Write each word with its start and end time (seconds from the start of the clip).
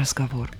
разговор. 0.00 0.50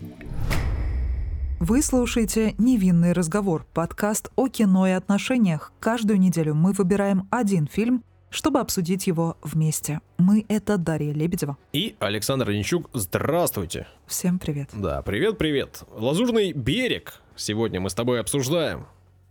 Вы 1.60 1.82
слушаете 1.82 2.54
«Невинный 2.58 3.12
разговор»— 3.12 3.64
подкаст 3.74 4.30
о 4.37 4.48
кино 4.48 4.87
и 4.87 4.90
отношениях. 4.90 5.72
Каждую 5.80 6.21
неделю 6.21 6.54
мы 6.54 6.72
выбираем 6.72 7.26
один 7.30 7.66
фильм, 7.66 8.04
чтобы 8.29 8.61
обсудить 8.61 9.06
его 9.06 9.38
вместе. 9.42 10.01
Мы— 10.19 10.44
это 10.48 10.76
Дарья 10.76 11.12
Лебедева. 11.12 11.56
И 11.72 11.97
Александр 12.01 12.51
Янчук. 12.51 12.90
Здравствуйте. 12.92 13.87
Всем 14.06 14.38
привет. 14.38 14.69
Да, 14.74 15.03
привет-привет. 15.03 15.84
«Лазурный 15.94 16.52
берег» 16.52 17.15
сегодня 17.34 17.80
мы 17.80 17.88
с 17.88 17.95
тобой 17.95 18.20
обсуждаем. 18.20 18.87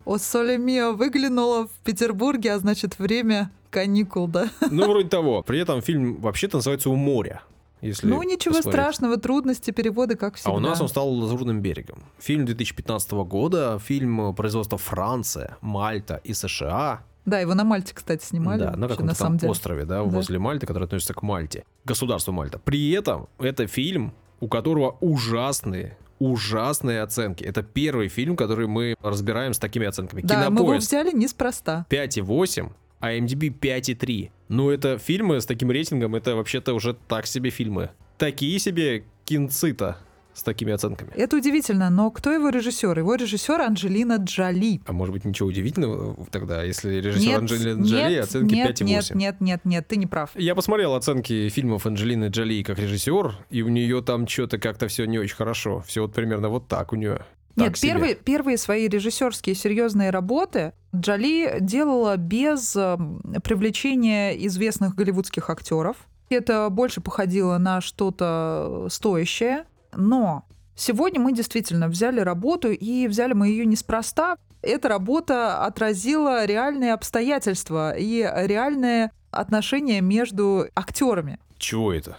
О 0.06 0.18
Соле 0.18 0.58
Мио 0.58 0.94
выглянула 0.94 1.68
в 1.68 1.72
Петербурге, 1.84 2.54
а 2.54 2.60
значит 2.60 2.98
время 2.98 3.52
каникул, 3.70 4.28
да? 4.28 4.50
Ну, 4.72 4.90
вроде 4.90 5.08
того. 5.08 5.44
При 5.44 5.60
этом 5.60 5.82
фильм 5.84 6.16
вообще-то 6.20 6.58
называется 6.58 6.90
«У 6.90 6.96
моря». 6.96 7.44
Если 7.82 8.08
ну, 8.08 8.22
ничего 8.24 8.56
посмотреть. 8.56 8.84
страшного, 8.84 9.18
трудности 9.18 9.72
перевода, 9.72 10.16
как 10.16 10.36
всегда. 10.36 10.52
А 10.52 10.56
у 10.56 10.60
нас 10.60 10.82
он 10.82 10.90
стал 10.90 11.10
«Лазурным 11.10 11.62
берегом». 11.62 12.04
Фильм 12.20 12.46
2015 12.46 13.12
года, 13.12 13.80
фильм 13.80 14.34
производства 14.36 14.78
Франция, 14.78 15.58
Мальта 15.62 16.20
и 16.24 16.34
США. 16.34 17.04
Да, 17.26 17.40
его 17.40 17.54
на 17.54 17.64
Мальте, 17.64 17.94
кстати, 17.94 18.26
снимали. 18.26 18.60
Да, 18.62 18.76
на 18.76 18.88
каком-то 18.88 19.16
там 19.18 19.38
деле. 19.38 19.52
острове, 19.52 19.86
да, 19.86 19.98
Да. 19.98 20.04
возле 20.04 20.40
Мальты, 20.40 20.66
который 20.66 20.86
относится 20.86 21.14
к 21.14 21.22
Мальте, 21.22 21.64
государству 21.86 22.34
Мальта. 22.34 22.60
При 22.60 22.92
этом 22.92 23.28
это 23.38 23.68
фильм, 23.68 24.14
у 24.40 24.48
которого 24.48 24.98
ужасные, 25.00 25.98
ужасные 26.20 27.02
оценки. 27.02 27.44
Это 27.44 27.62
первый 27.62 28.08
фильм, 28.08 28.36
который 28.36 28.68
мы 28.68 28.96
разбираем 29.02 29.54
с 29.54 29.60
такими 29.60 29.86
оценками. 29.86 30.22
Да, 30.22 30.36
мы 30.36 30.44
его 30.44 30.56
Кинопоиск 30.58 30.88
взяли 30.88 31.12
неспроста. 31.12 31.86
5,8, 31.90 32.72
а 33.00 33.14
MDB 33.14 33.50
5,3. 33.58 34.32
Ну, 34.50 34.70
это 34.70 34.98
фильмы 34.98 35.40
с 35.42 35.46
таким 35.46 35.72
рейтингом, 35.72 36.16
это 36.16 36.36
вообще-то 36.36 36.74
уже 36.74 36.94
так 36.94 37.28
себе 37.28 37.50
фильмы. 37.50 37.92
Такие 38.18 38.60
себе 38.60 39.04
кинцита 39.26 39.98
с 40.34 40.44
такими 40.44 40.74
оценками. 40.74 41.12
Это 41.16 41.38
удивительно, 41.38 41.90
но 41.90 42.10
кто 42.12 42.32
его 42.32 42.50
режиссер? 42.50 42.98
Его 42.98 43.16
режиссер 43.16 43.62
Анджелина 43.62 44.18
Джоли. 44.18 44.82
А 44.86 44.94
может 44.94 45.14
быть 45.14 45.26
ничего 45.26 45.50
удивительного 45.50 46.16
тогда, 46.32 46.64
если 46.64 46.96
режиссер 46.96 47.28
Нет, 47.28 47.40
Анджелина 47.40 47.84
Джоли 47.84 48.14
нет, 48.14 48.24
оценки 48.24 48.54
нет, 48.54 48.82
5,8? 48.82 48.84
нет, 48.86 49.16
нет, 49.16 49.42
нет, 49.42 49.66
нет, 49.66 49.88
ты 49.88 49.96
не 49.98 50.08
прав. 50.08 50.32
Я 50.36 50.56
посмотрел 50.56 50.96
оценки 50.96 51.50
фильмов 51.50 51.86
Анджелины 51.86 52.26
Джоли 52.26 52.64
как 52.64 52.80
режиссер, 52.80 53.36
и 53.50 53.62
у 53.62 53.68
нее 53.68 54.02
там 54.02 54.28
что-то 54.28 54.58
как-то 54.58 54.88
все 54.88 55.06
не 55.06 55.20
очень 55.20 55.36
хорошо. 55.36 55.84
Все 55.86 56.02
вот 56.02 56.14
примерно 56.14 56.50
вот 56.50 56.68
так 56.68 56.94
у 56.94 56.96
нее. 56.96 57.26
Нет, 57.60 57.80
первые, 57.80 58.16
первые 58.16 58.58
свои 58.58 58.88
режиссерские 58.88 59.56
серьезные 59.56 60.10
работы 60.10 60.74
Джоли 60.96 61.58
делала 61.60 62.18
без 62.18 62.76
э, 62.76 62.98
привлечения 63.44 64.32
известных 64.48 64.96
голливудских 64.96 65.50
актеров. 65.50 65.98
Это 66.30 66.70
больше 66.70 67.02
походило 67.02 67.58
на 67.58 67.82
что-то 67.82 68.88
стоящее. 68.90 69.66
Но 69.94 70.46
сегодня 70.76 71.20
мы 71.20 71.34
действительно 71.34 71.88
взяли 71.88 72.20
работу, 72.20 72.72
и 72.72 73.08
взяли 73.08 73.34
мы 73.34 73.48
ее 73.48 73.66
неспроста. 73.66 74.38
Эта 74.62 74.90
работа 74.90 75.66
отразила 75.66 76.46
реальные 76.46 76.94
обстоятельства 76.94 77.96
и 77.96 78.20
реальные 78.22 79.12
отношения 79.32 80.02
между 80.02 80.68
актерами. 80.76 81.40
Чего 81.58 81.94
это? 81.94 82.18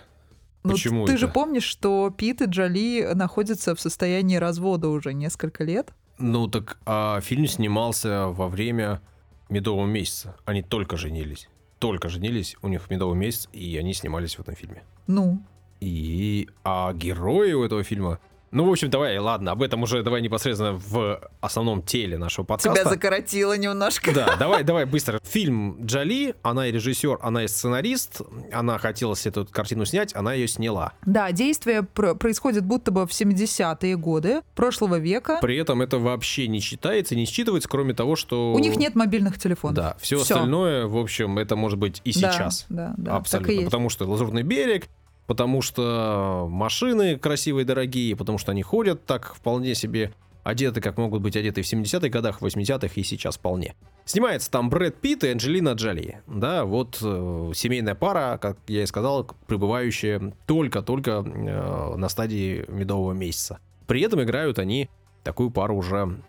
Ну, 0.63 0.73
Почему 0.73 1.07
ты 1.07 1.13
это? 1.13 1.21
же 1.21 1.29
помнишь, 1.29 1.65
что 1.65 2.11
Пит 2.11 2.43
и 2.43 2.45
Джоли 2.45 3.13
находятся 3.15 3.75
в 3.75 3.81
состоянии 3.81 4.37
развода 4.37 4.89
уже 4.89 5.15
несколько 5.15 5.65
лет? 5.65 5.93
Ну 6.19 6.49
так 6.49 6.79
а 6.85 7.21
фильм 7.23 7.47
снимался 7.47 8.27
во 8.29 8.49
время 8.49 9.01
медового 9.49 9.87
месяца. 9.87 10.37
Они 10.45 10.63
только 10.63 10.97
женились. 10.99 11.49
Только 11.79 12.11
женились, 12.11 12.57
у 12.61 12.69
них 12.69 12.91
медовый 12.91 13.17
месяц, 13.17 13.49
и 13.55 13.79
они 13.79 13.95
снимались 13.95 14.37
в 14.37 14.41
этом 14.41 14.55
фильме. 14.55 14.83
Ну, 15.07 15.43
И 15.81 16.47
а 16.63 16.93
герои 16.93 17.53
у 17.55 17.65
этого 17.65 17.83
фильма. 17.83 18.19
Ну, 18.53 18.65
в 18.67 18.71
общем, 18.71 18.91
давай, 18.91 19.17
ладно, 19.19 19.53
об 19.53 19.63
этом 19.63 19.83
уже 19.85 20.03
давай 20.03 20.23
непосредственно 20.23 20.73
в 20.73 21.21
основном 21.41 21.83
теле 21.83 22.19
нашего 22.19 22.45
подкаста. 22.45 22.81
тебя 22.81 22.91
закоротило 22.91 23.57
немножко. 23.57 24.13
Да, 24.13 24.37
давай, 24.41 24.65
давай 24.65 24.87
быстро. 24.87 25.21
Фильм 25.23 25.85
Джоли, 25.85 26.35
она 26.43 26.67
и 26.67 26.73
режиссер, 26.73 27.19
она 27.23 27.45
и 27.45 27.49
сценарист. 27.49 28.23
Она 28.53 28.79
хотела 28.79 29.15
себе 29.15 29.31
эту 29.31 29.47
картину 29.47 29.85
снять, 29.85 30.15
она 30.17 30.35
ее 30.35 30.49
сняла. 30.49 30.95
Да, 31.07 31.31
действие 31.31 31.85
пр- 31.85 32.17
происходит 32.17 32.65
будто 32.65 32.91
бы 32.91 33.07
в 33.07 33.11
70-е 33.11 33.97
годы 33.97 34.43
прошлого 34.57 34.99
века. 34.99 35.39
При 35.41 35.57
этом 35.57 35.81
это 35.81 35.99
вообще 35.99 36.49
не 36.49 36.59
считается, 36.61 37.15
не 37.15 37.25
считывается, 37.27 37.69
кроме 37.69 37.95
того, 37.95 38.17
что... 38.17 38.53
У 38.53 38.59
них 38.59 38.77
нет 38.77 38.97
мобильных 38.97 39.39
телефонов. 39.39 39.77
Да, 39.77 39.97
все, 40.01 40.17
Всё. 40.17 40.35
остальное, 40.35 40.87
в 40.87 40.97
общем, 40.97 41.39
это 41.39 41.55
может 41.55 41.79
быть 41.79 42.01
и 42.05 42.13
Да, 42.21 42.33
сейчас. 42.33 42.67
Да, 42.69 42.95
да, 42.97 43.17
Абсолютно. 43.17 43.47
так 43.49 43.55
и 43.55 43.59
есть. 43.61 43.65
Потому 43.67 43.89
что 43.91 44.07
Лазурный 44.11 44.43
берег, 44.43 44.89
потому 45.27 45.63
что 45.63 46.47
машины 46.51 47.19
красивые, 47.19 47.65
дорогие, 47.65 48.17
потому 48.17 48.39
что 48.39 48.53
они 48.53 48.63
ходят 48.63 49.05
так 49.07 49.35
вполне 49.35 49.75
себе 49.75 50.13
одеты, 50.43 50.81
как 50.81 50.97
могут 50.97 51.23
быть 51.23 51.37
одеты 51.37 51.63
в 51.63 51.73
70-х 51.73 52.09
годах, 52.09 52.41
80-х 52.41 52.93
и 52.95 53.03
сейчас 53.03 53.37
вполне. 53.37 53.75
Снимается 54.05 54.51
там 54.51 54.71
Брэд 54.71 54.97
Питт 54.97 55.25
и 55.25 55.29
Анджелина 55.29 55.71
Джоли. 55.73 56.21
Да, 56.27 56.65
вот 56.65 56.99
э, 57.03 57.53
семейная 57.55 57.95
пара, 57.95 58.39
как 58.39 58.59
я 58.67 58.83
и 58.83 58.87
сказал, 58.87 59.29
пребывающая 59.47 60.33
только-только 60.47 61.23
э, 61.25 61.97
на 61.97 62.09
стадии 62.09 62.65
медового 62.69 63.13
месяца. 63.13 63.59
При 63.87 64.03
этом 64.03 64.23
играют 64.23 64.59
они 64.59 64.89
такую 65.23 65.51
пару 65.51 65.77
уже 65.77 66.21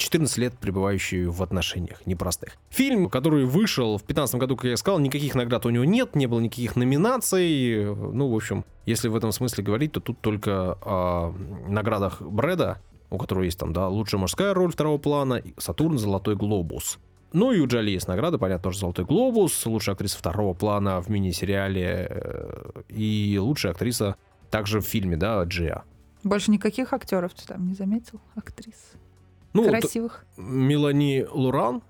14 0.00 0.38
лет 0.38 0.54
пребывающую 0.58 1.30
в 1.30 1.42
отношениях 1.42 2.06
непростых. 2.06 2.56
Фильм, 2.70 3.08
который 3.08 3.44
вышел 3.44 3.98
в 3.98 4.02
15 4.02 4.36
году, 4.36 4.56
как 4.56 4.64
я 4.66 4.76
сказал, 4.76 4.98
никаких 4.98 5.34
наград 5.34 5.66
у 5.66 5.70
него 5.70 5.84
нет, 5.84 6.16
не 6.16 6.26
было 6.26 6.40
никаких 6.40 6.74
номинаций. 6.76 7.84
Ну, 7.84 8.28
в 8.28 8.34
общем, 8.34 8.64
если 8.86 9.08
в 9.08 9.16
этом 9.16 9.30
смысле 9.32 9.62
говорить, 9.62 9.92
то 9.92 10.00
тут 10.00 10.20
только 10.20 10.78
о 10.82 11.34
наградах 11.68 12.22
Брэда, 12.22 12.80
у 13.10 13.18
которого 13.18 13.44
есть 13.44 13.58
там, 13.58 13.72
да, 13.72 13.88
лучшая 13.88 14.20
мужская 14.20 14.54
роль 14.54 14.72
второго 14.72 14.98
плана, 14.98 15.42
Сатурн, 15.58 15.98
Золотой 15.98 16.34
Глобус. 16.34 16.98
Ну 17.32 17.52
и 17.52 17.60
у 17.60 17.66
Джоли 17.66 17.90
есть 17.90 18.08
награда, 18.08 18.38
понятно, 18.38 18.64
тоже 18.64 18.78
Золотой 18.78 19.04
Глобус, 19.04 19.64
лучшая 19.66 19.94
актриса 19.94 20.18
второго 20.18 20.54
плана 20.54 21.00
в 21.00 21.08
мини-сериале 21.08 22.06
э, 22.10 22.82
и 22.88 23.38
лучшая 23.40 23.72
актриса 23.72 24.16
также 24.50 24.80
в 24.80 24.84
фильме, 24.84 25.16
да, 25.16 25.42
Джиа. 25.44 25.84
Больше 26.24 26.50
никаких 26.50 26.92
актеров 26.92 27.32
ты 27.34 27.46
там 27.46 27.66
не 27.66 27.74
заметил? 27.74 28.20
Актрис. 28.34 28.94
Ну, 29.52 29.68
Красивых. 29.68 30.24
Мелани 30.36 31.26
Луран, 31.30 31.82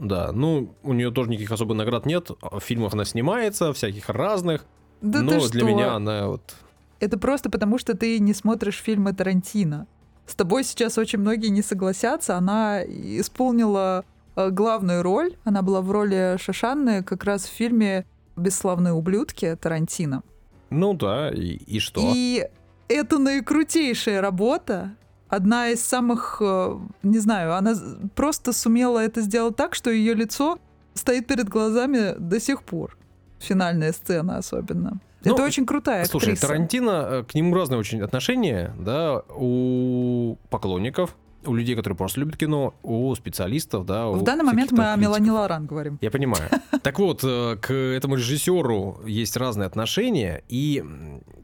да, 0.00 0.32
ну, 0.32 0.74
у 0.82 0.94
нее 0.94 1.10
тоже 1.10 1.30
никаких 1.30 1.52
особо 1.52 1.74
наград 1.74 2.06
нет. 2.06 2.30
В 2.40 2.60
фильмах 2.60 2.94
она 2.94 3.04
снимается, 3.04 3.72
всяких 3.72 4.08
разных. 4.08 4.64
Да 5.02 5.20
но 5.20 5.32
ты 5.32 5.50
для 5.50 5.60
что? 5.60 5.68
меня 5.68 5.94
она 5.94 6.28
вот... 6.28 6.54
Это 7.00 7.18
просто 7.18 7.50
потому, 7.50 7.78
что 7.78 7.96
ты 7.96 8.18
не 8.18 8.34
смотришь 8.34 8.76
фильмы 8.76 9.12
Тарантино. 9.12 9.86
С 10.26 10.34
тобой 10.34 10.64
сейчас 10.64 10.96
очень 10.96 11.18
многие 11.18 11.48
не 11.48 11.62
согласятся. 11.62 12.36
Она 12.36 12.82
исполнила 12.84 14.04
э, 14.36 14.50
главную 14.50 15.02
роль. 15.02 15.34
Она 15.44 15.62
была 15.62 15.80
в 15.80 15.90
роли 15.90 16.36
Шашанны 16.38 17.02
как 17.02 17.24
раз 17.24 17.44
в 17.44 17.50
фильме 17.50 18.06
«Бесславные 18.36 18.92
ублюдки» 18.92 19.56
Тарантино. 19.60 20.22
Ну 20.70 20.94
да, 20.94 21.30
и, 21.30 21.56
и 21.56 21.78
что? 21.78 22.12
И 22.14 22.48
это 22.88 23.18
наикрутейшая 23.18 24.20
работа. 24.20 24.94
Одна 25.30 25.68
из 25.68 25.82
самых, 25.82 26.38
э, 26.40 26.76
не 27.04 27.18
знаю, 27.18 27.54
она 27.54 27.74
просто 28.16 28.52
сумела 28.52 28.98
это 28.98 29.20
сделать 29.20 29.54
так, 29.54 29.76
что 29.76 29.88
ее 29.90 30.14
лицо 30.14 30.58
стоит 30.94 31.28
перед 31.28 31.48
глазами 31.48 32.16
до 32.18 32.40
сих 32.40 32.64
пор. 32.64 32.98
Финальная 33.38 33.92
сцена 33.92 34.38
особенно. 34.38 35.00
Ну, 35.24 35.32
это 35.34 35.44
очень 35.44 35.66
крутая 35.66 36.04
Слушай, 36.06 36.32
актриса. 36.32 36.48
Тарантино, 36.48 37.08
э, 37.10 37.24
к 37.24 37.34
нему 37.34 37.54
разные 37.54 37.78
очень 37.78 38.02
отношения, 38.02 38.74
да, 38.78 39.22
у 39.28 40.36
поклонников, 40.50 41.14
у 41.44 41.54
людей, 41.54 41.74
которые 41.76 41.96
просто 41.96 42.20
любят 42.20 42.36
кино, 42.36 42.74
у 42.82 43.14
специалистов, 43.14 43.86
да. 43.86 44.08
В 44.08 44.22
у 44.22 44.24
данный 44.24 44.44
момент 44.44 44.72
мы 44.72 44.92
о. 44.92 44.96
Мелани 44.96 45.30
Лоран 45.30 45.66
говорим. 45.66 45.98
Я 46.00 46.10
понимаю. 46.10 46.50
Так 46.82 46.98
вот, 46.98 47.20
э, 47.22 47.56
к 47.60 47.70
этому 47.72 48.14
режиссеру 48.16 49.02
есть 49.06 49.36
разные 49.36 49.66
отношения, 49.66 50.42
и 50.48 50.82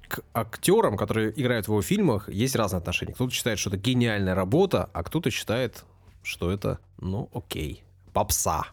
к 0.08 0.20
актерам, 0.32 0.96
которые 0.96 1.32
играют 1.38 1.66
в 1.66 1.72
его 1.72 1.82
фильмах, 1.82 2.28
есть 2.30 2.56
разные 2.56 2.78
отношения. 2.78 3.12
Кто-то 3.12 3.32
считает, 3.32 3.58
что 3.58 3.68
это 3.70 3.76
гениальная 3.78 4.34
работа, 4.34 4.88
а 4.94 5.02
кто-то 5.02 5.30
считает, 5.30 5.84
что 6.22 6.50
это, 6.50 6.78
ну, 6.98 7.28
окей, 7.34 7.82
попса. 8.14 8.64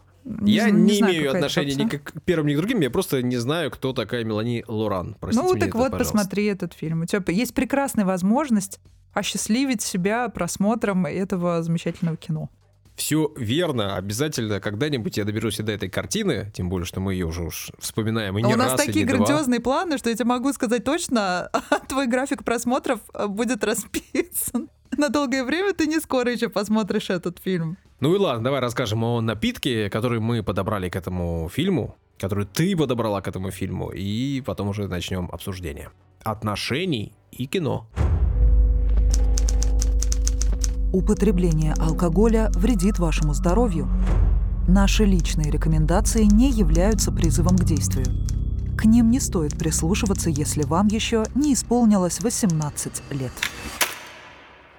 Я 0.42 0.68
з- 0.68 0.72
не, 0.72 0.94
знаю, 0.94 1.14
имею 1.16 1.30
отношения 1.32 1.74
ни 1.74 1.86
к 1.88 2.12
первым, 2.24 2.46
ни 2.46 2.54
к 2.54 2.56
другим, 2.56 2.80
я 2.80 2.90
просто 2.90 3.22
не 3.22 3.36
знаю, 3.36 3.70
кто 3.70 3.92
такая 3.92 4.24
Мелани 4.24 4.64
Лоран. 4.66 5.16
Простите 5.20 5.46
Ну, 5.46 5.52
меня 5.52 5.60
так 5.60 5.68
это, 5.70 5.78
вот, 5.78 5.90
пожалуйста. 5.90 6.14
посмотри 6.14 6.44
этот 6.46 6.72
фильм. 6.72 7.02
У 7.02 7.04
тебя 7.04 7.22
есть 7.28 7.52
прекрасная 7.52 8.06
возможность 8.06 8.80
осчастливить 9.14 9.82
себя 9.82 10.28
просмотром 10.28 11.06
этого 11.06 11.62
замечательного 11.62 12.16
кино. 12.16 12.50
Все 12.96 13.32
верно, 13.36 13.96
обязательно 13.96 14.60
когда-нибудь 14.60 15.16
я 15.16 15.24
доберусь 15.24 15.58
и 15.58 15.64
до 15.64 15.72
этой 15.72 15.88
картины, 15.88 16.52
тем 16.54 16.68
более, 16.68 16.86
что 16.86 17.00
мы 17.00 17.14
ее 17.14 17.26
уже 17.26 17.42
уж 17.42 17.72
вспоминаем 17.80 18.38
и 18.38 18.42
не 18.42 18.54
у 18.54 18.56
нас 18.56 18.72
раз, 18.72 18.84
и 18.84 18.86
такие 18.86 19.04
два. 19.04 19.16
грандиозные 19.16 19.58
планы, 19.58 19.98
что 19.98 20.10
я 20.10 20.14
тебе 20.14 20.26
могу 20.26 20.52
сказать 20.52 20.84
точно, 20.84 21.50
твой 21.88 22.06
график 22.06 22.44
просмотров 22.44 23.00
э, 23.12 23.26
будет 23.26 23.64
расписан. 23.64 24.68
На 24.96 25.08
долгое 25.08 25.42
время 25.42 25.72
ты 25.74 25.86
не 25.86 25.98
скоро 25.98 26.30
еще 26.30 26.48
посмотришь 26.48 27.10
этот 27.10 27.40
фильм. 27.40 27.78
Ну 27.98 28.14
и 28.14 28.18
ладно, 28.18 28.44
давай 28.44 28.60
расскажем 28.60 29.02
о 29.02 29.20
напитке, 29.20 29.90
который 29.90 30.20
мы 30.20 30.44
подобрали 30.44 30.88
к 30.88 30.94
этому 30.94 31.48
фильму, 31.52 31.96
который 32.18 32.46
ты 32.46 32.76
подобрала 32.76 33.20
к 33.22 33.28
этому 33.28 33.50
фильму, 33.50 33.90
и 33.90 34.40
потом 34.40 34.68
уже 34.68 34.86
начнем 34.86 35.28
обсуждение. 35.32 35.90
Отношений 36.22 37.12
и 37.32 37.46
кино. 37.46 37.88
Употребление 40.94 41.74
алкоголя 41.80 42.52
вредит 42.54 43.00
вашему 43.00 43.34
здоровью. 43.34 43.88
Наши 44.68 45.04
личные 45.04 45.50
рекомендации 45.50 46.22
не 46.22 46.52
являются 46.52 47.10
призывом 47.10 47.56
к 47.56 47.64
действию. 47.64 48.06
К 48.78 48.84
ним 48.84 49.10
не 49.10 49.18
стоит 49.18 49.58
прислушиваться, 49.58 50.30
если 50.30 50.62
вам 50.62 50.86
еще 50.86 51.24
не 51.34 51.54
исполнилось 51.54 52.20
18 52.20 53.02
лет. 53.10 53.32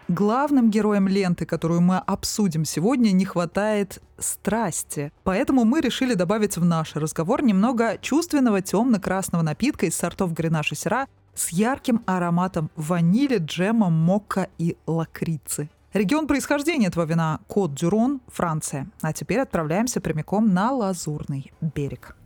Главным 0.08 0.72
героем 0.72 1.10
ленты, 1.10 1.46
которую 1.46 1.82
мы 1.82 1.98
обсудим 1.98 2.64
сегодня, 2.64 3.12
не 3.12 3.26
хватает 3.26 4.02
страсти. 4.18 5.12
Поэтому 5.26 5.66
мы 5.66 5.82
решили 5.82 6.14
добавить 6.14 6.56
в 6.56 6.64
наш 6.64 6.96
разговор 6.96 7.44
немного 7.44 7.98
чувственного 8.00 8.62
темно-красного 8.62 9.42
напитка 9.42 9.88
из 9.88 9.98
сортов 9.98 10.32
Гренаж 10.32 10.72
и 10.72 10.76
Сера 10.76 11.08
с 11.34 11.50
ярким 11.50 12.04
ароматом 12.06 12.72
ванили, 12.78 13.38
джема, 13.38 13.90
мокка 13.90 14.48
и 14.58 14.78
лакрицы. 14.88 15.70
Регион 15.96 16.28
происхождения 16.28 16.88
этого 16.88 17.06
вина– 17.06 17.40
Кот-Дюрон, 17.48 18.20
Франция. 18.28 18.88
А 19.02 19.14
теперь 19.14 19.40
отправляемся 19.40 20.02
прямиком 20.02 20.54
на 20.54 20.74
Лазурный 20.74 21.54
берег. 21.62 22.18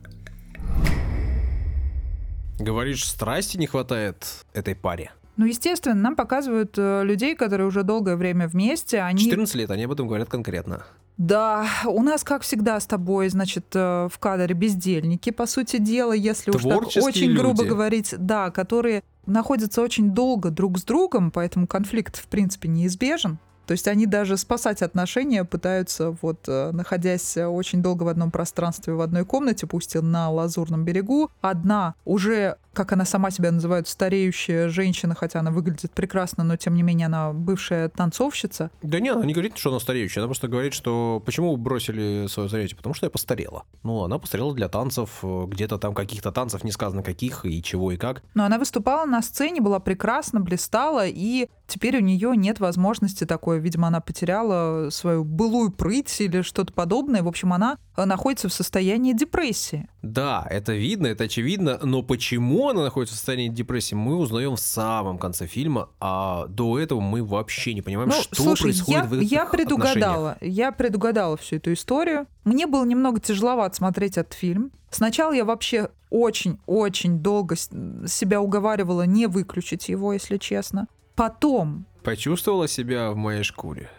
Говоришь, 2.58 3.08
страсти 3.08 3.56
не 3.58 3.68
хватает 3.68 4.44
этой 4.54 4.74
паре? 4.74 5.12
Ну, 5.36 5.46
естественно, 5.46 5.94
нам 5.94 6.16
показывают 6.16 6.74
э, 6.76 7.04
людей, 7.04 7.36
которые 7.36 7.68
уже 7.68 7.84
долгое 7.84 8.16
время 8.16 8.48
вместе. 8.48 9.02
Они... 9.02 9.20
14 9.20 9.54
лет, 9.54 9.70
они 9.70 9.84
об 9.84 9.92
этом 9.92 10.08
говорят 10.08 10.28
конкретно. 10.28 10.82
Да, 11.16 11.68
у 11.84 12.02
нас, 12.02 12.24
как 12.24 12.42
всегда, 12.42 12.80
с 12.80 12.88
тобой, 12.88 13.28
значит, 13.28 13.66
э, 13.74 14.08
в 14.12 14.18
кадре 14.18 14.52
бездельники, 14.52 15.30
по 15.30 15.46
сути 15.46 15.76
дела, 15.76 16.12
если 16.12 16.50
уж 16.50 16.64
так 16.64 16.88
очень 16.96 17.28
люди. 17.28 17.38
грубо 17.38 17.62
говорить, 17.62 18.16
да, 18.18 18.50
которые 18.50 19.04
находятся 19.26 19.80
очень 19.80 20.10
долго 20.10 20.50
друг 20.50 20.76
с 20.76 20.82
другом, 20.82 21.30
поэтому 21.30 21.68
конфликт, 21.68 22.16
в 22.16 22.26
принципе, 22.26 22.68
неизбежен. 22.68 23.38
То 23.70 23.74
есть 23.74 23.86
они 23.86 24.06
даже 24.06 24.36
спасать 24.36 24.82
отношения 24.82 25.44
пытаются, 25.44 26.10
вот 26.22 26.40
э, 26.48 26.72
находясь 26.72 27.36
очень 27.36 27.84
долго 27.84 28.02
в 28.02 28.08
одном 28.08 28.32
пространстве, 28.32 28.94
в 28.94 29.00
одной 29.00 29.24
комнате, 29.24 29.68
пусть 29.68 29.94
и 29.94 30.00
на 30.00 30.28
Лазурном 30.28 30.84
берегу. 30.84 31.30
Одна 31.40 31.94
уже 32.04 32.56
как 32.72 32.92
она 32.92 33.04
сама 33.04 33.30
себя 33.30 33.50
называет, 33.50 33.88
стареющая 33.88 34.68
женщина, 34.68 35.14
хотя 35.14 35.40
она 35.40 35.50
выглядит 35.50 35.92
прекрасно, 35.92 36.44
но 36.44 36.56
тем 36.56 36.74
не 36.74 36.82
менее 36.82 37.06
она 37.06 37.32
бывшая 37.32 37.88
танцовщица. 37.88 38.70
Да 38.82 39.00
нет, 39.00 39.16
она 39.16 39.26
не 39.26 39.32
говорит, 39.32 39.58
что 39.58 39.70
она 39.70 39.80
стареющая, 39.80 40.22
она 40.22 40.28
просто 40.28 40.48
говорит, 40.48 40.72
что 40.72 41.22
почему 41.26 41.52
вы 41.52 41.56
бросили 41.56 42.26
свое 42.28 42.48
занятие? 42.48 42.76
Потому 42.76 42.94
что 42.94 43.06
я 43.06 43.10
постарела. 43.10 43.64
Ну, 43.82 44.04
она 44.04 44.18
постарела 44.18 44.54
для 44.54 44.68
танцев, 44.68 45.22
где-то 45.22 45.78
там 45.78 45.94
каких-то 45.94 46.32
танцев, 46.32 46.64
не 46.64 46.70
сказано 46.70 47.02
каких 47.02 47.44
и 47.44 47.62
чего 47.62 47.92
и 47.92 47.96
как. 47.96 48.22
Но 48.34 48.44
она 48.44 48.58
выступала 48.58 49.04
на 49.04 49.20
сцене, 49.20 49.60
была 49.60 49.80
прекрасна, 49.80 50.40
блистала, 50.40 51.06
и 51.06 51.48
теперь 51.66 51.98
у 51.98 52.00
нее 52.00 52.32
нет 52.36 52.60
возможности 52.60 53.26
такой, 53.26 53.58
видимо, 53.58 53.88
она 53.88 54.00
потеряла 54.00 54.88
свою 54.90 55.24
былую 55.24 55.72
прыть 55.72 56.20
или 56.20 56.42
что-то 56.42 56.72
подобное. 56.72 57.22
В 57.22 57.28
общем, 57.28 57.52
она 57.52 57.76
находится 57.96 58.48
в 58.48 58.52
состоянии 58.52 59.12
депрессии. 59.12 59.88
Да, 60.02 60.46
это 60.48 60.72
видно, 60.72 61.08
это 61.08 61.24
очевидно, 61.24 61.78
но 61.82 62.02
почему 62.02 62.68
она 62.70 62.82
находится 62.82 63.14
в 63.14 63.18
состоянии 63.18 63.48
депрессии, 63.48 63.94
мы 63.94 64.16
узнаем 64.16 64.56
в 64.56 64.60
самом 64.60 65.18
конце 65.18 65.46
фильма, 65.46 65.90
а 66.00 66.46
до 66.46 66.78
этого 66.78 67.00
мы 67.00 67.22
вообще 67.22 67.74
не 67.74 67.82
понимаем, 67.82 68.08
ну, 68.08 68.14
что 68.14 68.34
слушай, 68.34 68.62
происходит 68.62 69.02
я, 69.02 69.04
в 69.04 69.12
этих 69.12 69.30
я 69.30 69.46
предугадала, 69.46 70.38
я 70.40 70.72
предугадала 70.72 71.36
всю 71.36 71.56
эту 71.56 71.74
историю. 71.74 72.26
Мне 72.44 72.66
было 72.66 72.84
немного 72.84 73.20
тяжеловато 73.20 73.76
смотреть 73.76 74.16
этот 74.16 74.32
фильм. 74.32 74.72
Сначала 74.90 75.32
я 75.32 75.44
вообще 75.44 75.90
очень-очень 76.08 77.18
долго 77.18 77.56
себя 77.56 78.40
уговаривала 78.40 79.02
не 79.02 79.26
выключить 79.26 79.88
его, 79.88 80.12
если 80.12 80.38
честно. 80.38 80.88
Потом... 81.14 81.86
Почувствовала 82.02 82.66
себя 82.66 83.10
в 83.10 83.16
моей 83.16 83.42
шкуре? 83.42 83.90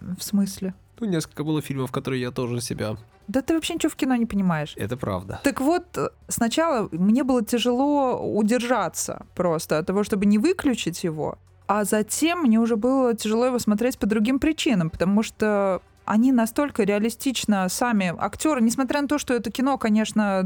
В 0.00 0.22
смысле? 0.22 0.74
Ну, 1.00 1.06
несколько 1.06 1.42
было 1.42 1.62
фильмов, 1.62 1.90
которые 1.90 2.20
я 2.20 2.30
тоже 2.30 2.60
себя 2.60 2.96
да 3.28 3.42
ты 3.42 3.54
вообще 3.54 3.74
ничего 3.74 3.90
в 3.90 3.96
кино 3.96 4.16
не 4.16 4.26
понимаешь. 4.26 4.74
Это 4.76 4.96
правда. 4.96 5.40
Так 5.44 5.60
вот, 5.60 5.84
сначала 6.28 6.88
мне 6.90 7.22
было 7.22 7.44
тяжело 7.44 8.18
удержаться 8.18 9.26
просто 9.34 9.78
от 9.78 9.86
того, 9.86 10.02
чтобы 10.02 10.26
не 10.26 10.38
выключить 10.38 11.04
его, 11.04 11.38
а 11.66 11.84
затем 11.84 12.40
мне 12.40 12.58
уже 12.58 12.76
было 12.76 13.14
тяжело 13.14 13.46
его 13.46 13.58
смотреть 13.58 13.98
по 13.98 14.06
другим 14.06 14.38
причинам, 14.38 14.88
потому 14.90 15.22
что 15.22 15.82
они 16.06 16.32
настолько 16.32 16.84
реалистично 16.84 17.68
сами 17.68 18.14
актеры, 18.18 18.62
несмотря 18.62 19.02
на 19.02 19.08
то, 19.08 19.18
что 19.18 19.34
это 19.34 19.50
кино, 19.50 19.76
конечно, 19.76 20.42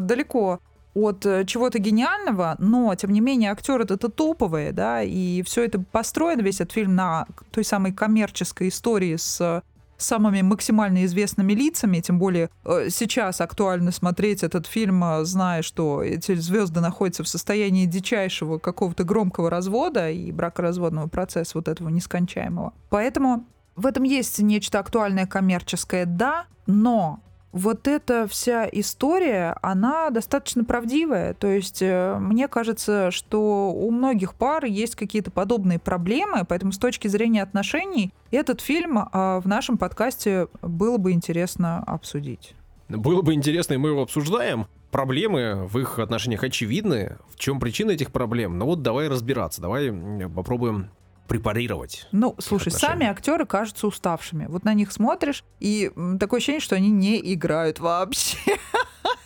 далеко 0.00 0.60
от 0.94 1.24
э, 1.24 1.44
чего-то 1.46 1.78
гениального, 1.78 2.56
но 2.58 2.94
тем 2.94 3.12
не 3.12 3.20
менее 3.20 3.50
актеры 3.50 3.84
это 3.84 3.96
топовые, 3.96 4.72
да, 4.72 5.02
и 5.02 5.42
все 5.42 5.64
это 5.64 5.80
построено 5.80 6.42
весь 6.42 6.60
этот 6.60 6.72
фильм 6.72 6.94
на 6.94 7.26
той 7.50 7.64
самой 7.64 7.92
коммерческой 7.92 8.68
истории 8.68 9.16
с 9.16 9.62
самыми 10.02 10.42
максимально 10.42 11.04
известными 11.04 11.52
лицами, 11.52 12.00
тем 12.00 12.18
более 12.18 12.50
э, 12.64 12.88
сейчас 12.90 13.40
актуально 13.40 13.92
смотреть 13.92 14.42
этот 14.42 14.66
фильм, 14.66 15.02
э, 15.04 15.24
зная, 15.24 15.62
что 15.62 16.02
эти 16.02 16.34
звезды 16.34 16.80
находятся 16.80 17.24
в 17.24 17.28
состоянии 17.28 17.86
дичайшего 17.86 18.58
какого-то 18.58 19.04
громкого 19.04 19.50
развода 19.50 20.10
и 20.10 20.32
бракоразводного 20.32 21.08
процесса 21.08 21.52
вот 21.54 21.68
этого 21.68 21.88
нескончаемого. 21.88 22.72
Поэтому 22.90 23.46
в 23.76 23.86
этом 23.86 24.04
есть 24.04 24.38
нечто 24.40 24.78
актуальное 24.78 25.26
коммерческое, 25.26 26.04
да, 26.04 26.46
но 26.66 27.20
вот 27.52 27.86
эта 27.86 28.26
вся 28.26 28.66
история, 28.72 29.56
она 29.62 30.10
достаточно 30.10 30.64
правдивая. 30.64 31.34
То 31.34 31.48
есть 31.48 31.82
э, 31.82 32.16
мне 32.18 32.48
кажется, 32.48 33.10
что 33.10 33.70
у 33.70 33.90
многих 33.90 34.34
пар 34.34 34.64
есть 34.64 34.96
какие-то 34.96 35.30
подобные 35.30 35.78
проблемы, 35.78 36.44
поэтому 36.48 36.72
с 36.72 36.78
точки 36.78 37.08
зрения 37.08 37.42
отношений 37.42 38.12
этот 38.30 38.62
фильм 38.62 38.98
а, 38.98 39.40
в 39.40 39.46
нашем 39.46 39.76
подкасте 39.76 40.48
было 40.62 40.96
бы 40.96 41.12
интересно 41.12 41.82
обсудить. 41.86 42.54
Было 42.88 43.22
бы 43.22 43.34
интересно, 43.34 43.74
и 43.74 43.78
мы 43.78 43.90
его 43.90 44.02
обсуждаем. 44.02 44.66
Проблемы 44.90 45.66
в 45.66 45.78
их 45.78 45.98
отношениях 45.98 46.42
очевидны. 46.44 47.16
В 47.30 47.38
чем 47.38 47.60
причина 47.60 47.92
этих 47.92 48.12
проблем? 48.12 48.58
Ну 48.58 48.66
вот 48.66 48.82
давай 48.82 49.08
разбираться, 49.08 49.60
давай 49.60 49.92
попробуем 50.34 50.90
препарировать. 51.28 52.06
Ну, 52.12 52.34
слушай, 52.38 52.70
сами 52.70 53.06
актеры 53.06 53.46
кажутся 53.46 53.86
уставшими. 53.86 54.46
Вот 54.46 54.64
на 54.64 54.74
них 54.74 54.92
смотришь, 54.92 55.44
и 55.60 55.90
такое 56.18 56.38
ощущение, 56.38 56.60
что 56.60 56.76
они 56.76 56.90
не 56.90 57.20
играют 57.34 57.80
вообще. 57.80 58.38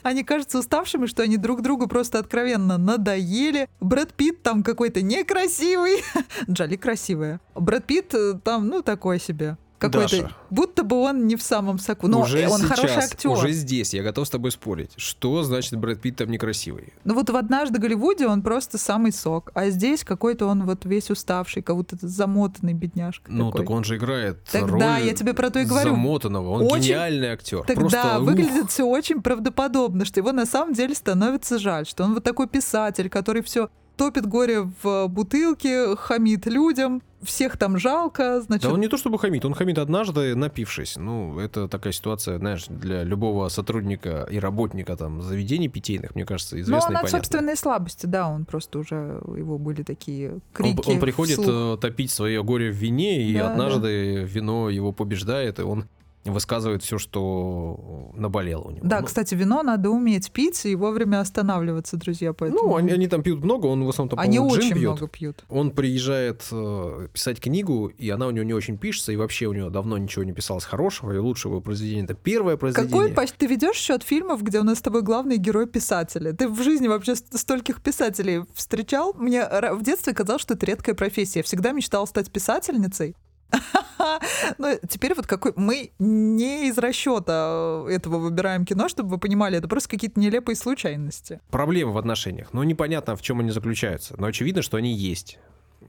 Они 0.03 0.23
кажутся 0.23 0.61
уставшими, 0.61 1.07
что 1.07 1.25
они 1.25 1.37
друг 1.37 1.63
другу 1.63 1.89
просто 1.89 2.21
откровенно 2.21 2.79
надоели. 2.79 3.69
Брэд 3.81 4.15
Питт 4.15 4.41
там 4.41 4.63
какой-то 4.63 5.03
некрасивый. 5.03 6.05
Джоли 6.49 6.77
красивая. 6.77 7.41
Брэд 7.57 7.85
Питт 7.87 8.15
э, 8.15 8.35
там, 8.35 8.69
ну, 8.69 8.83
такой 8.83 9.19
себе 9.19 9.57
какой-то, 9.79 10.31
будто 10.51 10.83
бы 10.83 10.97
он 10.97 11.27
не 11.27 11.37
в 11.37 11.43
самом 11.43 11.79
соку. 11.79 12.09
Но 12.09 12.23
уже 12.23 12.49
он 12.49 12.61
сейчас, 12.61 12.79
хороший 12.79 12.97
актер. 12.97 13.31
Уже 13.31 13.53
здесь 13.53 13.95
я 13.95 14.03
готов 14.03 14.27
с 14.27 14.31
тобой 14.31 14.51
спорить. 14.51 14.93
Что 14.97 15.43
значит 15.43 15.77
Брэд 15.77 16.01
Питт 16.01 16.17
там 16.17 16.31
некрасивый? 16.31 16.93
Ну 17.05 17.15
вот 17.15 17.31
в 17.31 17.37
«Однажды 17.37 17.79
Голливуде» 17.79 18.27
он 18.27 18.43
просто 18.43 18.79
самый 18.79 19.13
сок, 19.13 19.51
а 19.55 19.69
здесь 19.71 20.05
какой-то 20.05 20.47
он 20.47 20.65
вот 20.65 20.85
весь 20.85 21.11
уставший, 21.11 21.63
как 21.63 21.77
будто 21.77 21.97
замотанный 22.01 22.73
бедняжка 22.73 23.31
Ну 23.31 23.51
такой. 23.51 23.61
так 23.67 23.71
он 23.71 23.85
же 23.85 23.97
играет 23.97 24.43
так, 24.45 24.67
роль 24.69 24.81
Да, 24.81 24.99
я 24.99 25.13
тебе 25.15 25.35
про 25.35 25.51
то 25.51 25.59
и 25.61 25.65
говорю. 25.65 25.91
замотанного. 25.91 26.51
Он 26.51 26.63
очень... 26.63 26.85
гениальный 26.89 27.29
актер. 27.29 27.63
Тогда 27.65 27.81
просто, 27.81 28.21
выглядит 28.21 28.71
все 28.71 28.85
очень 28.85 29.23
правдоподобно, 29.23 30.05
что 30.05 30.21
его 30.21 30.33
на 30.33 30.47
самом 30.47 30.73
деле 30.75 30.95
становится 30.95 31.59
жаль, 31.59 31.87
что 31.87 32.05
он 32.05 32.15
вот 32.15 32.25
такой 32.25 32.49
писатель, 32.49 33.09
который 33.09 33.43
все 33.43 33.69
топит 33.97 34.27
горе 34.27 34.71
в 34.83 35.09
бутылке, 35.09 35.97
хамит 35.97 36.47
людям, 36.47 37.03
всех 37.23 37.57
там 37.57 37.79
жалко, 37.79 38.41
значит... 38.41 38.65
Да 38.65 38.73
он 38.73 38.81
не 38.81 38.89
то 38.89 38.97
чтобы 38.97 39.19
хамит, 39.19 39.45
он 39.45 39.55
хамит 39.55 39.79
однажды, 39.79 40.35
напившись. 40.35 40.97
Ну, 40.97 41.39
это 41.39 41.69
такая 41.69 41.93
ситуация, 41.93 42.39
знаешь, 42.39 42.67
для 42.69 43.03
любого 43.03 43.49
сотрудника 43.49 44.27
и 44.31 44.39
работника 44.39 44.97
там 44.97 45.23
заведений 45.23 45.69
питейных, 45.69 46.15
мне 46.15 46.25
кажется, 46.25 46.61
известно 46.61 46.91
Ну, 46.91 46.99
он 46.99 47.05
от 47.05 47.11
собственной 47.11 47.57
слабости, 47.57 48.07
да, 48.07 48.29
он 48.29 48.45
просто 48.45 48.79
уже, 48.79 49.21
его 49.37 49.59
были 49.59 49.83
такие 49.83 50.39
крики 50.53 50.81
Он, 50.87 50.95
он 50.95 51.01
приходит 51.01 51.39
вслух. 51.39 51.79
Э, 51.79 51.79
топить 51.81 52.11
свое 52.11 52.43
горе 52.43 52.71
в 52.71 52.75
вине, 52.75 53.23
и 53.23 53.35
да, 53.35 53.53
однажды 53.53 54.21
да. 54.21 54.33
вино 54.33 54.71
его 54.71 54.93
побеждает, 54.93 55.59
и 55.59 55.63
он 55.63 55.87
высказывает 56.31 56.83
все, 56.83 56.99
что 56.99 58.11
наболело 58.15 58.63
у 58.63 58.71
него. 58.71 58.87
Да, 58.87 59.01
ну, 59.01 59.07
кстати, 59.07 59.35
вино 59.35 59.63
надо 59.63 59.91
уметь 59.91 60.31
пить 60.33 60.65
и 60.67 60.75
вовремя 60.75 61.21
останавливаться, 61.21 61.97
друзья. 61.97 62.33
Поэтому... 62.33 62.63
Ну, 62.63 62.77
они, 62.77 62.93
они 62.93 63.09
там 63.09 63.23
пьют 63.23 63.43
много, 63.45 63.67
он 63.67 63.85
в 63.85 63.89
основном 63.89 64.19
Они 64.19 64.39
очень 64.39 64.73
пьет. 64.73 64.93
много 64.93 65.09
пьют. 65.09 65.45
Он 65.49 65.71
приезжает 65.71 66.47
э, 66.51 67.09
писать 67.13 67.41
книгу, 67.41 67.89
и 67.89 68.11
она 68.11 68.27
у 68.27 68.31
него 68.31 68.45
не 68.45 68.55
очень 68.55 68.79
пишется, 68.79 69.13
и 69.13 69.17
вообще 69.17 69.47
у 69.47 69.53
него 69.53 69.71
давно 69.71 69.99
ничего 69.99 70.25
не 70.25 70.33
писалось 70.33 70.65
хорошего, 70.65 71.13
и 71.13 71.19
лучшего 71.19 71.61
произведения 71.61 72.05
это 72.05 72.15
первое 72.15 72.57
произведение. 72.57 73.15
Какой 73.15 73.27
ты 73.37 73.47
ведешь 73.47 73.77
счет 73.77 74.03
фильмов, 74.03 74.43
где 74.43 74.61
у 74.61 74.65
нас 74.65 74.79
с 74.79 74.83
тобой 74.83 75.03
главный 75.03 75.37
герой 75.37 75.67
писатели? 75.67 76.33
Ты 76.33 76.49
в 76.49 76.63
жизни 76.63 76.89
вообще 76.89 77.15
стольких 77.17 77.83
писателей 77.83 78.45
встречал? 78.55 79.15
Мне 79.15 79.45
в 79.73 79.83
детстве 79.83 80.15
казалось, 80.15 80.43
что 80.43 80.55
это 80.55 80.67
редкая 80.67 80.95
профессия. 80.95 81.41
Я 81.41 81.43
всегда 81.43 81.73
мечтала 81.73 82.07
стать 82.07 82.31
писательницей. 82.31 83.15
Ну, 84.59 84.79
теперь 84.89 85.15
вот 85.15 85.27
какой... 85.27 85.53
Мы 85.57 85.91
не 85.99 86.69
из 86.69 86.79
расчета 86.79 87.85
этого 87.89 88.19
выбираем 88.19 88.65
кино, 88.65 88.89
чтобы 88.89 89.11
вы 89.11 89.19
понимали, 89.19 89.59
это 89.59 89.69
просто 89.69 89.91
какие-то 89.91 90.21
нелепые 90.21 90.57
случайности. 90.57 91.41
Проблемы 91.51 91.93
в 91.93 91.99
отношениях. 91.99 92.49
Ну, 92.53 92.63
непонятно, 92.63 93.17
в 93.17 93.23
чем 93.23 93.41
они 93.41 93.51
заключаются. 93.51 94.15
Но 94.19 94.27
очевидно, 94.27 94.63
что 94.63 94.77
они 94.77 94.93
есть. 94.93 95.39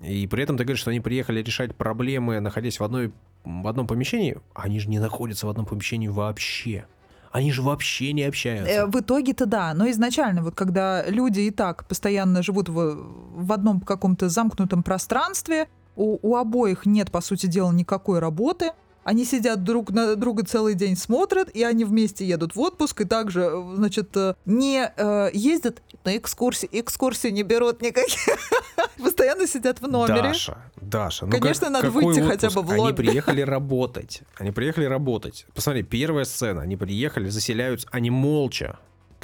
И 0.02 0.28
при 0.28 0.44
этом 0.44 0.58
ты 0.58 0.64
говоришь, 0.64 0.82
что 0.82 0.92
они 0.92 1.00
приехали 1.00 1.42
решать 1.42 1.76
проблемы, 1.76 2.40
находясь 2.40 2.80
в, 2.80 2.84
одной, 2.84 3.12
в 3.44 3.68
одном 3.68 3.88
помещении. 3.88 4.38
Они 4.54 4.80
же 4.80 4.90
не 4.90 5.00
находятся 5.00 5.48
в 5.48 5.50
одном 5.50 5.66
помещении 5.66 6.08
вообще. 6.08 6.86
Они 7.32 7.52
же 7.52 7.62
вообще 7.62 8.14
не 8.14 8.24
общаются. 8.24 8.72
Э, 8.72 8.86
в 8.86 9.00
итоге-то 9.00 9.46
да, 9.46 9.74
но 9.74 9.90
изначально 9.90 10.44
вот 10.44 10.56
когда 10.56 11.06
люди 11.08 11.42
и 11.42 11.52
так 11.52 11.86
постоянно 11.88 12.42
живут 12.42 12.70
в, 12.70 12.96
в 13.36 13.52
одном 13.52 13.82
каком-то 13.82 14.30
замкнутом 14.30 14.82
пространстве, 14.82 15.68
у, 15.98 16.20
у 16.22 16.36
обоих 16.36 16.86
нет, 16.86 17.12
по 17.12 17.22
сути 17.22 17.48
дела, 17.48 17.72
никакой 17.72 18.20
работы, 18.20 18.72
они 19.08 19.24
сидят 19.24 19.64
друг 19.64 19.92
на 19.92 20.18
друга 20.18 20.46
целый 20.46 20.74
день, 20.74 20.98
смотрят, 20.98 21.50
и 21.56 21.64
они 21.64 21.86
вместе 21.86 22.26
едут 22.26 22.56
в 22.56 22.60
отпуск, 22.60 23.00
и 23.00 23.06
также, 23.06 23.42
э, 23.44 23.76
значит, 23.76 24.10
э, 24.18 24.34
не 24.46 24.92
э, 24.98 25.30
ездят 25.34 25.82
на 26.04 26.18
экскурсии, 26.18 26.68
экскурсии 26.74 27.30
не 27.30 27.44
берут 27.44 27.82
никаких. 27.82 28.20
Постоянно 28.98 29.48
сидят 29.48 29.80
в 29.80 29.88
номере. 29.88 30.24
Даша, 30.24 30.58
Даша, 30.82 31.26
ну 31.26 31.32
Конечно, 31.32 31.68
как, 31.68 31.74
надо 31.76 31.90
выйти 31.90 32.20
отпуск? 32.20 32.32
хотя 32.32 32.50
бы 32.50 32.68
в 32.68 32.72
Они 32.72 32.82
лобби. 32.82 32.96
приехали 32.98 33.40
работать. 33.40 34.24
Они 34.38 34.52
приехали 34.52 34.84
работать. 34.84 35.46
Посмотри, 35.56 35.84
первая 35.84 36.26
сцена. 36.26 36.64
Они 36.64 36.76
приехали, 36.76 37.30
заселяются, 37.30 37.88
они 37.92 38.10
молча. 38.10 38.78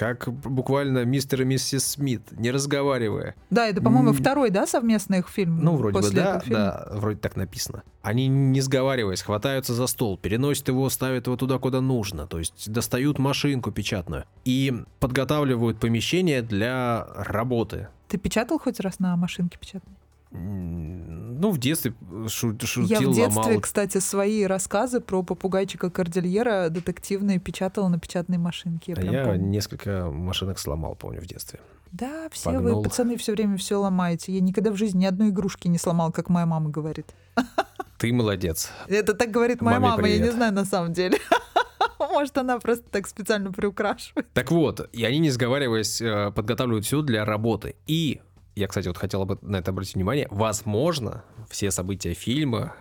Как 0.04 0.28
буквально 0.28 1.06
мистер 1.06 1.44
и 1.44 1.46
миссис 1.46 1.86
Смит, 1.86 2.24
не 2.34 2.52
разговаривая. 2.52 3.36
Да, 3.50 3.70
это, 3.70 3.82
по-моему, 3.82 4.10
М. 4.10 4.16
второй, 4.16 4.50
да, 4.50 4.68
совместный 4.68 5.20
их 5.20 5.30
фильм? 5.30 5.64
Ну, 5.64 5.78
вроде 5.78 6.02
бы 6.02 6.12
да, 6.12 6.44
да, 6.46 6.90
вроде 6.92 7.20
так 7.20 7.38
написано. 7.38 7.84
Они, 8.02 8.28
не 8.28 8.60
сговариваясь, 8.60 9.22
хватаются 9.22 9.74
за 9.74 9.88
стол, 9.88 10.18
переносят 10.18 10.68
его, 10.68 10.90
ставят 10.90 11.28
его 11.28 11.38
туда, 11.38 11.58
куда 11.58 11.80
нужно. 11.80 12.28
То 12.28 12.40
есть 12.40 12.70
достают 12.70 13.18
машинку 13.18 13.72
печатную 13.72 14.26
и 14.44 14.74
подготавливают 15.00 15.80
помещение 15.80 16.42
для 16.42 17.08
работы. 17.16 17.88
Ты 18.10 18.18
печатал 18.18 18.60
хоть 18.60 18.82
раз 18.82 19.00
на 19.00 19.16
машинке 19.16 19.58
печатной? 19.58 19.96
Ну, 20.34 21.52
в 21.52 21.58
детстве 21.58 21.94
шу- 22.28 22.58
шутил, 22.64 22.86
Я 22.86 23.00
в 23.00 23.14
детстве, 23.14 23.42
ломал. 23.44 23.60
кстати, 23.62 23.98
свои 24.00 24.44
рассказы 24.46 25.00
про 25.02 25.24
попугайчика 25.24 25.90
Кордильера 25.90 26.70
детективные 26.70 27.40
печатала 27.40 27.88
на 27.90 28.00
печатной 28.00 28.38
машинке. 28.38 28.96
Я 28.98 29.10
А 29.10 29.14
я 29.14 29.26
помню. 29.26 29.42
несколько 29.48 30.10
машинок 30.10 30.58
сломал, 30.60 30.96
помню, 30.96 31.22
в 31.22 31.26
детстве. 31.26 31.60
Да, 31.92 32.28
все 32.32 32.52
погнул. 32.52 32.78
вы, 32.78 32.84
пацаны, 32.84 33.18
все 33.18 33.34
время 33.34 33.58
все 33.58 33.76
ломаете. 33.76 34.32
Я 34.34 34.40
никогда 34.42 34.72
в 34.72 34.78
жизни 34.78 35.02
ни 35.02 35.06
одной 35.06 35.30
игрушки 35.30 35.68
не 35.68 35.78
сломал, 35.78 36.12
как 36.12 36.30
моя 36.30 36.46
мама 36.46 36.70
говорит. 36.70 37.14
Ты 38.00 38.12
молодец. 38.14 38.70
Это 38.88 39.14
так 39.14 39.30
говорит 39.32 39.62
моя 39.62 39.80
Маме 39.80 39.92
мама, 39.98 40.08
я 40.08 40.14
не 40.16 40.20
привет. 40.22 40.36
знаю 40.36 40.54
на 40.54 40.66
самом 40.66 40.94
деле. 40.94 41.18
Может, 42.00 42.38
она 42.38 42.60
просто 42.60 42.84
так 42.90 43.08
специально 43.08 43.52
приукрашивает. 43.52 44.28
Так 44.34 44.52
вот, 44.52 44.90
и 44.92 45.04
они, 45.04 45.20
не 45.20 45.30
сговариваясь, 45.30 46.02
э, 46.02 46.32
подготавливают 46.32 46.86
все 46.86 47.02
для 47.02 47.26
работы. 47.26 47.76
И, 47.88 48.22
я, 48.56 48.68
кстати, 48.68 48.88
вот 48.88 48.98
хотел 48.98 49.26
бы 49.26 49.38
на 49.42 49.58
это 49.58 49.72
обратить 49.72 49.96
внимание, 49.96 50.28
возможно, 50.30 51.24
все 51.50 51.72
события 51.72 52.14
фильма, 52.14 52.74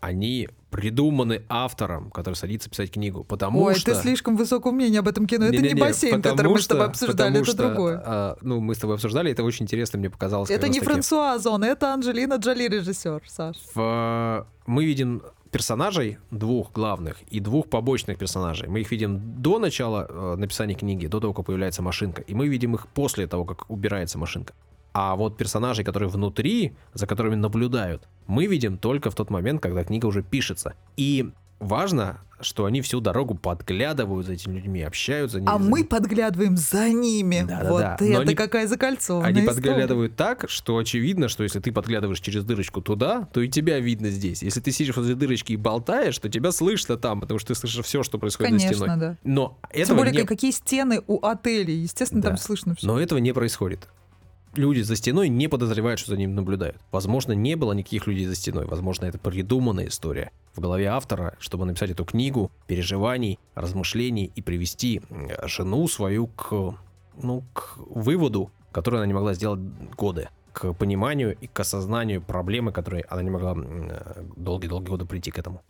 они 0.00 0.48
придуманы 0.70 1.42
автором, 1.48 2.10
который 2.10 2.34
садится 2.34 2.70
писать 2.70 2.90
книгу, 2.92 3.24
потому 3.24 3.62
Ой, 3.62 3.74
что... 3.74 3.94
ты 3.94 4.00
слишком 4.00 4.36
высокого 4.36 4.70
мнения 4.70 4.98
об 5.00 5.08
этом 5.08 5.26
кино. 5.26 5.46
Это 5.46 5.56
не 5.56 5.62
Не-не-не, 5.62 5.80
бассейн, 5.80 6.22
который 6.22 6.52
мы 6.52 6.60
с 6.60 6.66
тобой 6.66 6.86
обсуждали, 6.86 7.36
это 7.36 7.44
что, 7.44 7.68
другое. 7.68 8.02
а, 8.04 8.36
ну, 8.42 8.60
мы 8.60 8.74
с 8.74 8.78
тобой 8.78 8.96
обсуждали, 8.96 9.32
это 9.32 9.42
очень 9.42 9.64
интересно 9.64 9.98
мне 9.98 10.10
показалось. 10.10 10.50
Это 10.50 10.68
не 10.68 10.78
таки. 10.80 10.92
Франсуа 10.92 11.34
Озон, 11.34 11.64
это 11.64 11.92
Анджелина 11.94 12.34
Джоли 12.34 12.68
режиссер, 12.68 13.22
Саш. 13.26 13.56
В- 13.74 14.46
мы 14.66 14.84
видим 14.84 15.22
персонажей 15.50 16.18
двух 16.30 16.72
главных 16.72 17.16
и 17.30 17.40
двух 17.40 17.68
побочных 17.68 18.18
персонажей. 18.18 18.68
Мы 18.68 18.80
их 18.80 18.90
видим 18.90 19.40
до 19.40 19.58
начала 19.58 20.06
э, 20.08 20.36
написания 20.36 20.74
книги, 20.74 21.06
до 21.06 21.20
того, 21.20 21.32
как 21.32 21.46
появляется 21.46 21.82
машинка, 21.82 22.22
и 22.22 22.34
мы 22.34 22.48
видим 22.48 22.74
их 22.74 22.86
после 22.88 23.26
того, 23.26 23.44
как 23.44 23.68
убирается 23.70 24.18
машинка. 24.18 24.52
А 24.92 25.14
вот 25.16 25.36
персонажей, 25.36 25.84
которые 25.84 26.08
внутри, 26.08 26.74
за 26.94 27.06
которыми 27.06 27.34
наблюдают, 27.34 28.08
мы 28.26 28.46
видим 28.46 28.78
только 28.78 29.10
в 29.10 29.14
тот 29.14 29.30
момент, 29.30 29.60
когда 29.62 29.84
книга 29.84 30.06
уже 30.06 30.22
пишется. 30.22 30.74
И 30.96 31.30
важно, 31.60 32.20
что 32.40 32.66
они 32.66 32.80
всю 32.82 33.00
дорогу 33.00 33.34
подглядывают 33.34 34.26
за 34.26 34.34
этими 34.34 34.54
людьми, 34.56 34.80
общаются. 34.82 35.42
А 35.46 35.58
мы 35.58 35.84
подглядываем 35.84 36.56
за 36.56 36.88
ними. 36.90 37.44
Да-да-да. 37.46 37.70
Вот 37.70 38.00
Но 38.00 38.06
это 38.06 38.20
они- 38.22 38.34
какая 38.34 38.66
закольцованная 38.68 39.28
Они 39.28 39.40
история. 39.40 39.54
подглядывают 39.56 40.16
так, 40.16 40.44
что 40.48 40.78
очевидно, 40.78 41.28
что 41.28 41.42
если 41.42 41.58
ты 41.60 41.72
подглядываешь 41.72 42.20
через 42.20 42.44
дырочку 42.44 42.80
туда, 42.80 43.28
то 43.32 43.40
и 43.40 43.48
тебя 43.48 43.80
видно 43.80 44.10
здесь. 44.10 44.42
Если 44.42 44.60
ты 44.60 44.70
сидишь 44.70 44.96
возле 44.96 45.16
дырочки 45.16 45.52
и 45.52 45.56
болтаешь, 45.56 46.16
то 46.18 46.28
тебя 46.28 46.52
слышно 46.52 46.96
там, 46.96 47.20
потому 47.20 47.38
что 47.40 47.48
ты 47.54 47.54
слышишь 47.60 47.84
все, 47.84 48.02
что 48.04 48.18
происходит 48.18 48.52
за 48.54 48.58
стеной. 48.60 48.88
Конечно, 48.88 48.96
да. 49.00 49.16
Но 49.24 49.58
Тем 49.72 49.82
этого 49.82 49.96
более, 49.98 50.12
не... 50.12 50.22
какие 50.26 50.52
стены 50.52 51.02
у 51.08 51.24
отелей. 51.26 51.74
Естественно, 51.82 52.22
там 52.22 52.32
Да. 52.32 52.38
слышно 52.40 52.74
все. 52.76 52.86
Но 52.86 53.00
этого 53.00 53.18
не 53.18 53.32
происходит. 53.32 53.88
Люди 54.54 54.80
за 54.80 54.96
стеной 54.96 55.28
не 55.28 55.48
подозревают, 55.48 56.00
что 56.00 56.12
за 56.12 56.16
ним 56.16 56.34
наблюдают. 56.34 56.76
Возможно, 56.90 57.32
не 57.32 57.54
было 57.54 57.72
никаких 57.72 58.06
людей 58.06 58.26
за 58.26 58.34
стеной. 58.34 58.66
Возможно, 58.66 59.06
это 59.06 59.18
придуманная 59.18 59.88
история 59.88 60.32
в 60.54 60.60
голове 60.60 60.86
автора, 60.86 61.36
чтобы 61.38 61.64
написать 61.64 61.90
эту 61.90 62.04
книгу 62.04 62.50
переживаний, 62.66 63.38
размышлений 63.54 64.32
и 64.34 64.42
привести 64.42 65.02
жену 65.44 65.86
свою 65.88 66.28
к, 66.28 66.74
ну, 67.22 67.44
к 67.52 67.76
выводу, 67.78 68.50
который 68.72 68.96
она 68.96 69.06
не 69.06 69.14
могла 69.14 69.34
сделать 69.34 69.60
годы 69.96 70.28
к 70.52 70.72
пониманию 70.72 71.36
и 71.40 71.46
к 71.46 71.60
осознанию 71.60 72.20
проблемы, 72.20 72.72
которой 72.72 73.02
она 73.02 73.22
не 73.22 73.30
могла 73.30 73.54
долгие-долгие 74.36 74.88
годы 74.88 75.04
прийти 75.04 75.30
к 75.30 75.38
этому. 75.38 75.62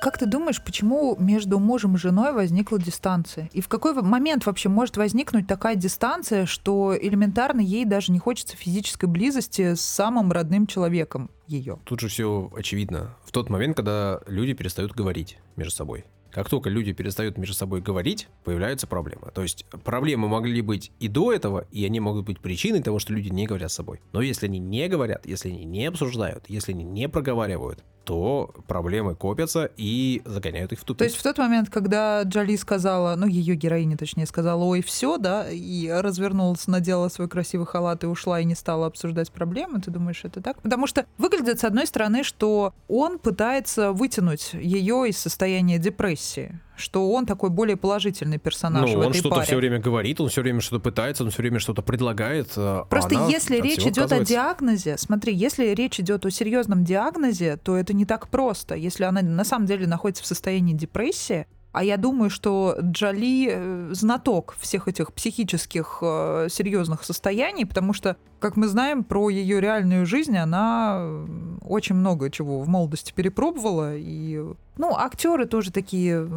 Как 0.00 0.16
ты 0.16 0.26
думаешь, 0.26 0.62
почему 0.62 1.16
между 1.18 1.58
мужем 1.58 1.96
и 1.96 1.98
женой 1.98 2.32
возникла 2.32 2.78
дистанция? 2.78 3.50
И 3.52 3.60
в 3.60 3.68
какой 3.68 3.94
момент 3.94 4.46
вообще 4.46 4.68
может 4.68 4.96
возникнуть 4.96 5.48
такая 5.48 5.74
дистанция, 5.74 6.46
что 6.46 6.96
элементарно 6.96 7.60
ей 7.60 7.84
даже 7.84 8.12
не 8.12 8.20
хочется 8.20 8.56
физической 8.56 9.06
близости 9.06 9.74
с 9.74 9.80
самым 9.80 10.30
родным 10.30 10.68
человеком 10.68 11.30
ее? 11.48 11.80
Тут 11.84 12.00
же 12.00 12.08
все 12.08 12.48
очевидно. 12.56 13.16
В 13.24 13.32
тот 13.32 13.50
момент, 13.50 13.76
когда 13.76 14.20
люди 14.28 14.52
перестают 14.52 14.92
говорить 14.92 15.38
между 15.56 15.74
собой. 15.74 16.04
Как 16.30 16.48
только 16.48 16.70
люди 16.70 16.92
перестают 16.92 17.36
между 17.38 17.54
собой 17.54 17.80
говорить, 17.80 18.28
появляются 18.44 18.86
проблемы. 18.86 19.32
То 19.34 19.42
есть 19.42 19.64
проблемы 19.82 20.28
могли 20.28 20.60
быть 20.60 20.92
и 21.00 21.08
до 21.08 21.32
этого, 21.32 21.66
и 21.72 21.84
они 21.84 21.98
могут 21.98 22.26
быть 22.26 22.38
причиной 22.38 22.82
того, 22.82 22.98
что 22.98 23.14
люди 23.14 23.30
не 23.30 23.46
говорят 23.46 23.72
с 23.72 23.76
собой. 23.76 24.00
Но 24.12 24.20
если 24.20 24.46
они 24.46 24.58
не 24.58 24.86
говорят, 24.88 25.26
если 25.26 25.48
они 25.48 25.64
не 25.64 25.86
обсуждают, 25.86 26.44
если 26.46 26.72
они 26.72 26.84
не 26.84 27.08
проговаривают, 27.08 27.82
то 28.08 28.54
проблемы 28.66 29.14
копятся 29.14 29.70
и 29.76 30.22
загоняют 30.24 30.72
их 30.72 30.80
в 30.80 30.84
тупик. 30.84 31.00
То 31.00 31.04
есть 31.04 31.18
в 31.18 31.22
тот 31.22 31.36
момент, 31.36 31.68
когда 31.68 32.22
Джоли 32.22 32.56
сказала, 32.56 33.14
ну 33.16 33.26
ее 33.26 33.54
героиня 33.54 33.98
точнее 33.98 34.24
сказала, 34.24 34.64
ой, 34.64 34.82
все, 34.82 35.18
да, 35.18 35.50
и 35.50 35.90
развернулась, 35.90 36.66
надела 36.68 37.10
свой 37.10 37.28
красивый 37.28 37.66
халат 37.66 38.04
и 38.04 38.06
ушла 38.06 38.40
и 38.40 38.46
не 38.46 38.54
стала 38.54 38.86
обсуждать 38.86 39.30
проблемы, 39.30 39.82
ты 39.82 39.90
думаешь, 39.90 40.24
это 40.24 40.40
так? 40.40 40.62
Потому 40.62 40.86
что 40.86 41.04
выглядит 41.18 41.60
с 41.60 41.64
одной 41.64 41.86
стороны, 41.86 42.24
что 42.24 42.72
он 42.88 43.18
пытается 43.18 43.92
вытянуть 43.92 44.54
ее 44.54 45.10
из 45.10 45.18
состояния 45.18 45.76
депрессии, 45.76 46.58
что 46.78 47.10
он 47.10 47.26
такой 47.26 47.50
более 47.50 47.76
положительный 47.76 48.38
персонаж 48.38 48.90
ну, 48.90 48.96
в 48.96 49.00
он 49.00 49.08
этой 49.08 49.18
что-то 49.18 49.36
паре. 49.36 49.46
все 49.46 49.56
время 49.56 49.78
говорит, 49.78 50.20
он 50.20 50.28
все 50.28 50.42
время 50.42 50.60
что-то 50.60 50.80
пытается, 50.80 51.24
он 51.24 51.30
все 51.30 51.42
время 51.42 51.58
что-то 51.58 51.82
предлагает. 51.82 52.52
а 52.56 52.84
Просто 52.84 53.16
она 53.16 53.28
если 53.28 53.60
речь 53.60 53.86
идет 53.86 54.12
о 54.12 54.24
диагнозе, 54.24 54.96
смотри, 54.98 55.34
если 55.34 55.66
речь 55.74 56.00
идет 56.00 56.24
о 56.26 56.30
серьезном 56.30 56.84
диагнозе, 56.84 57.56
то 57.56 57.76
это 57.76 57.92
не 57.92 58.04
так 58.04 58.28
просто. 58.28 58.74
Если 58.74 59.04
она 59.04 59.22
на 59.22 59.44
самом 59.44 59.66
деле 59.66 59.86
находится 59.86 60.22
в 60.22 60.26
состоянии 60.26 60.74
депрессии, 60.74 61.46
а 61.72 61.84
я 61.84 61.96
думаю, 61.96 62.30
что 62.30 62.76
Джоли 62.80 63.48
э, 63.50 63.88
знаток 63.92 64.56
всех 64.58 64.88
этих 64.88 65.12
психических 65.12 65.98
э, 66.00 66.48
серьезных 66.50 67.04
состояний, 67.04 67.66
потому 67.66 67.92
что, 67.92 68.16
как 68.38 68.56
мы 68.56 68.68
знаем, 68.68 69.04
про 69.04 69.28
ее 69.30 69.60
реальную 69.60 70.06
жизнь 70.06 70.36
она 70.36 71.26
очень 71.62 71.94
много 71.94 72.30
чего 72.30 72.60
в 72.60 72.68
молодости 72.68 73.12
перепробовала. 73.12 73.96
И, 73.96 74.42
ну, 74.76 74.94
актеры 74.96 75.46
тоже 75.46 75.72
такие, 75.72 76.28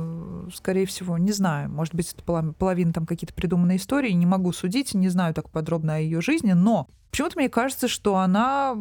скорее 0.54 0.86
всего, 0.86 1.18
не 1.18 1.32
знаю, 1.32 1.70
может 1.70 1.96
быть, 1.96 2.14
это 2.14 2.54
половина 2.54 2.94
там 2.94 3.06
какие-то 3.06 3.34
придуманные 3.34 3.78
истории, 3.78 4.12
не 4.12 4.26
могу 4.26 4.52
судить, 4.52 4.94
не 4.94 5.10
знаю 5.10 5.34
так 5.34 5.50
подробно 5.50 5.96
о 5.96 6.00
ее 6.00 6.22
жизни, 6.22 6.54
но 6.54 6.88
Почему-то 7.12 7.38
мне 7.38 7.50
кажется, 7.50 7.90
что 7.90 8.16
она 8.16 8.74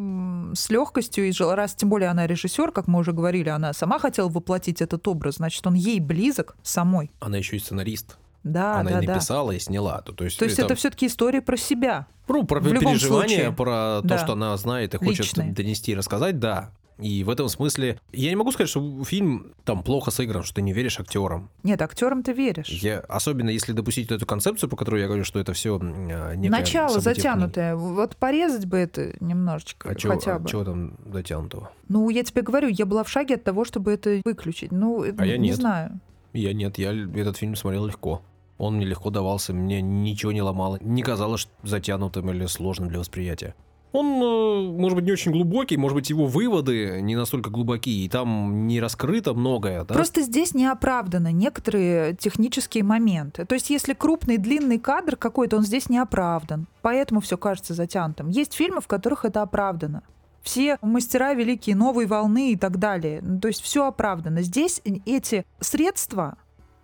с 0.53 0.69
легкостью, 0.69 1.27
и 1.27 1.33
раз 1.37 1.75
тем 1.75 1.89
более 1.89 2.07
она 2.07 2.25
режиссер, 2.27 2.71
как 2.71 2.87
мы 2.87 2.99
уже 2.99 3.11
говорили, 3.11 3.49
она 3.49 3.73
сама 3.73 3.99
хотела 3.99 4.29
воплотить 4.29 4.81
этот 4.81 5.05
образ, 5.09 5.35
значит, 5.35 5.67
он 5.67 5.73
ей 5.73 5.99
близок 5.99 6.55
самой. 6.63 7.11
Она 7.19 7.37
еще 7.37 7.57
и 7.57 7.59
сценарист. 7.59 8.17
Да, 8.43 8.79
она 8.79 8.89
да, 8.91 9.01
и 9.01 9.05
да. 9.05 9.13
написала, 9.13 9.51
и 9.51 9.59
сняла. 9.59 10.01
То, 10.01 10.13
то 10.13 10.23
есть, 10.23 10.39
То 10.39 10.45
есть 10.45 10.57
это 10.59 10.75
все-таки 10.75 11.07
история 11.07 11.41
про 11.41 11.57
себя. 11.57 12.07
Ну, 12.27 12.43
про 12.45 12.59
В 12.59 12.63
переживания, 12.63 12.99
случае. 13.37 13.51
про 13.51 13.99
Да. 14.03 14.17
то, 14.17 14.23
что 14.23 14.33
она 14.33 14.55
знает 14.57 14.93
и 14.93 14.97
хочет 14.97 15.19
Личное. 15.25 15.51
донести 15.51 15.91
и 15.91 15.95
рассказать, 15.95 16.39
да. 16.39 16.71
И 16.97 17.23
в 17.23 17.29
этом 17.31 17.49
смысле 17.49 17.99
я 18.11 18.29
не 18.29 18.35
могу 18.35 18.51
сказать, 18.51 18.69
что 18.69 19.03
фильм 19.03 19.53
там 19.65 19.81
плохо 19.83 20.11
сыгран, 20.11 20.43
что 20.43 20.55
ты 20.55 20.61
не 20.61 20.71
веришь 20.71 20.99
актерам. 20.99 21.49
Нет, 21.63 21.81
актерам 21.81 22.21
ты 22.21 22.31
веришь. 22.31 22.67
Я, 22.69 22.99
особенно 22.99 23.49
если 23.49 23.73
допустить 23.73 24.11
эту 24.11 24.25
концепцию, 24.27 24.69
по 24.69 24.75
которой 24.77 25.01
я 25.01 25.07
говорю, 25.07 25.23
что 25.23 25.39
это 25.39 25.53
все 25.53 25.79
Начало 25.79 26.99
затянутое. 26.99 27.75
Вот 27.75 28.15
порезать 28.17 28.65
бы 28.65 28.77
это 28.77 29.15
немножечко, 29.19 29.89
А 29.89 29.93
хотя 29.93 30.37
бы. 30.39 30.47
чего 30.49 30.63
там 30.63 30.95
дотянутого? 31.05 31.71
Ну, 31.89 32.09
я 32.09 32.23
тебе 32.23 32.43
говорю, 32.43 32.67
я 32.69 32.85
была 32.85 33.03
в 33.03 33.09
шаге 33.09 33.35
от 33.35 33.43
того, 33.43 33.65
чтобы 33.65 33.91
это 33.93 34.21
выключить. 34.23 34.71
Ну, 34.71 35.03
А 35.17 35.25
я 35.25 35.37
не 35.37 35.49
нет. 35.49 35.57
знаю. 35.57 35.99
Я 36.33 36.53
нет, 36.53 36.77
я 36.77 36.91
этот 36.93 37.35
фильм 37.37 37.55
смотрел 37.55 37.87
легко. 37.87 38.21
Он 38.57 38.75
мне 38.75 38.85
легко 38.85 39.09
давался, 39.09 39.53
мне 39.53 39.81
ничего 39.81 40.31
не 40.31 40.41
ломало. 40.41 40.77
Не 40.81 41.01
казалось 41.01 41.47
затянутым 41.63 42.29
или 42.31 42.45
сложным 42.45 42.89
для 42.89 42.99
восприятия. 42.99 43.55
Он, 43.93 44.05
э, 44.05 44.79
может 44.79 44.95
быть, 44.95 45.05
не 45.05 45.11
очень 45.11 45.31
глубокий, 45.31 45.75
может 45.75 45.95
быть, 45.95 46.09
его 46.09 46.25
выводы 46.25 47.01
не 47.01 47.15
настолько 47.15 47.49
глубокие, 47.49 48.05
и 48.05 48.09
там 48.09 48.67
не 48.67 48.79
раскрыто 48.79 49.33
многое, 49.33 49.83
да? 49.83 49.93
Просто 49.93 50.21
здесь 50.21 50.53
не 50.53 50.65
оправданы 50.65 51.33
некоторые 51.33 52.15
технические 52.15 52.83
моменты. 52.83 53.45
То 53.45 53.55
есть, 53.55 53.69
если 53.69 53.93
крупный, 53.93 54.37
длинный 54.37 54.79
кадр 54.79 55.17
какой-то, 55.17 55.57
он 55.57 55.63
здесь 55.63 55.89
не 55.89 55.97
оправдан. 55.97 56.67
Поэтому 56.81 57.19
все 57.19 57.37
кажется 57.37 57.73
затянутым. 57.73 58.29
Есть 58.29 58.53
фильмы, 58.53 58.79
в 58.79 58.87
которых 58.87 59.25
это 59.25 59.41
оправдано. 59.41 60.03
Все 60.41 60.77
мастера 60.81 61.33
великие 61.33 61.75
новой 61.75 62.05
волны 62.05 62.53
и 62.53 62.55
так 62.55 62.79
далее. 62.79 63.21
То 63.41 63.47
есть 63.47 63.61
все 63.61 63.85
оправдано. 63.85 64.41
Здесь 64.41 64.81
эти 65.05 65.45
средства, 65.59 66.37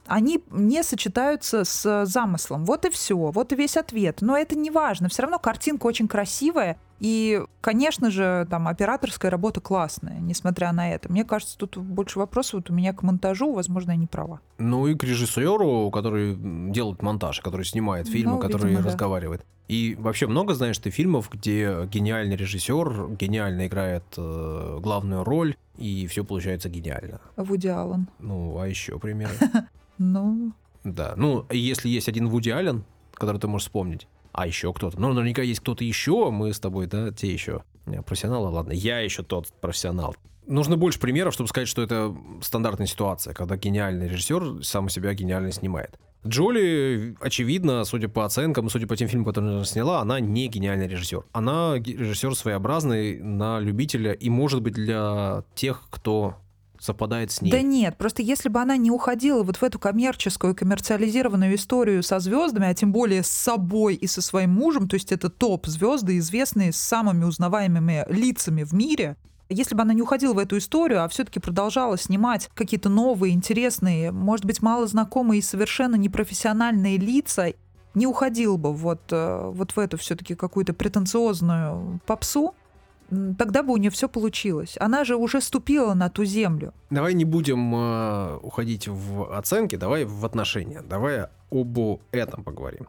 они 0.08 0.44
не 0.52 0.84
сочетаются 0.84 1.64
с 1.64 2.06
замыслом. 2.06 2.66
Вот 2.66 2.86
и 2.86 2.90
все, 2.90 3.16
вот 3.16 3.54
и 3.54 3.56
весь 3.56 3.78
ответ. 3.78 4.20
Но 4.22 4.38
это 4.38 4.58
не 4.58 4.72
важно. 4.72 5.10
Все 5.10 5.24
равно 5.24 5.40
картинка 5.40 5.86
очень 5.86 6.08
красивая. 6.08 6.78
И, 7.00 7.44
конечно 7.62 8.10
же, 8.10 8.48
там 8.50 8.68
операторская 8.68 9.30
работа 9.30 9.62
классная, 9.62 10.20
несмотря 10.20 10.72
на 10.72 10.92
это. 10.92 11.12
Мне 11.12 11.24
кажется, 11.24 11.58
тут 11.58 11.78
больше 11.78 12.18
вопросов 12.18 12.54
вот 12.56 12.70
у 12.72 12.74
меня 12.74 12.94
к 12.94 13.04
монтажу, 13.04 13.54
возможно, 13.54 13.92
я 13.92 13.98
не 13.98 14.08
права. 14.08 14.40
Ну 14.58 14.88
и 14.88 14.96
к 14.96 15.04
режиссеру, 15.04 15.92
который 15.92 16.36
делает 16.36 17.04
монтаж, 17.04 17.42
который 17.42 17.66
снимает 17.66 18.08
фильмы, 18.08 18.34
ну, 18.34 18.40
который 18.40 18.70
видимо, 18.70 18.88
разговаривает. 18.88 19.42
Да. 19.42 19.46
И 19.68 19.96
вообще 20.00 20.28
много 20.28 20.54
знаешь 20.54 20.78
ты 20.78 20.90
фильмов, 20.90 21.30
где 21.32 21.86
гениальный 21.92 22.36
режиссер 22.36 23.10
гениально 23.10 23.68
играет 23.68 24.06
э, 24.16 24.80
главную 24.82 25.24
роль, 25.24 25.56
и 25.78 26.08
все 26.08 26.24
получается 26.24 26.70
гениально. 26.70 27.20
Вуди 27.36 27.68
Аллен. 27.68 28.08
Ну, 28.20 28.58
а 28.60 28.68
еще 28.68 28.98
примеры? 28.98 29.34
Ну. 29.98 30.54
Да. 30.84 31.13
Ну, 31.18 31.46
если 31.50 31.89
есть 31.89 32.08
один 32.08 32.27
Вуди 32.30 32.50
Аллен, 32.50 32.84
который 33.13 33.39
ты 33.39 33.48
можешь 33.48 33.68
вспомнить, 33.68 34.08
а 34.32 34.46
еще 34.46 34.72
кто-то. 34.74 35.00
Ну, 35.00 35.13
наверняка 35.13 35.42
есть 35.42 35.60
кто-то 35.62 35.84
еще, 35.84 36.30
мы 36.30 36.54
с 36.54 36.60
тобой, 36.60 36.88
да, 36.88 37.12
те 37.12 37.32
еще 37.32 37.63
профессионалы, 38.06 38.50
ладно, 38.50 38.74
я 38.74 39.00
еще 39.00 39.24
тот 39.24 39.51
профессионал. 39.62 40.16
Нужно 40.46 40.77
больше 40.77 41.00
примеров, 41.00 41.34
чтобы 41.34 41.50
сказать, 41.50 41.68
что 41.68 41.82
это 41.82 42.16
стандартная 42.42 42.88
ситуация, 42.88 43.34
когда 43.34 43.58
гениальный 43.58 44.08
режиссер 44.08 44.63
сам 44.63 44.89
себя 44.89 45.13
гениально 45.13 45.51
снимает. 45.51 46.00
Джоли, 46.25 47.16
очевидно, 47.20 47.84
судя 47.86 48.08
по 48.10 48.25
оценкам, 48.25 48.70
судя 48.70 48.88
по 48.88 48.96
тем 48.96 49.08
фильмам, 49.08 49.25
которые 49.25 49.56
она 49.56 49.66
сняла, 49.66 50.01
она 50.01 50.20
не 50.20 50.48
гениальный 50.48 50.88
режиссер. 50.88 51.24
Она 51.32 51.75
режиссер 51.77 52.36
своеобразный 52.36 53.20
на 53.20 53.60
любителя 53.60 54.12
и, 54.12 54.30
может 54.30 54.62
быть, 54.62 54.74
для 54.74 55.44
тех, 55.56 55.84
кто 55.89 56.36
совпадает 56.79 57.31
с 57.31 57.41
ней. 57.41 57.51
Да 57.51 57.62
нет, 57.62 57.98
просто 57.98 58.22
если 58.22 58.50
бы 58.50 58.60
она 58.60 58.77
не 58.77 58.91
уходила 58.91 59.43
вот 59.43 59.57
в 59.57 59.63
эту 59.63 59.79
коммерческую, 59.79 60.55
коммерциализированную 60.55 61.55
историю 61.55 62.03
со 62.03 62.19
звездами, 62.19 62.67
а 62.67 62.74
тем 62.74 62.91
более 62.91 63.24
с 63.24 63.29
собой 63.29 63.96
и 63.96 64.07
со 64.07 64.22
своим 64.22 64.51
мужем, 64.51 64.88
то 64.88 64.96
есть 64.96 65.12
это 65.12 65.29
топ 65.29 65.67
звезды, 65.67 66.17
известные 66.17 66.72
с 66.72 66.77
самыми 66.77 67.24
узнаваемыми 67.25 68.05
лицами 68.10 68.63
в 68.63 68.74
мире, 68.74 69.17
если 69.50 69.75
бы 69.75 69.81
она 69.81 69.93
не 69.93 70.01
уходила 70.01 70.34
в 70.34 70.39
эту 70.39 70.57
историю, 70.57 71.03
а 71.03 71.07
все-таки 71.07 71.39
продолжала 71.39 71.98
снимать 71.98 72.50
какие-то 72.53 72.89
новые, 72.89 73.34
интересные, 73.34 74.12
может 74.12 74.46
быть, 74.46 74.62
мало 74.62 74.88
знакомые 74.88 75.39
и 75.39 75.43
совершенно 75.43 75.96
непрофессиональные 75.96 76.98
лица, 76.98 77.53
не 77.93 78.05
уходил 78.05 78.57
бы 78.57 78.74
вот, 78.74 79.01
э, 79.12 79.51
вот 79.53 79.72
в 79.72 79.79
эту 79.79 79.98
все-таки 79.98 80.36
какую-то 80.36 80.74
претенциозную 80.74 82.00
попсу, 82.05 82.53
тогда 83.38 83.64
бы 83.64 83.74
у 83.74 83.78
нее 83.78 83.90
все 83.90 84.08
получилось. 84.10 84.76
Она 84.80 85.04
же 85.04 85.16
уже 85.16 85.42
ступила 85.42 85.94
на 85.94 86.10
ту 86.10 86.26
землю. 86.26 86.74
Давай 86.90 87.14
не 87.14 87.26
будем 87.26 87.74
э, 87.76 88.38
уходить 88.42 88.88
в 88.88 89.36
оценки, 89.36 89.76
давай 89.76 90.06
в 90.06 90.26
отношения. 90.26 90.82
Давай 90.82 91.28
об 91.52 91.80
этом 92.12 92.44
поговорим. 92.44 92.88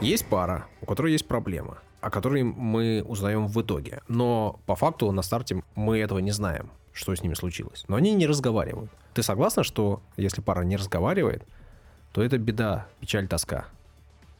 Есть 0.00 0.26
пара, 0.26 0.66
у 0.80 0.86
которой 0.86 1.12
есть 1.12 1.26
проблема, 1.26 1.78
о 2.00 2.10
которой 2.10 2.42
мы 2.42 3.04
узнаем 3.06 3.46
в 3.46 3.60
итоге. 3.60 4.02
Но 4.08 4.60
по 4.66 4.74
факту 4.74 5.10
на 5.12 5.22
старте 5.22 5.62
мы 5.74 5.98
этого 5.98 6.18
не 6.18 6.32
знаем, 6.32 6.70
что 6.92 7.14
с 7.14 7.22
ними 7.22 7.34
случилось. 7.34 7.84
Но 7.88 7.96
они 7.96 8.12
не 8.14 8.26
разговаривают. 8.26 8.90
Ты 9.14 9.22
согласна, 9.22 9.62
что 9.62 10.02
если 10.16 10.40
пара 10.40 10.62
не 10.62 10.76
разговаривает, 10.76 11.46
то 12.12 12.22
это 12.22 12.38
беда, 12.38 12.86
печаль, 13.00 13.28
тоска? 13.28 13.66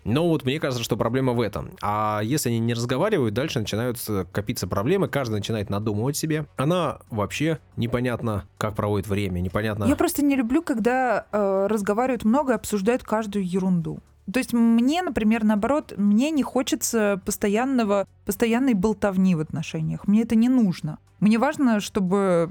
Но 0.04 0.28
вот 0.28 0.44
мне 0.44 0.60
кажется, 0.60 0.84
что 0.84 0.96
проблема 0.96 1.32
в 1.32 1.40
этом. 1.40 1.70
А 1.82 2.20
если 2.22 2.50
они 2.50 2.58
не 2.58 2.74
разговаривают, 2.74 3.34
дальше 3.34 3.58
начинают 3.58 3.98
копиться 4.32 4.66
проблемы, 4.66 5.08
каждый 5.08 5.36
начинает 5.36 5.70
надумывать 5.70 6.16
себе. 6.16 6.46
Она 6.56 6.98
вообще 7.10 7.58
непонятно, 7.76 8.44
как 8.58 8.74
проводит 8.74 9.06
время, 9.08 9.40
непонятно... 9.40 9.84
Я 9.84 9.96
просто 9.96 10.22
не 10.24 10.36
люблю, 10.36 10.62
когда 10.62 11.26
э, 11.32 11.66
разговаривают 11.68 12.24
много 12.24 12.52
и 12.52 12.56
обсуждают 12.56 13.02
каждую 13.02 13.46
ерунду. 13.46 14.00
То 14.32 14.38
есть 14.38 14.52
мне, 14.52 15.02
например, 15.02 15.44
наоборот, 15.44 15.94
мне 15.96 16.30
не 16.30 16.42
хочется 16.42 17.20
постоянного, 17.24 18.06
постоянной 18.24 18.74
болтовни 18.74 19.34
в 19.34 19.40
отношениях. 19.40 20.06
Мне 20.06 20.22
это 20.22 20.34
не 20.34 20.48
нужно. 20.48 20.98
Мне 21.20 21.38
важно, 21.38 21.80
чтобы 21.80 22.50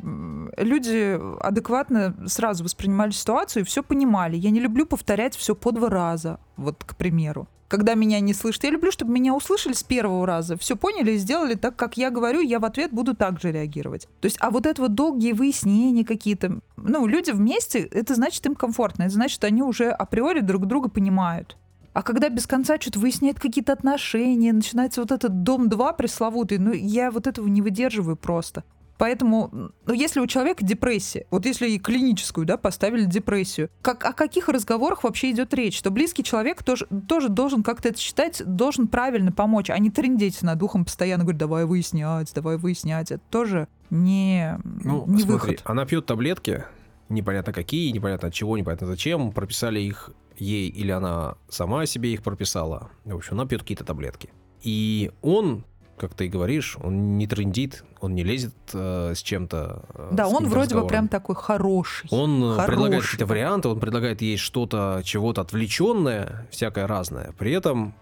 люди 0.57 1.19
адекватно 1.41 2.15
сразу 2.27 2.63
воспринимали 2.63 3.11
ситуацию 3.11 3.61
и 3.61 3.65
все 3.65 3.83
понимали. 3.83 4.35
Я 4.35 4.49
не 4.49 4.59
люблю 4.59 4.85
повторять 4.85 5.35
все 5.35 5.55
по 5.55 5.71
два 5.71 5.89
раза, 5.89 6.39
вот, 6.57 6.83
к 6.83 6.95
примеру. 6.95 7.47
Когда 7.67 7.95
меня 7.95 8.19
не 8.19 8.33
слышат, 8.35 8.65
я 8.65 8.69
люблю, 8.69 8.91
чтобы 8.91 9.11
меня 9.11 9.33
услышали 9.33 9.73
с 9.73 9.83
первого 9.83 10.27
раза, 10.27 10.57
все 10.57 10.75
поняли 10.75 11.13
и 11.13 11.17
сделали 11.17 11.55
так, 11.55 11.75
как 11.75 11.97
я 11.97 12.11
говорю, 12.11 12.39
я 12.41 12.59
в 12.59 12.65
ответ 12.65 12.91
буду 12.91 13.15
так 13.15 13.39
же 13.39 13.51
реагировать. 13.51 14.07
То 14.21 14.25
есть, 14.25 14.37
а 14.39 14.51
вот 14.51 14.67
это 14.67 14.81
вот 14.81 14.93
долгие 14.93 15.31
выяснения 15.33 16.05
какие-то, 16.05 16.59
ну, 16.77 17.07
люди 17.07 17.31
вместе, 17.31 17.79
это 17.79 18.13
значит 18.13 18.45
им 18.45 18.53
комфортно, 18.53 19.03
это 19.03 19.13
значит, 19.13 19.43
они 19.43 19.63
уже 19.63 19.89
априори 19.89 20.41
друг 20.41 20.67
друга 20.67 20.89
понимают. 20.89 21.57
А 21.93 22.01
когда 22.01 22.29
без 22.29 22.47
конца 22.47 22.79
что-то 22.79 22.99
выясняет 22.99 23.39
какие-то 23.39 23.71
отношения, 23.71 24.51
начинается 24.51 25.01
вот 25.01 25.11
этот 25.11 25.43
дом 25.43 25.69
2 25.69 25.93
пресловутый, 25.93 26.57
ну, 26.57 26.73
я 26.73 27.11
вот 27.11 27.27
этого 27.27 27.47
не 27.47 27.61
выдерживаю 27.61 28.17
просто. 28.17 28.63
Поэтому, 28.97 29.49
ну, 29.85 29.93
если 29.93 30.19
у 30.19 30.27
человека 30.27 30.63
депрессия, 30.63 31.25
вот 31.31 31.45
если 31.45 31.67
и 31.69 31.79
клиническую, 31.79 32.45
да, 32.45 32.57
поставили 32.57 33.05
депрессию, 33.05 33.69
как, 33.81 34.05
о 34.05 34.13
каких 34.13 34.49
разговорах 34.49 35.03
вообще 35.03 35.31
идет 35.31 35.53
речь? 35.53 35.77
Что 35.77 35.89
близкий 35.91 36.23
человек 36.23 36.63
тоже, 36.63 36.87
тоже 37.07 37.29
должен 37.29 37.63
как-то 37.63 37.89
это 37.89 37.99
считать, 37.99 38.41
должен 38.45 38.87
правильно 38.87 39.31
помочь, 39.31 39.69
а 39.69 39.77
не 39.79 39.89
трындеть 39.89 40.41
над 40.43 40.59
духом 40.59 40.85
постоянно 40.85 41.23
говорить, 41.23 41.39
давай 41.39 41.65
выяснять, 41.65 42.31
давай 42.33 42.57
выяснять. 42.57 43.11
Это 43.11 43.23
тоже 43.29 43.67
не, 43.89 44.59
ну, 44.63 45.05
не 45.07 45.21
смотри, 45.21 45.33
выход. 45.33 45.61
Она 45.65 45.85
пьет 45.85 46.05
таблетки, 46.05 46.63
непонятно 47.09 47.51
какие, 47.51 47.91
непонятно 47.91 48.29
от 48.29 48.33
чего, 48.33 48.57
непонятно 48.57 48.87
зачем, 48.87 49.31
прописали 49.31 49.79
их 49.79 50.11
ей 50.43 50.69
или 50.69 50.91
она 50.91 51.35
сама 51.49 51.85
себе 51.85 52.13
их 52.13 52.21
прописала. 52.21 52.89
В 53.05 53.15
общем, 53.15 53.33
она 53.33 53.45
пьет 53.45 53.61
какие-то 53.61 53.83
таблетки. 53.83 54.29
И 54.61 55.11
он, 55.21 55.65
как 55.97 56.13
ты 56.13 56.25
и 56.25 56.29
говоришь, 56.29 56.77
он 56.81 57.17
не 57.17 57.27
трендит, 57.27 57.83
он 58.01 58.15
не 58.15 58.23
лезет 58.23 58.55
э, 58.73 59.13
с 59.15 59.21
чем-то. 59.21 59.83
Э, 59.93 60.09
да, 60.11 60.27
он 60.27 60.47
вроде 60.47 60.75
бы 60.75 60.87
прям 60.87 61.07
такой 61.07 61.35
хороший. 61.35 62.07
Он 62.11 62.55
хороший. 62.55 62.67
предлагает 62.67 63.03
какие-то 63.03 63.25
варианты, 63.25 63.69
он 63.69 63.79
предлагает 63.79 64.21
ей 64.21 64.37
что-то, 64.37 65.01
чего-то 65.03 65.41
отвлеченное, 65.41 66.47
всякое 66.51 66.87
разное. 66.87 67.33
При 67.37 67.51
этом 67.51 67.93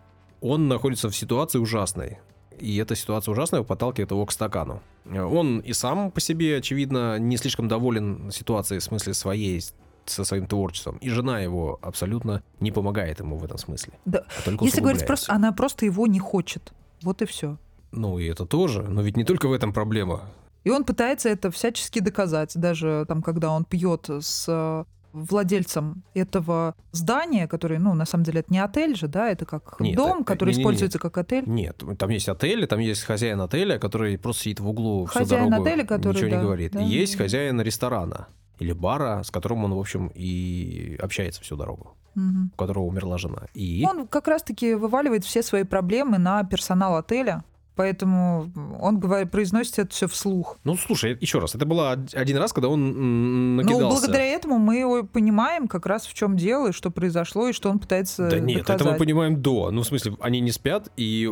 он 0.42 0.68
находится 0.68 1.10
в 1.10 1.16
ситуации 1.16 1.60
ужасной. 1.60 2.20
И 2.60 2.78
эта 2.78 2.96
ситуация 2.96 3.32
ужасная 3.32 3.64
подталкивает 3.64 4.12
его 4.12 4.26
к 4.26 4.32
стакану. 4.32 4.82
Он 5.10 5.60
и 5.60 5.74
сам 5.74 6.12
по 6.12 6.20
себе, 6.20 6.58
очевидно, 6.58 7.18
не 7.18 7.38
слишком 7.38 7.68
доволен 7.68 8.30
ситуацией 8.32 8.80
в 8.80 8.84
смысле 8.84 9.16
своей 9.16 9.62
со 10.06 10.24
своим 10.24 10.48
творчеством. 10.48 10.98
И 10.98 11.10
жена 11.10 11.40
его 11.40 11.80
абсолютно 11.82 12.44
не 12.60 12.72
помогает 12.72 13.20
ему 13.20 13.38
в 13.38 13.44
этом 13.44 13.58
смысле. 13.58 13.94
Да. 14.06 14.24
А 14.46 14.52
Если 14.62 14.82
говорить 14.82 15.06
просто, 15.06 15.34
она 15.34 15.52
просто 15.52 15.86
его 15.86 16.08
не 16.08 16.20
хочет. 16.20 16.74
Вот 17.04 17.22
и 17.22 17.26
все. 17.26 17.58
Ну 17.92 18.20
и 18.20 18.26
это 18.26 18.46
тоже. 18.46 18.84
Но 18.84 19.02
ведь 19.02 19.18
не 19.18 19.24
только 19.24 19.48
в 19.48 19.54
этом 19.54 19.74
проблема. 19.74 20.22
И 20.64 20.70
он 20.70 20.84
пытается 20.84 21.30
это 21.30 21.50
всячески 21.50 22.00
доказать, 22.00 22.52
даже 22.56 23.06
там, 23.08 23.24
когда 23.24 23.50
он 23.52 23.66
пьет 23.66 24.08
с 24.08 24.46
э, 24.48 24.84
владельцем 25.12 26.04
этого 26.14 26.76
здания, 26.92 27.48
который, 27.48 27.80
ну, 27.80 27.96
на 27.96 28.06
самом 28.06 28.24
деле, 28.24 28.42
это 28.42 28.54
не 28.54 28.60
отель 28.60 28.96
же, 28.96 29.08
да, 29.08 29.30
это 29.30 29.46
как 29.46 29.80
нет, 29.80 29.96
дом, 29.96 30.18
это, 30.18 30.26
который 30.26 30.52
не, 30.52 30.58
не, 30.58 30.62
используется 30.62 30.98
нет. 30.98 31.02
как 31.02 31.18
отель. 31.18 31.44
Нет, 31.48 31.84
там 31.98 32.10
есть 32.12 32.30
отель, 32.30 32.68
там 32.68 32.80
есть 32.80 33.04
хозяин 33.04 33.42
отеля, 33.42 33.80
который 33.80 34.20
просто 34.20 34.44
сидит 34.44 34.60
в 34.60 34.70
углу 34.70 35.06
хозяин 35.06 35.26
всю 35.26 35.50
дорогу, 35.50 35.64
отеля, 35.64 35.86
который, 35.86 36.16
ничего 36.16 36.30
да, 36.30 36.36
не 36.36 36.44
говорит. 36.44 36.72
Да, 36.74 36.82
и 36.82 36.86
есть 36.86 37.16
хозяин 37.16 37.60
ресторана 37.62 38.28
или 38.62 38.74
бара, 38.74 39.24
с 39.24 39.32
которым 39.32 39.66
он, 39.66 39.74
в 39.74 39.80
общем, 39.80 40.12
и 40.14 40.96
общается 41.02 41.42
всю 41.42 41.56
дорогу, 41.58 41.96
угу. 42.16 42.50
у 42.54 42.58
которого 42.58 42.84
умерла 42.84 43.18
жена. 43.18 43.48
И... 43.54 43.86
Он 43.90 44.08
как 44.08 44.28
раз-таки 44.28 44.76
вываливает 44.76 45.26
все 45.26 45.42
свои 45.42 45.64
проблемы 45.64 46.18
на 46.18 46.44
персонал 46.44 46.96
отеля. 46.96 47.44
Поэтому 47.76 48.52
он 48.80 49.00
говорит, 49.00 49.32
произносит 49.32 49.80
это 49.80 49.92
все 49.92 50.08
вслух. 50.08 50.60
Ну, 50.66 50.76
слушай, 50.76 51.18
еще 51.22 51.40
раз, 51.40 51.56
это 51.56 51.66
было 51.66 51.94
один 52.14 52.38
раз, 52.38 52.52
когда 52.52 52.68
он 52.68 53.56
накидался. 53.56 53.84
Ну, 53.84 53.90
благодаря 53.90 54.26
этому 54.26 54.60
мы 54.60 55.08
понимаем 55.08 55.68
как 55.68 55.86
раз 55.86 56.06
в 56.06 56.14
чем 56.14 56.36
дело, 56.36 56.68
и 56.68 56.72
что 56.74 56.92
произошло, 56.92 57.48
и 57.48 57.54
что 57.54 57.72
он 57.72 57.80
пытается 57.80 58.30
Да 58.30 58.40
нет, 58.40 58.60
доказать. 58.60 58.82
это 58.82 58.92
мы 58.92 58.98
понимаем 58.98 59.42
до. 59.42 59.72
Ну, 59.72 59.82
в 59.82 59.88
смысле, 59.88 60.18
они 60.20 60.42
не 60.42 60.52
спят 60.52 60.92
и 60.98 61.28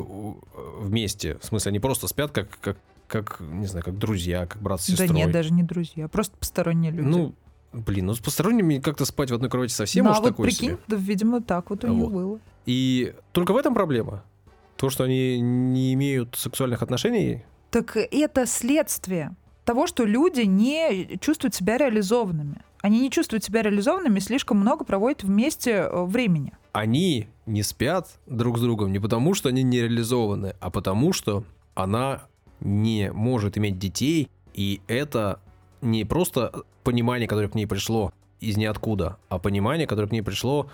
вместе. 0.79 1.37
В 1.39 1.45
смысле, 1.45 1.69
они 1.69 1.79
просто 1.79 2.07
спят 2.07 2.31
как, 2.31 2.57
как 2.61 2.77
как, 3.09 3.39
не 3.41 3.65
знаю, 3.65 3.83
как 3.83 3.97
друзья, 3.97 4.45
как 4.45 4.61
брат 4.61 4.81
с 4.81 4.85
сестрой. 4.85 5.09
Да 5.09 5.13
нет, 5.13 5.31
даже 5.31 5.51
не 5.51 5.63
друзья, 5.63 6.07
просто 6.07 6.37
посторонние 6.37 6.91
люди. 6.91 7.07
Ну, 7.07 7.35
Блин, 7.71 8.07
ну 8.07 8.15
с 8.15 8.19
посторонними 8.19 8.79
как-то 8.79 9.05
спать 9.05 9.29
в 9.29 9.35
одной 9.35 9.49
кровати 9.49 9.71
совсем 9.71 10.05
ну, 10.05 10.11
уж 10.11 10.17
а 10.17 10.21
вот 10.21 10.29
такой 10.29 10.47
прикинь, 10.47 10.69
себе. 10.69 10.79
да, 10.87 10.95
видимо, 10.95 11.41
так 11.41 11.69
вот 11.69 11.83
у 11.83 11.93
Вот. 11.93 12.11
было. 12.11 12.39
И 12.65 13.13
только 13.31 13.53
в 13.53 13.57
этом 13.57 13.75
проблема? 13.75 14.23
То, 14.75 14.89
что 14.89 15.03
они 15.03 15.39
не 15.39 15.93
имеют 15.93 16.35
сексуальных 16.35 16.81
отношений? 16.81 17.43
Так 17.69 17.95
это 17.95 18.47
следствие 18.47 19.35
того, 19.65 19.85
что 19.85 20.03
люди 20.03 20.41
не 20.41 21.17
чувствуют 21.19 21.53
себя 21.53 21.77
реализованными. 21.77 22.61
Они 22.81 23.01
не 23.01 23.11
чувствуют 23.11 23.43
себя 23.43 23.61
реализованными, 23.61 24.19
слишком 24.19 24.57
много 24.57 24.83
проводят 24.85 25.23
вместе 25.23 25.71
э, 25.71 26.05
времени. 26.05 26.53
Они 26.71 27.27
не 27.45 27.61
спят 27.61 28.07
друг 28.25 28.57
с 28.57 28.61
другом 28.61 28.91
не 28.91 28.99
потому, 28.99 29.33
что 29.33 29.49
они 29.49 29.63
не 29.63 29.81
реализованы, 29.81 30.55
а 30.59 30.71
потому, 30.71 31.13
что 31.13 31.43
она 31.75 32.23
не 32.61 33.11
может 33.11 33.57
иметь 33.57 33.77
детей, 33.77 34.29
и 34.53 34.81
это 34.87 35.39
не 35.81 36.03
просто 36.05 36.63
понимание, 36.83 37.27
которое 37.27 37.47
к 37.47 37.55
ней 37.55 37.65
пришло 37.65 38.11
из 38.39 38.57
ниоткуда, 38.57 39.17
а 39.29 39.39
понимание, 39.39 39.87
которое 39.87 40.07
к 40.07 40.11
ней 40.11 40.21
пришло 40.21 40.69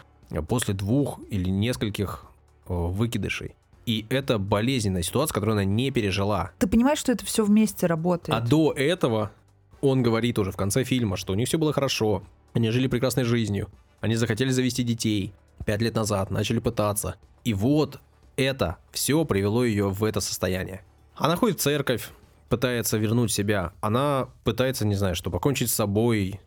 после 0.48 0.74
двух 0.74 1.20
или 1.30 1.50
нескольких 1.50 2.26
э, 2.68 2.74
выкидышей. 2.74 3.56
И 3.86 4.08
это 4.10 4.40
болезненная 4.40 5.04
ситуация, 5.04 5.34
которую 5.34 5.54
она 5.54 5.64
не 5.64 5.92
пережила. 5.92 6.52
Ты 6.58 6.68
понимаешь, 6.68 7.00
что 7.00 7.12
это 7.12 7.26
все 7.26 7.46
вместе 7.46 7.86
работает? 7.86 8.36
А 8.36 8.42
до 8.42 8.72
этого 8.72 9.32
он 9.82 10.02
говорит 10.02 10.40
уже 10.40 10.52
в 10.52 10.58
конце 10.58 10.84
фильма, 10.84 11.18
что 11.18 11.34
у 11.34 11.36
них 11.36 11.48
все 11.48 11.60
было 11.60 11.74
хорошо, 11.74 12.24
они 12.54 12.72
жили 12.72 12.88
прекрасной 12.88 13.24
жизнью, 13.26 13.70
они 14.02 14.16
захотели 14.16 14.50
завести 14.50 14.84
детей 14.84 15.34
пять 15.66 15.82
лет 15.82 15.96
назад, 15.96 16.32
начали 16.32 16.60
пытаться. 16.60 17.16
И 17.44 17.54
вот 17.54 18.00
это 18.38 18.78
все 18.92 19.24
привело 19.26 19.64
ее 19.64 19.90
в 19.90 20.04
это 20.04 20.20
состояние. 20.20 20.84
Она 21.16 21.36
ходит 21.36 21.60
в 21.60 21.62
церковь, 21.62 22.10
пытается 22.50 22.98
вернуть 22.98 23.32
себя, 23.32 23.74
она 23.82 24.30
пытается, 24.44 24.86
не 24.86 24.96
знаю, 24.96 25.16
что, 25.16 25.32
покончить 25.32 25.70
с 25.70 25.76
собой, 25.76 26.40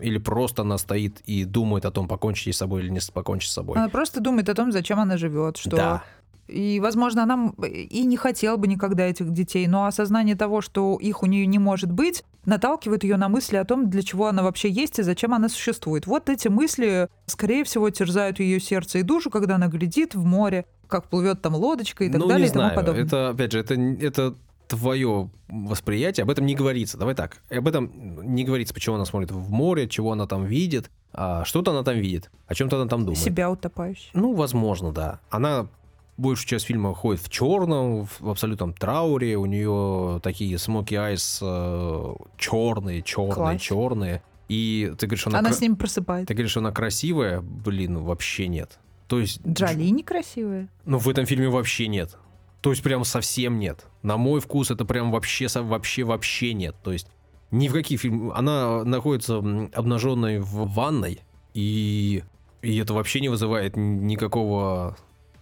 или 0.00 0.18
просто 0.18 0.62
она 0.62 0.78
стоит 0.78 1.20
и 1.20 1.44
думает 1.44 1.84
о 1.84 1.90
том, 1.90 2.08
покончить 2.08 2.54
с 2.54 2.58
собой 2.58 2.82
или 2.82 2.90
не 2.90 3.00
покончить 3.12 3.50
с 3.50 3.54
собой. 3.54 3.78
Она 3.78 3.88
просто 3.88 4.20
думает 4.20 4.48
о 4.48 4.54
том, 4.54 4.72
зачем 4.72 4.98
она 4.98 5.16
живет, 5.16 5.56
что 5.56 5.70
Да, 5.70 6.02
И, 6.48 6.80
возможно, 6.80 7.22
она 7.24 7.52
и 7.66 8.04
не 8.04 8.16
хотела 8.16 8.56
бы 8.56 8.68
никогда 8.68 9.04
этих 9.04 9.32
детей, 9.32 9.66
но 9.66 9.86
осознание 9.86 10.36
того, 10.36 10.60
что 10.60 10.96
их 11.00 11.22
у 11.22 11.26
нее 11.26 11.46
не 11.46 11.58
может 11.58 11.90
быть, 11.90 12.24
наталкивает 12.44 13.04
ее 13.04 13.16
на 13.16 13.28
мысли 13.28 13.56
о 13.56 13.64
том, 13.64 13.90
для 13.90 14.02
чего 14.02 14.28
она 14.28 14.42
вообще 14.42 14.70
есть 14.70 14.98
и 14.98 15.02
зачем 15.02 15.34
она 15.34 15.48
существует. 15.48 16.06
Вот 16.06 16.28
эти 16.28 16.48
мысли, 16.48 17.08
скорее 17.26 17.64
всего, 17.64 17.90
терзают 17.90 18.38
ее 18.38 18.60
сердце 18.60 18.98
и 18.98 19.02
душу, 19.02 19.30
когда 19.30 19.56
она 19.56 19.66
глядит 19.66 20.14
в 20.14 20.24
море, 20.24 20.66
как 20.86 21.08
плывет 21.08 21.42
там 21.42 21.56
лодочка 21.56 22.04
и 22.04 22.08
так 22.08 22.20
ну, 22.20 22.28
далее 22.28 22.46
не 22.46 22.50
и 22.50 22.52
тому 22.52 22.64
знаю, 22.66 22.76
подобное. 22.76 23.04
это, 23.04 23.28
опять 23.30 23.52
же, 23.52 23.58
это, 23.58 23.74
это 23.74 24.34
твое 24.68 25.30
восприятие, 25.48 26.22
об 26.22 26.30
этом 26.30 26.46
не 26.46 26.54
говорится. 26.54 26.98
Давай 26.98 27.14
так, 27.14 27.38
об 27.50 27.66
этом 27.68 27.90
не 28.34 28.44
говорится, 28.44 28.74
почему 28.74 28.96
она 28.96 29.04
смотрит 29.04 29.30
в 29.30 29.50
море, 29.50 29.88
чего 29.88 30.12
она 30.12 30.26
там 30.26 30.44
видит, 30.44 30.90
а 31.12 31.44
что-то 31.44 31.70
она 31.70 31.82
там 31.82 31.96
видит, 31.96 32.30
о 32.46 32.54
чем-то 32.54 32.76
она 32.76 32.88
там 32.88 33.00
думает. 33.00 33.18
Себя 33.18 33.50
утопающей. 33.50 34.10
Ну, 34.14 34.34
возможно, 34.34 34.92
да. 34.92 35.20
Она 35.30 35.68
большую 36.16 36.46
часть 36.48 36.66
фильма 36.66 36.94
ходит 36.94 37.20
в 37.22 37.28
черном, 37.28 38.06
в 38.06 38.28
абсолютном 38.30 38.72
трауре. 38.72 39.36
У 39.36 39.46
нее 39.46 40.20
такие 40.22 40.58
смоки 40.58 40.94
айс 40.94 41.38
черные, 42.38 43.02
черные, 43.02 43.34
Класс. 43.34 43.60
черные. 43.60 44.22
И 44.48 44.92
ты 44.98 45.06
говоришь, 45.06 45.26
она, 45.26 45.40
Она 45.40 45.48
кра- 45.48 45.56
с 45.56 45.60
ними 45.60 45.74
просыпается. 45.74 46.26
ты 46.28 46.34
говоришь, 46.34 46.56
она 46.56 46.70
красивая, 46.70 47.40
блин, 47.40 47.98
вообще 47.98 48.46
нет. 48.46 48.78
То 49.08 49.18
есть, 49.20 49.40
Джоли 49.46 49.88
некрасивая. 49.90 50.68
ну 50.84 50.98
в 50.98 51.08
этом 51.08 51.26
фильме 51.26 51.48
вообще 51.48 51.88
нет. 51.88 52.16
То 52.60 52.70
есть 52.70 52.82
прям 52.82 53.04
совсем 53.04 53.58
нет. 53.58 53.86
На 54.02 54.16
мой 54.16 54.40
вкус 54.40 54.70
это 54.70 54.84
прям 54.84 55.10
вообще, 55.12 55.46
вообще, 55.62 56.04
вообще 56.04 56.54
нет. 56.54 56.74
То 56.82 56.92
есть 56.92 57.08
ни 57.50 57.68
в 57.68 57.72
каких 57.72 58.00
фильмах. 58.00 58.36
Она 58.36 58.82
находится 58.84 59.38
обнаженной 59.38 60.38
в 60.40 60.66
ванной, 60.72 61.20
и, 61.54 62.22
и 62.62 62.76
это 62.78 62.94
вообще 62.94 63.20
не 63.20 63.28
вызывает 63.28 63.76
никакого 63.76 64.96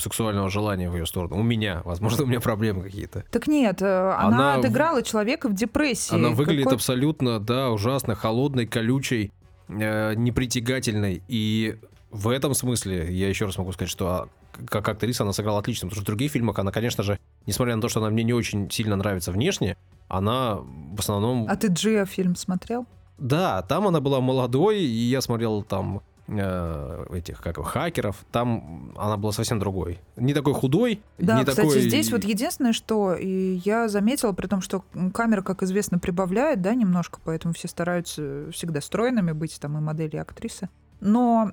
сексуального 0.05 0.49
желания 0.51 0.89
в 0.89 0.95
ее 0.95 1.07
сторону. 1.07 1.37
У 1.37 1.43
меня, 1.43 1.83
возможно, 1.85 2.23
у 2.23 2.27
меня 2.27 2.41
проблемы 2.41 2.83
какие-то. 2.85 3.25
Так 3.31 3.47
нет, 3.49 3.83
э, 3.83 3.87
она, 4.17 4.27
Она 4.53 4.57
в- 4.57 4.61
отыграла 4.61 5.03
человека 5.03 5.49
в 5.49 5.55
депрессии. 5.55 6.15
Она 6.15 6.29
выглядит 6.31 6.65
Какой- 6.65 6.77
абсолютно, 6.77 7.41
да, 7.41 7.71
ужасно 7.71 8.15
холодной, 8.15 8.67
колючей, 8.67 9.33
э, 9.69 10.15
непритягательной. 10.15 11.23
И 11.27 11.77
в 12.11 12.29
этом 12.29 12.55
смысле 12.55 13.13
я 13.13 13.29
еще 13.29 13.47
раз 13.47 13.59
могу 13.59 13.73
сказать, 13.73 13.91
что 13.91 14.07
а, 14.09 14.29
как 14.67 14.89
актриса 14.89 15.25
она 15.25 15.33
сыграла 15.33 15.59
отлично, 15.59 15.89
потому 15.89 15.97
что 15.97 16.03
в 16.03 16.07
других 16.07 16.31
фильмах 16.31 16.59
она, 16.59 16.71
конечно 16.71 17.03
же, 17.03 17.19
несмотря 17.47 17.75
на 17.75 17.83
то, 17.83 17.89
что 17.89 18.01
она 18.01 18.11
мне 18.11 18.23
не 18.23 18.33
очень 18.33 18.71
сильно 18.71 18.95
нравится 18.97 19.33
внешне, 19.33 19.77
она 20.09 20.57
в 20.57 21.01
основном... 21.01 21.47
А 21.49 21.57
ты 21.57 21.69
Джиа 21.69 22.05
фильм 22.07 22.37
смотрел? 22.37 22.87
Да, 23.19 23.63
там 23.63 23.87
она 23.89 24.01
была 24.01 24.21
молодой, 24.21 24.81
и 24.83 24.87
я 25.09 25.21
смотрел 25.21 25.63
там 25.63 26.03
э, 26.27 27.05
этих, 27.11 27.41
как 27.41 27.57
его, 27.57 27.65
хакеров, 27.65 28.25
там 28.33 28.93
она 28.97 29.17
была 29.17 29.33
совсем 29.33 29.59
другой. 29.59 30.01
Не 30.17 30.35
такой 30.35 30.55
худой, 30.55 31.03
Да, 31.19 31.39
не 31.39 31.45
кстати, 31.45 31.67
такой... 31.69 31.81
здесь 31.81 32.11
вот 32.13 32.25
единственное, 32.25 32.73
что 32.73 33.15
я 33.17 33.89
заметила, 33.89 34.33
при 34.33 34.47
том, 34.47 34.61
что 34.61 34.85
камера, 35.13 35.43
как 35.43 35.63
известно, 35.63 35.99
прибавляет, 35.99 36.63
да, 36.63 36.75
немножко, 36.75 37.19
поэтому 37.25 37.55
все 37.55 37.69
стараются 37.69 38.51
всегда 38.53 38.81
стройными 38.81 39.33
быть, 39.33 39.59
там 39.61 39.77
и 39.79 39.81
модели, 39.81 40.17
и 40.17 40.19
актрисы. 40.19 40.69
Но 41.01 41.53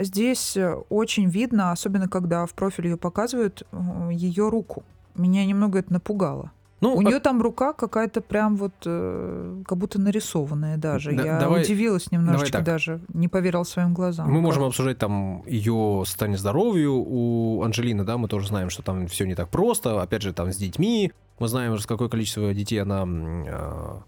здесь 0.00 0.56
э, 0.56 0.74
очень 0.88 1.28
видно, 1.28 1.72
особенно 1.72 2.08
когда 2.08 2.46
в 2.46 2.54
профиль 2.54 2.88
ее 2.88 2.96
показывают, 2.96 3.66
ее 4.10 4.48
руку. 4.48 4.84
Меня 5.16 5.44
немного 5.44 5.80
это 5.80 5.92
напугало. 5.92 6.52
Ну, 6.82 6.96
У 6.96 6.98
а- 7.00 7.04
нее 7.04 7.20
там 7.20 7.40
рука 7.40 7.72
какая-то 7.72 8.20
прям 8.20 8.56
вот 8.56 8.72
э, 8.84 9.62
как 9.66 9.78
будто 9.78 10.00
нарисованная 10.00 10.76
даже. 10.76 11.12
Да- 11.12 11.24
я 11.24 11.38
давай- 11.38 11.62
удивилась 11.62 12.10
немножечко 12.10 12.60
даже, 12.60 13.00
не 13.14 13.28
поверила 13.28 13.62
своим 13.62 13.94
глазам. 13.94 14.28
Мы 14.28 14.34
Как- 14.34 14.42
можем 14.42 14.64
обсуждать 14.64 14.98
там 14.98 15.44
ее 15.46 16.02
состояние 16.04 16.38
здоровья 16.38 16.88
у 16.88 17.62
Анжелины, 17.62 18.02
да, 18.02 18.18
мы 18.18 18.26
тоже 18.26 18.48
знаем, 18.48 18.68
что 18.68 18.82
там 18.82 19.06
все 19.06 19.26
не 19.26 19.36
так 19.36 19.48
просто, 19.48 20.02
опять 20.02 20.22
же, 20.22 20.32
там 20.32 20.52
с 20.52 20.56
детьми, 20.56 21.12
мы 21.38 21.46
знаем, 21.46 21.78
с 21.78 21.86
какое 21.86 22.08
количество 22.08 22.52
детей 22.52 22.78
она 22.82 23.04
э, 23.06 24.00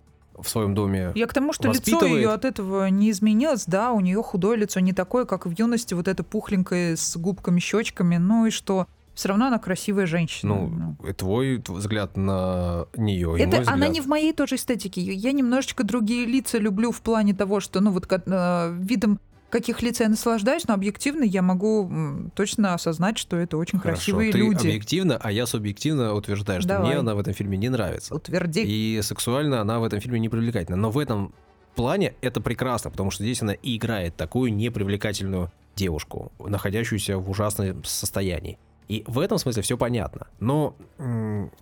в 0.43 0.49
своем 0.49 0.75
доме. 0.75 1.13
Я 1.15 1.29
к 1.29 1.33
тому, 1.33 1.53
что 1.53 1.69
лицо 1.69 2.05
ее 2.05 2.33
от 2.33 2.45
этого 2.45 2.89
не 2.89 3.13
изменилось, 3.13 3.67
да, 3.67 3.93
у 3.93 4.01
нее 4.01 4.21
худое 4.21 4.57
лицо 4.57 4.81
не 4.81 4.93
такое, 4.93 5.27
как 5.27 5.47
в 5.47 5.57
юности, 5.57 5.95
вот 5.95 6.09
это 6.09 6.25
пухленькое 6.25 6.97
с 6.97 7.17
губками, 7.17 7.61
щечками, 7.61 8.17
ну 8.17 8.47
и 8.47 8.51
что? 8.51 8.89
Все 9.15 9.29
равно 9.29 9.47
она 9.47 9.59
красивая 9.59 10.07
женщина. 10.07 10.55
Ну, 10.55 11.09
и 11.09 11.13
твой 11.13 11.63
взгляд 11.67 12.17
на 12.17 12.87
нее, 12.97 13.37
Это 13.39 13.61
взгляд. 13.61 13.69
она 13.69 13.89
не 13.89 14.01
в 14.01 14.07
моей 14.07 14.33
тоже 14.33 14.57
эстетике. 14.57 15.01
Я 15.01 15.33
немножечко 15.33 15.85
другие 15.85 16.27
лица 16.27 16.59
люблю 16.59 16.91
в 16.91 17.01
плане 17.01 17.33
того, 17.35 17.61
что, 17.61 17.81
ну, 17.81 17.91
вот 17.91 18.07
как, 18.07 18.23
э, 18.27 18.75
видом 18.81 19.21
каких 19.51 19.83
лиц 19.83 20.01
я 20.01 20.09
наслаждаюсь, 20.09 20.67
но 20.67 20.75
объективно 20.75 21.23
я 21.23 21.41
могу 21.41 21.89
точно 22.35 22.75
осознать, 22.75 23.19
что 23.19 23.37
это 23.37 23.57
очень 23.57 23.79
Хорошо, 23.79 23.99
красивые 23.99 24.33
ты 24.33 24.39
люди. 24.39 24.67
объективно, 24.67 25.17
а 25.23 25.31
я 25.31 25.47
субъективно 25.47 26.13
утверждаю, 26.15 26.61
что 26.61 26.71
Давай. 26.71 26.89
мне 26.89 26.99
она 26.99 27.15
в 27.15 27.21
этом 27.21 27.35
фильме 27.35 27.57
не 27.57 27.69
нравится. 27.69 28.13
Утверди. 28.13 28.63
И 28.67 29.01
сексуально 29.01 29.61
она 29.61 29.79
в 29.79 29.85
этом 29.85 30.01
фильме 30.01 30.19
не 30.19 30.29
привлекательна. 30.29 30.77
Но 30.77 30.91
в 30.91 30.99
этом 30.99 31.33
плане 31.77 32.15
это 32.21 32.41
прекрасно, 32.41 32.91
потому 32.91 33.13
что 33.13 33.23
здесь 33.23 33.43
она 33.43 33.53
и 33.53 33.77
играет 33.77 34.17
такую 34.17 34.53
непривлекательную 34.53 35.53
девушку, 35.77 36.33
находящуюся 36.45 37.19
в 37.19 37.31
ужасном 37.31 37.85
состоянии. 37.85 38.59
И 38.89 39.05
в 39.07 39.19
этом 39.19 39.39
смысле 39.39 39.63
все 39.63 39.77
понятно. 39.79 40.27
Но, 40.41 40.77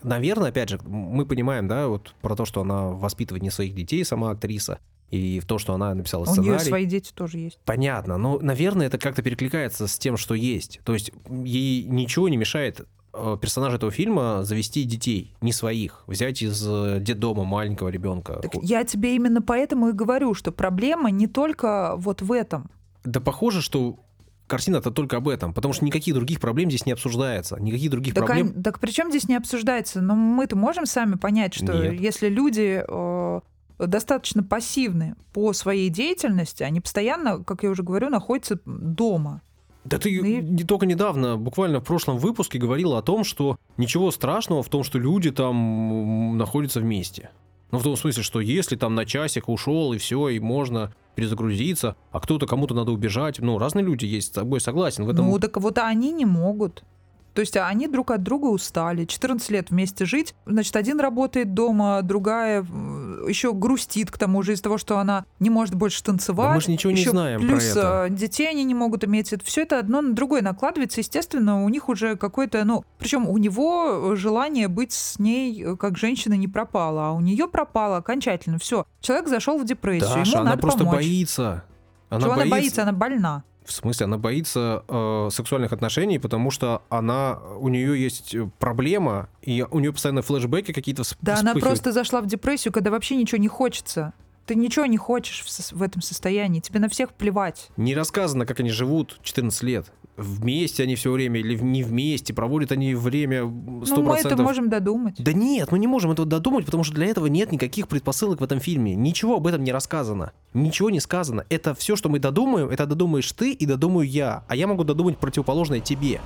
наверное, 0.02 0.48
опять 0.48 0.68
же, 0.68 0.80
мы 0.84 1.24
понимаем, 1.26 1.68
да, 1.68 1.88
вот 1.88 2.14
про 2.20 2.34
то, 2.34 2.44
что 2.44 2.62
она 2.62 2.88
воспитывает 2.88 3.42
не 3.42 3.50
своих 3.50 3.74
детей, 3.74 4.04
сама 4.04 4.30
актриса, 4.30 4.78
и 5.10 5.40
в 5.40 5.46
то, 5.46 5.58
что 5.58 5.74
она 5.74 5.94
написала 5.94 6.24
А 6.26 6.30
У 6.30 6.34
нее 6.34 6.42
сценарий. 6.42 6.68
свои 6.68 6.86
дети 6.86 7.12
тоже 7.14 7.38
есть. 7.38 7.58
Понятно, 7.64 8.16
но, 8.16 8.38
наверное, 8.40 8.86
это 8.86 8.98
как-то 8.98 9.22
перекликается 9.22 9.86
с 9.86 9.98
тем, 9.98 10.16
что 10.16 10.34
есть. 10.34 10.80
То 10.84 10.94
есть 10.94 11.12
ей 11.30 11.84
ничего 11.84 12.30
не 12.30 12.38
мешает 12.38 12.86
э, 13.12 13.36
персонажу 13.40 13.76
этого 13.76 13.92
фильма 13.92 14.42
завести 14.42 14.84
детей, 14.84 15.34
не 15.42 15.52
своих, 15.52 16.02
взять 16.06 16.40
из 16.40 16.66
э, 16.66 16.98
детдома 17.00 17.44
маленького 17.44 17.90
ребенка. 17.90 18.40
Так 18.40 18.54
я 18.62 18.84
тебе 18.84 19.14
именно 19.14 19.42
поэтому 19.42 19.90
и 19.90 19.92
говорю, 19.92 20.32
что 20.32 20.50
проблема 20.50 21.10
не 21.10 21.26
только 21.26 21.94
вот 21.96 22.22
в 22.22 22.32
этом. 22.32 22.70
Да 23.04 23.20
похоже, 23.20 23.60
что 23.60 23.98
картина-то 24.46 24.90
только 24.90 25.16
об 25.16 25.28
этом, 25.28 25.52
потому 25.54 25.72
что 25.74 25.84
никаких 25.84 26.14
других 26.14 26.40
проблем 26.40 26.68
здесь 26.70 26.84
не 26.86 26.92
обсуждается, 26.92 27.60
никаких 27.60 27.90
других 27.90 28.14
Так, 28.14 28.26
проблем. 28.26 28.52
ань- 28.56 28.62
так 28.62 28.80
при 28.80 28.90
чем 28.90 29.10
здесь 29.10 29.28
не 29.28 29.36
обсуждается? 29.36 30.00
Но 30.02 30.14
мы-то 30.14 30.56
можем 30.56 30.86
сами 30.86 31.14
понять, 31.14 31.54
что 31.54 31.72
Нет. 31.72 32.00
если 32.00 32.28
люди 32.28 32.84
э, 32.86 33.40
достаточно 33.78 34.42
пассивны 34.42 35.14
по 35.32 35.52
своей 35.52 35.88
деятельности, 35.88 36.62
они 36.62 36.80
постоянно, 36.80 37.42
как 37.42 37.62
я 37.62 37.70
уже 37.70 37.82
говорю, 37.82 38.10
находятся 38.10 38.58
дома. 38.66 39.40
Да 39.84 39.98
ты 39.98 40.10
И- 40.10 40.42
не 40.42 40.62
только 40.64 40.86
недавно, 40.86 41.36
буквально 41.36 41.80
в 41.80 41.84
прошлом 41.84 42.18
выпуске 42.18 42.58
говорила 42.58 42.98
о 42.98 43.02
том, 43.02 43.24
что 43.24 43.56
ничего 43.76 44.10
страшного 44.12 44.62
в 44.62 44.68
том, 44.68 44.84
что 44.84 44.98
люди 44.98 45.30
там 45.32 46.36
находятся 46.36 46.80
вместе. 46.80 47.30
Ну, 47.72 47.78
в 47.78 47.82
том 47.82 47.96
смысле, 47.96 48.22
что 48.22 48.40
если 48.40 48.76
там 48.76 48.94
на 48.94 49.06
часик 49.06 49.48
ушел 49.48 49.94
и 49.94 49.98
все, 49.98 50.28
и 50.28 50.38
можно 50.38 50.92
перезагрузиться, 51.14 51.96
а 52.10 52.20
кто-то 52.20 52.46
кому-то 52.46 52.74
надо 52.74 52.92
убежать. 52.92 53.38
Ну, 53.38 53.58
разные 53.58 53.84
люди 53.84 54.04
есть, 54.04 54.28
с 54.28 54.30
тобой 54.30 54.60
согласен. 54.60 55.04
В 55.04 55.10
этом 55.10 55.26
Ну, 55.26 55.38
так 55.38 55.56
вот 55.56 55.78
они 55.78 56.12
не 56.12 56.26
могут. 56.26 56.84
То 57.34 57.40
есть 57.40 57.56
они 57.56 57.88
друг 57.88 58.10
от 58.10 58.22
друга 58.22 58.46
устали. 58.46 59.04
14 59.04 59.50
лет 59.50 59.70
вместе 59.70 60.04
жить. 60.04 60.34
Значит, 60.44 60.76
один 60.76 61.00
работает 61.00 61.54
дома, 61.54 62.00
другая 62.02 62.62
э, 62.62 63.24
еще 63.28 63.52
грустит 63.54 64.10
к 64.10 64.18
тому 64.18 64.42
же 64.42 64.52
из-за 64.52 64.64
того, 64.64 64.76
что 64.78 64.98
она 64.98 65.24
не 65.40 65.48
может 65.48 65.74
больше 65.74 66.02
танцевать. 66.02 66.48
Да 66.50 66.54
мы 66.56 66.60
же 66.60 66.70
ничего 66.70 66.92
не 66.92 67.00
Еще 67.00 67.10
знаем 67.10 67.40
про 67.40 67.48
плюс 67.48 67.64
это. 67.70 68.06
э, 68.08 68.10
детей 68.14 68.48
они 68.50 68.64
не 68.64 68.74
могут 68.74 69.04
иметь. 69.04 69.32
Это 69.32 69.44
все 69.44 69.62
это 69.62 69.78
одно 69.78 70.02
на 70.02 70.12
другое 70.14 70.42
накладывается. 70.42 71.00
Естественно, 71.00 71.64
у 71.64 71.68
них 71.68 71.88
уже 71.88 72.16
какое-то, 72.16 72.64
ну, 72.64 72.84
причем 72.98 73.28
у 73.28 73.38
него 73.38 74.14
желание 74.14 74.68
быть 74.68 74.92
с 74.92 75.18
ней 75.18 75.62
э, 75.64 75.76
как 75.76 75.96
женщина 75.96 76.34
не 76.34 76.48
пропало, 76.48 77.08
а 77.08 77.12
у 77.12 77.20
нее 77.20 77.48
пропало 77.48 77.96
окончательно. 77.96 78.58
Все, 78.58 78.86
человек 79.00 79.28
зашел 79.28 79.58
в 79.58 79.64
депрессию, 79.64 80.10
Даша, 80.16 80.30
ему 80.30 80.40
она 80.40 80.50
надо 80.50 80.60
просто 80.62 80.80
помочь. 80.80 80.96
боится. 80.96 81.64
Она 82.10 82.20
Чего 82.20 82.30
боится. 82.34 82.42
она 82.42 82.50
боится? 82.50 82.82
Она 82.82 82.92
больна. 82.92 83.44
В 83.64 83.72
смысле, 83.72 84.04
она 84.04 84.18
боится 84.18 84.84
э, 84.88 85.28
сексуальных 85.32 85.72
отношений, 85.72 86.18
потому 86.18 86.50
что 86.50 86.82
она, 86.88 87.38
у 87.58 87.68
нее 87.68 88.00
есть 88.02 88.34
проблема, 88.58 89.28
и 89.40 89.64
у 89.70 89.78
нее 89.78 89.92
постоянно 89.92 90.22
флешбеки 90.22 90.72
какие-то 90.72 91.02
всп- 91.02 91.16
Да, 91.22 91.38
она 91.38 91.54
просто 91.54 91.92
зашла 91.92 92.20
в 92.20 92.26
депрессию, 92.26 92.72
когда 92.72 92.90
вообще 92.90 93.16
ничего 93.16 93.38
не 93.38 93.48
хочется. 93.48 94.12
Ты 94.46 94.56
ничего 94.56 94.86
не 94.86 94.96
хочешь 94.96 95.44
в, 95.44 95.72
в 95.78 95.82
этом 95.82 96.02
состоянии. 96.02 96.58
Тебе 96.60 96.80
на 96.80 96.88
всех 96.88 97.12
плевать. 97.12 97.70
Не 97.76 97.94
рассказано, 97.94 98.44
как 98.46 98.58
они 98.58 98.70
живут 98.70 99.20
14 99.22 99.62
лет. 99.62 99.92
Вместе 100.16 100.82
они 100.82 100.94
все 100.94 101.10
время 101.10 101.40
или 101.40 101.56
не 101.56 101.82
вместе, 101.82 102.34
проводят 102.34 102.70
они 102.70 102.94
время 102.94 103.40
100%. 103.40 103.86
Ну, 103.88 104.02
мы 104.02 104.18
это 104.18 104.36
можем 104.36 104.68
додумать. 104.68 105.14
Да 105.18 105.32
нет, 105.32 105.72
мы 105.72 105.78
не 105.78 105.86
можем 105.86 106.10
этого 106.10 106.28
додумать, 106.28 106.66
потому 106.66 106.84
что 106.84 106.94
для 106.94 107.06
этого 107.06 107.26
нет 107.26 107.50
никаких 107.50 107.88
предпосылок 107.88 108.40
в 108.40 108.44
этом 108.44 108.60
фильме. 108.60 108.94
Ничего 108.94 109.36
об 109.36 109.46
этом 109.46 109.64
не 109.64 109.72
рассказано. 109.72 110.32
Ничего 110.52 110.90
не 110.90 111.00
сказано. 111.00 111.46
Это 111.48 111.74
все, 111.74 111.96
что 111.96 112.10
мы 112.10 112.18
додумаем, 112.18 112.68
это 112.68 112.84
додумаешь 112.84 113.32
ты 113.32 113.52
и 113.52 113.64
додумаю 113.64 114.06
я. 114.06 114.44
А 114.48 114.54
я 114.54 114.66
могу 114.66 114.84
додумать 114.84 115.16
противоположное 115.16 115.80
тебе. 115.80 116.20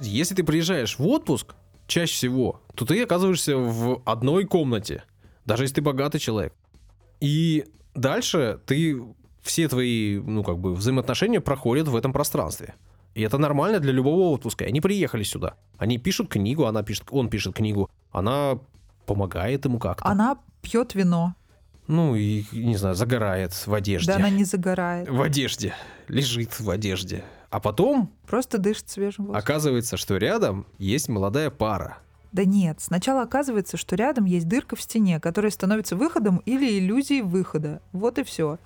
Если 0.00 0.34
ты 0.34 0.42
приезжаешь 0.42 0.98
в 0.98 1.06
отпуск, 1.06 1.54
чаще 1.86 2.12
всего, 2.12 2.60
то 2.74 2.84
ты 2.84 3.00
оказываешься 3.02 3.56
в 3.56 4.02
одной 4.04 4.46
комнате. 4.46 5.04
Даже 5.44 5.62
если 5.62 5.76
ты 5.76 5.82
богатый 5.82 6.18
человек. 6.18 6.52
И 7.20 7.64
дальше 7.94 8.60
ты 8.66 9.00
все 9.46 9.68
твои, 9.68 10.18
ну, 10.18 10.42
как 10.42 10.58
бы, 10.58 10.74
взаимоотношения 10.74 11.40
проходят 11.40 11.88
в 11.88 11.96
этом 11.96 12.12
пространстве. 12.12 12.74
И 13.14 13.22
это 13.22 13.38
нормально 13.38 13.80
для 13.80 13.92
любого 13.92 14.30
отпуска. 14.34 14.64
И 14.64 14.68
Они 14.68 14.80
приехали 14.80 15.22
сюда. 15.22 15.54
Они 15.78 15.96
пишут 15.98 16.28
книгу, 16.28 16.66
она 16.66 16.82
пишет, 16.82 17.04
он 17.10 17.30
пишет 17.30 17.54
книгу. 17.54 17.88
Она 18.12 18.58
помогает 19.06 19.64
ему 19.64 19.78
как-то. 19.78 20.06
Она 20.06 20.38
пьет 20.60 20.94
вино. 20.94 21.34
Ну, 21.86 22.14
и, 22.16 22.44
не 22.52 22.76
знаю, 22.76 22.94
загорает 22.94 23.52
в 23.66 23.72
одежде. 23.72 24.08
Да, 24.12 24.16
она 24.16 24.28
не 24.28 24.44
загорает. 24.44 25.08
В 25.08 25.22
одежде. 25.22 25.72
Лежит 26.08 26.58
в 26.60 26.68
одежде. 26.68 27.24
А 27.48 27.60
потом 27.60 28.10
Просто 28.26 28.58
дышит 28.58 28.88
свежим 28.90 29.26
воздухом. 29.26 29.38
оказывается, 29.40 29.96
что 29.96 30.16
рядом 30.16 30.66
есть 30.78 31.08
молодая 31.08 31.50
пара. 31.50 31.98
Да 32.32 32.44
нет, 32.44 32.78
сначала 32.80 33.22
оказывается, 33.22 33.76
что 33.76 33.96
рядом 33.96 34.24
есть 34.24 34.48
дырка 34.48 34.76
в 34.76 34.82
стене, 34.82 35.20
которая 35.20 35.50
становится 35.50 35.96
выходом 35.96 36.42
или 36.44 36.78
иллюзией 36.78 37.22
выхода. 37.22 37.80
Вот 37.92 38.18
и 38.18 38.24
все. 38.24 38.58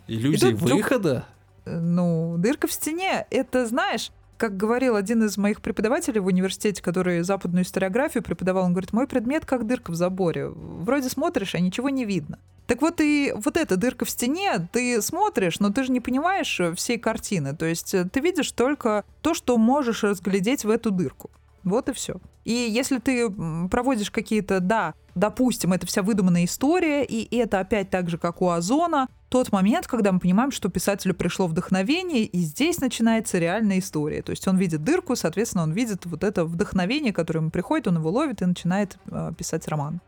Вдруг- 0.56 0.76
выхода? 0.78 1.26
Ну, 1.66 2.36
дырка 2.38 2.66
в 2.66 2.72
стене, 2.72 3.26
это, 3.30 3.66
знаешь, 3.66 4.10
как 4.40 4.56
говорил 4.56 4.96
один 4.96 5.22
из 5.24 5.36
моих 5.36 5.60
преподавателей 5.60 6.20
в 6.20 6.26
университете, 6.26 6.82
который 6.82 7.20
западную 7.20 7.64
историографию 7.64 8.22
преподавал, 8.22 8.64
он 8.64 8.72
говорит, 8.72 8.94
мой 8.94 9.06
предмет 9.06 9.44
как 9.44 9.66
дырка 9.66 9.90
в 9.90 9.94
заборе. 9.94 10.48
Вроде 10.48 11.10
смотришь, 11.10 11.54
а 11.54 11.60
ничего 11.60 11.90
не 11.90 12.06
видно. 12.06 12.38
Так 12.66 12.80
вот 12.80 13.00
и 13.00 13.34
вот 13.36 13.56
эта 13.58 13.76
дырка 13.76 14.06
в 14.06 14.10
стене, 14.10 14.68
ты 14.72 15.02
смотришь, 15.02 15.60
но 15.60 15.70
ты 15.70 15.84
же 15.84 15.92
не 15.92 16.00
понимаешь 16.00 16.58
э, 16.60 16.72
всей 16.74 16.98
картины. 16.98 17.54
То 17.54 17.66
есть 17.66 17.92
э, 17.94 18.08
ты 18.08 18.20
видишь 18.20 18.52
только 18.52 19.04
то, 19.20 19.34
что 19.34 19.58
можешь 19.58 20.04
разглядеть 20.04 20.64
в 20.64 20.70
эту 20.70 20.90
дырку. 20.90 21.30
Вот 21.62 21.88
и 21.88 21.92
все. 21.92 22.20
И 22.44 22.52
если 22.52 22.98
ты 22.98 23.30
проводишь 23.70 24.10
какие-то, 24.10 24.60
да, 24.60 24.94
допустим, 25.14 25.72
это 25.72 25.86
вся 25.86 26.02
выдуманная 26.02 26.44
история, 26.44 27.04
и 27.04 27.36
это 27.36 27.60
опять 27.60 27.90
так 27.90 28.08
же, 28.08 28.18
как 28.18 28.40
у 28.42 28.48
Озона, 28.48 29.08
тот 29.28 29.52
момент, 29.52 29.86
когда 29.86 30.10
мы 30.10 30.18
понимаем, 30.18 30.50
что 30.50 30.68
писателю 30.68 31.14
пришло 31.14 31.46
вдохновение, 31.46 32.24
и 32.24 32.38
здесь 32.40 32.80
начинается 32.80 33.38
реальная 33.38 33.78
история. 33.78 34.22
То 34.22 34.30
есть 34.30 34.48
он 34.48 34.56
видит 34.56 34.82
дырку, 34.82 35.14
соответственно, 35.16 35.64
он 35.64 35.72
видит 35.72 36.06
вот 36.06 36.24
это 36.24 36.44
вдохновение, 36.44 37.12
которое 37.12 37.40
ему 37.40 37.50
приходит, 37.50 37.86
он 37.86 37.96
его 37.96 38.10
ловит 38.10 38.42
и 38.42 38.46
начинает 38.46 38.98
э, 39.10 39.32
писать 39.36 39.68
роман. 39.68 40.00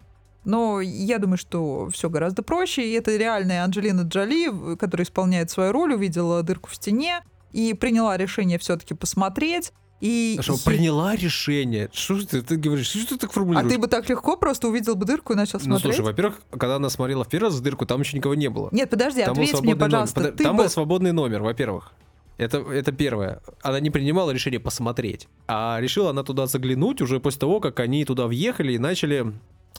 Но 0.45 0.81
я 0.81 1.19
думаю, 1.19 1.39
что 1.39 1.89
все 1.91 2.11
гораздо 2.11 2.43
проще. 2.43 2.89
И 2.89 2.93
это 2.93 3.17
реальная 3.17 3.63
Анджелина 3.63 4.03
Джоли, 4.03 4.77
которая 4.77 5.05
исполняет 5.05 5.51
свою 5.51 5.73
роль, 5.73 5.95
увидела 5.95 6.43
дырку 6.43 6.69
в 6.69 6.75
стене 6.75 7.23
и 7.53 7.75
приняла 7.75 8.17
решение 8.17 8.59
все-таки 8.59 8.95
посмотреть. 8.95 9.73
И 10.03 10.37
Что, 10.43 10.55
е- 10.55 10.59
приняла 10.65 11.15
решение. 11.15 11.89
Что 11.93 12.27
ты, 12.27 12.43
ты 12.43 12.57
говоришь? 12.57 12.89
Что 12.89 13.07
ты 13.11 13.19
так 13.19 13.31
А 13.31 13.33
формулируешь? 13.33 13.73
ты 13.73 13.79
бы 13.79 13.87
так 13.87 14.09
легко 14.11 14.37
просто 14.37 14.67
увидел 14.67 14.97
бы 14.97 15.07
дырку 15.07 15.33
и 15.33 15.37
начал 15.37 15.61
Ну, 15.61 15.65
смотреть? 15.79 15.95
слушай, 15.95 16.05
во-первых, 16.05 16.41
когда 16.51 16.77
она 16.77 16.91
смотрела 16.91 17.23
в 17.23 17.29
первый 17.29 17.47
раз 17.47 17.61
дырку, 17.61 17.87
там 17.87 18.01
еще 18.01 18.17
никого 18.17 18.35
не 18.35 18.49
было. 18.51 18.69
Нет, 18.73 18.91
подожди, 18.91 19.23
Там 19.23 19.33
ответь 19.33 19.61
мне, 19.61 19.77
пожалуйста. 19.77 20.21
номер. 20.21 20.33
ты 20.37 20.43
Там 20.43 20.57
бы- 20.57 20.65
был 20.65 20.71
свободный 20.71 21.13
номер, 21.13 21.43
во-первых. 21.43 21.93
Это, 22.37 22.59
это 22.59 22.91
первое. 22.91 23.43
Она 23.63 23.79
не 23.79 23.91
принимала 23.91 24.33
решение 24.33 24.59
посмотреть. 24.59 25.29
А 25.47 25.79
решила 25.81 26.11
она 26.11 26.25
туда 26.25 26.47
заглянуть 26.49 27.01
уже 27.01 27.21
после 27.21 27.39
того, 27.39 27.61
как 27.61 27.79
они 27.79 28.05
туда 28.05 28.27
въехали 28.27 28.73
и 28.73 28.79
начали 28.79 29.33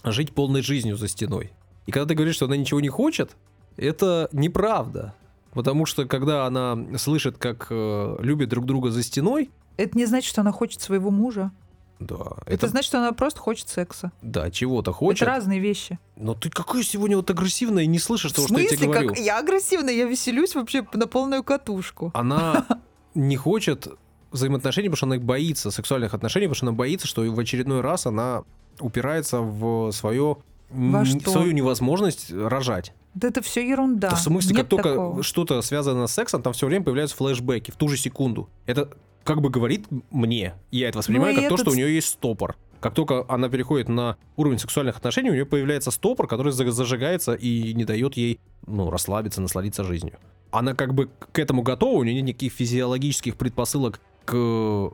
жить 0.06 0.34
полной 0.34 0.62
жизнью 0.62 0.96
за 0.96 1.10
стеной. 1.10 1.52
И 1.86 1.92
когда 1.92 2.08
ты 2.08 2.16
говоришь, 2.16 2.36
что 2.36 2.46
она 2.46 2.56
ничего 2.56 2.80
не 2.80 2.88
хочет, 2.88 3.36
это 3.76 4.30
неправда. 4.32 5.16
Потому 5.52 5.86
что 5.86 6.06
когда 6.06 6.46
она 6.46 6.78
слышит, 6.98 7.38
как 7.38 7.68
э, 7.70 8.16
любят 8.22 8.48
друг 8.50 8.66
друга 8.66 8.90
за 8.90 9.04
стеной, 9.04 9.52
Это 9.78 9.98
не 9.98 10.06
значит, 10.06 10.30
что 10.30 10.42
она 10.42 10.52
хочет 10.52 10.82
своего 10.82 11.10
мужа. 11.12 11.52
да, 12.00 12.16
Это, 12.46 12.54
это, 12.54 12.68
значит, 12.68 12.88
что 12.88 13.00
она 13.00 13.12
просто 13.14 13.40
хочет 13.40 13.70
секса. 13.70 14.12
да, 14.22 14.52
чего-то 14.52 14.92
хочет. 14.92 15.24
Это 15.24 15.32
разные 15.32 15.60
вещи. 15.60 16.00
Но 16.16 16.34
ты 16.36 16.50
какой 16.50 16.84
сегодня 16.84 17.18
вот 17.18 17.30
агрессивная 17.30 17.84
и 17.84 17.88
не 17.88 18.00
слышишь 18.00 18.32
того, 18.34 18.48
что 18.48 18.58
я 18.60 18.68
тебе 18.68 18.78
смысле, 18.78 18.94
говорю. 18.94 19.10
как 19.10 19.20
я 19.20 19.40
агрессивная, 19.40 19.94
я 19.94 20.06
веселюсь 20.06 20.56
вообще 20.56 20.86
на 20.94 21.08
полную 21.08 21.44
катушку. 21.44 22.12
Она 22.14 22.66
не 23.16 23.36
хочет 23.38 23.88
взаимоотношений, 24.32 24.90
потому 24.90 24.98
что 24.98 25.06
она 25.06 25.18
боится, 25.18 25.72
сексуальных 25.72 26.14
отношений, 26.14 26.48
потому 26.48 26.56
что 26.56 26.66
она 26.68 26.76
боится, 26.76 27.08
что 27.08 27.22
в 27.22 27.40
очередной 27.40 27.82
раз 27.82 28.06
она 28.06 28.44
упирается 28.80 29.40
в 29.40 29.92
свое 29.92 30.38
Во 30.72 31.06
что? 31.06 31.30
свою 31.32 31.52
невозможность 31.52 32.32
рожать. 32.32 32.94
Да 33.14 33.28
это 33.28 33.44
все 33.44 33.68
ерунда. 33.68 34.10
Да, 34.10 34.16
в 34.16 34.20
смысле, 34.22 34.56
Нет 34.56 34.62
как 34.62 34.70
только 34.70 35.22
что-то 35.22 35.62
связано 35.62 36.08
с 36.08 36.14
сексом, 36.14 36.42
там 36.42 36.54
все 36.54 36.66
время 36.66 36.84
появляются 36.84 37.16
флешбеки 37.16 37.70
в 37.70 37.76
ту 37.76 37.88
же 37.88 37.96
секунду. 37.96 38.50
Это 38.66 38.90
как 39.24 39.42
бы 39.42 39.50
говорит 39.50 39.88
мне, 40.12 40.56
я 40.72 40.90
это 40.90 41.00
воспринимаю 41.00 41.34
Ну 41.34 41.42
как 41.42 41.50
то, 41.50 41.56
этот 41.56 41.66
что 41.66 41.72
у 41.72 41.76
нее 41.76 41.94
есть 41.94 42.10
стопор. 42.10 42.56
Как 42.80 42.94
только 42.94 43.26
она 43.30 43.48
переходит 43.48 43.88
на 43.88 44.18
уровень 44.36 44.60
сексуальных 44.60 44.98
отношений, 44.98 45.30
у 45.30 45.34
нее 45.34 45.46
появляется 45.46 45.90
стопор, 45.90 46.28
который 46.28 46.52
за- 46.52 46.70
зажигается 46.72 47.34
и 47.34 47.74
не 47.74 47.86
дает 47.86 48.18
ей 48.18 48.42
ну, 48.68 48.90
расслабиться, 48.90 49.42
насладиться 49.42 49.86
жизнью. 49.86 50.20
Она 50.52 50.76
как 50.76 50.94
бы 50.94 51.10
к 51.32 51.40
этому 51.40 51.62
готова, 51.62 52.00
у 52.00 52.04
нее 52.04 52.16
нет 52.16 52.26
никаких 52.26 52.54
физиологических 52.54 53.38
предпосылок 53.38 54.02
к 54.26 54.92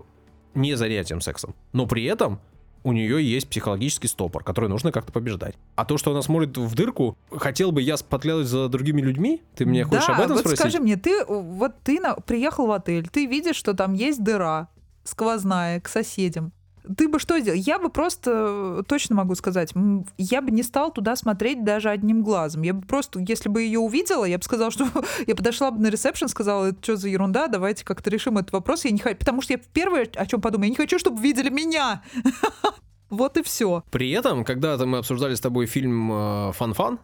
не 0.54 0.76
занятиям 0.76 1.22
сексом. 1.22 1.56
Но 1.74 1.88
при 1.88 2.06
этом 2.06 2.40
у 2.84 2.92
нее 2.92 3.24
есть 3.24 3.50
психологический 3.50 4.08
стопор, 4.08 4.44
который 4.44 4.70
нужно 4.70 4.92
как-то 4.92 5.12
побеждать. 5.12 5.56
А 5.76 5.86
то, 5.86 5.98
что 5.98 6.12
она 6.12 6.22
смотрит 6.22 6.58
в 6.58 6.76
дырку, 6.76 7.18
хотел 7.32 7.72
бы 7.72 7.82
я 7.82 7.96
подглядывать 7.98 8.48
за 8.48 8.70
другими 8.70 9.02
людьми? 9.02 9.42
Ты 9.56 9.66
меня 9.66 9.86
хочешь 9.86 10.08
да, 10.08 10.14
об 10.16 10.20
этом 10.20 10.34
вот 10.34 10.40
спросить? 10.40 10.60
скажи 10.60 10.80
мне, 10.80 10.96
ты 10.96 11.26
вот 11.26 11.74
ты 11.84 12.00
на- 12.00 12.16
приехал 12.16 12.68
в 12.68 12.72
отель, 12.72 13.08
ты 13.08 13.26
видишь, 13.26 13.56
что 13.56 13.74
там 13.74 13.94
есть 13.94 14.24
дыра 14.24 14.70
сквозная 15.04 15.80
к 15.82 15.88
соседям. 15.88 16.52
Ты 16.98 17.08
бы 17.08 17.20
что 17.20 17.40
сделал? 17.40 17.58
Я 17.58 17.80
бы 17.80 17.90
просто, 17.90 18.80
э, 18.80 18.84
точно 18.88 19.16
могу 19.16 19.36
сказать, 19.36 19.74
я 20.18 20.42
бы 20.42 20.52
не 20.52 20.64
стал 20.64 20.92
туда 20.92 21.16
смотреть 21.16 21.64
даже 21.64 21.90
одним 21.90 22.24
глазом. 22.24 22.62
Я 22.64 22.74
бы 22.74 22.86
просто, 22.86 23.20
если 23.20 23.50
бы 23.50 23.62
ее 23.62 23.80
увидела, 23.80 24.26
я 24.26 24.38
бы 24.38 24.44
сказала, 24.44 24.72
что 24.72 24.88
я 25.28 25.36
подошла 25.36 25.72
бы 25.72 25.82
на 25.82 25.88
ресепшн, 25.88 26.28
сказала, 26.28 26.68
это 26.68 26.78
что 26.82 26.96
за 26.96 27.10
ерунда, 27.10 27.48
давайте 27.48 27.86
как-то 27.86 28.10
решим 28.10 28.38
этот 28.38 28.52
вопрос. 28.52 28.86
Я 28.86 28.92
не 28.92 29.00
хочу, 29.00 29.18
потому 29.18 29.42
что 29.42 29.54
я 29.54 29.60
первое, 29.74 30.08
о 30.16 30.26
чем 30.26 30.42
подумаю, 30.42 30.68
я 30.68 30.72
не 30.72 30.76
хочу, 30.76 31.00
чтобы 31.00 31.22
видели 31.22 31.50
меня. 31.50 32.04
Вот 33.10 33.38
и 33.38 33.42
все. 33.42 33.84
При 33.90 34.12
этом, 34.12 34.44
когда-то 34.46 34.86
мы 34.86 35.00
обсуждали 35.00 35.34
с 35.34 35.40
тобой 35.40 35.66
фильм 35.66 36.12
э, 36.12 36.52
«Фан-фан», 36.54 37.00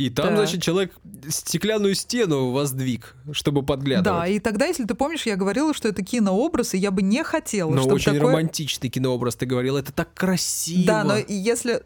и 0.00 0.08
там, 0.08 0.28
Так. 0.28 0.36
значит, 0.36 0.62
человек 0.62 0.94
стеклянную 1.28 1.94
стену 1.94 2.52
воздвиг, 2.52 3.14
чтобы 3.32 3.62
подглядывать. 3.62 4.20
Да, 4.20 4.26
и 4.26 4.38
тогда, 4.38 4.64
если 4.64 4.84
ты 4.84 4.94
помнишь, 4.94 5.26
я 5.26 5.36
говорила, 5.36 5.74
что 5.74 5.88
это 5.88 6.02
кинообраз, 6.02 6.72
и 6.72 6.78
я 6.78 6.90
бы 6.90 7.02
не 7.02 7.22
хотела, 7.22 7.70
Но 7.70 7.82
чтобы 7.82 7.96
очень 7.96 8.14
такое... 8.14 8.28
романтичный 8.28 8.88
кинообраз, 8.88 9.36
ты 9.36 9.44
говорил, 9.44 9.76
это 9.76 9.92
так 9.92 10.14
красиво. 10.14 10.86
Да, 10.86 11.04
но 11.04 11.16
если... 11.28 11.82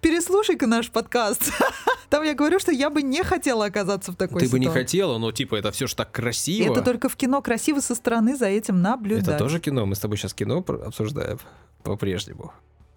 Переслушай-ка 0.00 0.66
наш 0.66 0.90
подкаст. 0.90 1.52
Там 2.08 2.22
я 2.24 2.34
говорю, 2.34 2.58
что 2.58 2.72
я 2.72 2.88
бы 2.88 3.02
не 3.02 3.22
хотела 3.22 3.66
оказаться 3.66 4.12
в 4.12 4.16
такой 4.16 4.40
Ты 4.40 4.48
бы 4.48 4.58
не 4.58 4.68
хотела, 4.68 5.18
но 5.18 5.30
типа 5.30 5.56
это 5.56 5.72
все 5.72 5.86
ж 5.86 5.94
так 5.94 6.10
красиво. 6.10 6.72
Это 6.72 6.82
только 6.82 7.10
в 7.10 7.16
кино 7.16 7.42
красиво 7.42 7.80
со 7.80 7.94
стороны 7.94 8.34
за 8.34 8.46
этим 8.46 8.80
наблюдать. 8.80 9.28
Это 9.28 9.38
тоже 9.38 9.60
кино, 9.60 9.84
мы 9.84 9.94
с 9.94 9.98
тобой 9.98 10.16
сейчас 10.16 10.32
кино 10.32 10.64
обсуждаем 10.86 11.38
по-прежнему. 11.82 12.52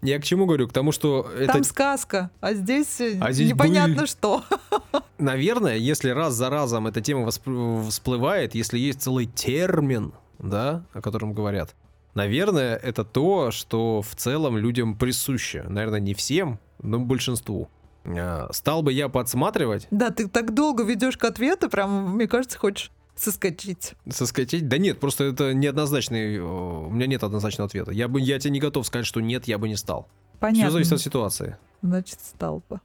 Я 0.06 0.20
к 0.20 0.24
чему 0.24 0.46
говорю? 0.46 0.68
К 0.68 0.72
тому, 0.72 0.92
что 0.92 1.28
это, 1.36 1.54
Там 1.54 1.64
сказка, 1.64 2.30
а 2.40 2.54
здесь, 2.54 3.00
э, 3.00 3.18
А 3.20 3.32
здесь 3.32 3.50
непонятно 3.50 3.96
быль. 4.02 4.06
что. 4.06 4.44
наверное, 5.18 5.76
если 5.76 6.10
раз 6.10 6.34
за 6.34 6.48
разом 6.48 6.86
эта 6.86 7.00
тема 7.00 7.28
всплывает, 7.30 8.54
если 8.54 8.78
есть 8.78 9.02
целый 9.02 9.26
термин, 9.26 10.12
да, 10.38 10.84
о 10.92 11.00
котором 11.00 11.32
говорят, 11.32 11.74
наверное, 12.14 12.76
это 12.76 13.04
то, 13.04 13.50
что 13.50 14.00
в 14.02 14.14
целом 14.14 14.56
людям 14.56 14.96
присуще. 14.96 15.64
Наверное, 15.68 16.00
не 16.00 16.14
всем, 16.14 16.60
но 16.80 16.98
большинству. 17.00 17.68
э, 18.04 18.46
стал 18.52 18.82
бы 18.82 18.92
я 18.92 19.08
подсматривать, 19.08 19.88
Да, 19.90 20.10
ты 20.10 20.28
так 20.28 20.54
долго 20.54 20.84
ведешь 20.84 21.16
к 21.16 21.24
ответу, 21.24 21.68
прям, 21.68 22.14
мне 22.14 22.28
кажется, 22.28 22.58
хочешь 22.58 22.92
соскочить. 23.16 23.94
соскочить? 24.08 24.68
Да 24.68 24.78
нет, 24.78 25.00
просто 25.00 25.24
это 25.24 25.54
неоднозначный, 25.54 26.36
э, 26.36 26.40
у 26.40 26.90
меня 26.90 27.06
нет 27.06 27.24
однозначного 27.24 27.66
ответа. 27.66 27.90
Я, 27.90 28.08
бы, 28.08 28.20
я 28.20 28.38
тебе 28.38 28.52
не 28.52 28.60
готов 28.60 28.86
сказать, 28.86 29.06
что 29.06 29.20
нет, 29.20 29.48
я 29.48 29.58
бы 29.58 29.68
не 29.68 29.76
стал. 29.76 30.08
Все 30.32 30.40
Понятно. 30.40 30.70
зависит 30.70 30.92
от 30.92 31.00
ситуации. 31.00 31.56
Значит, 31.82 32.20
стал 32.20 32.62
бы. 32.68 32.80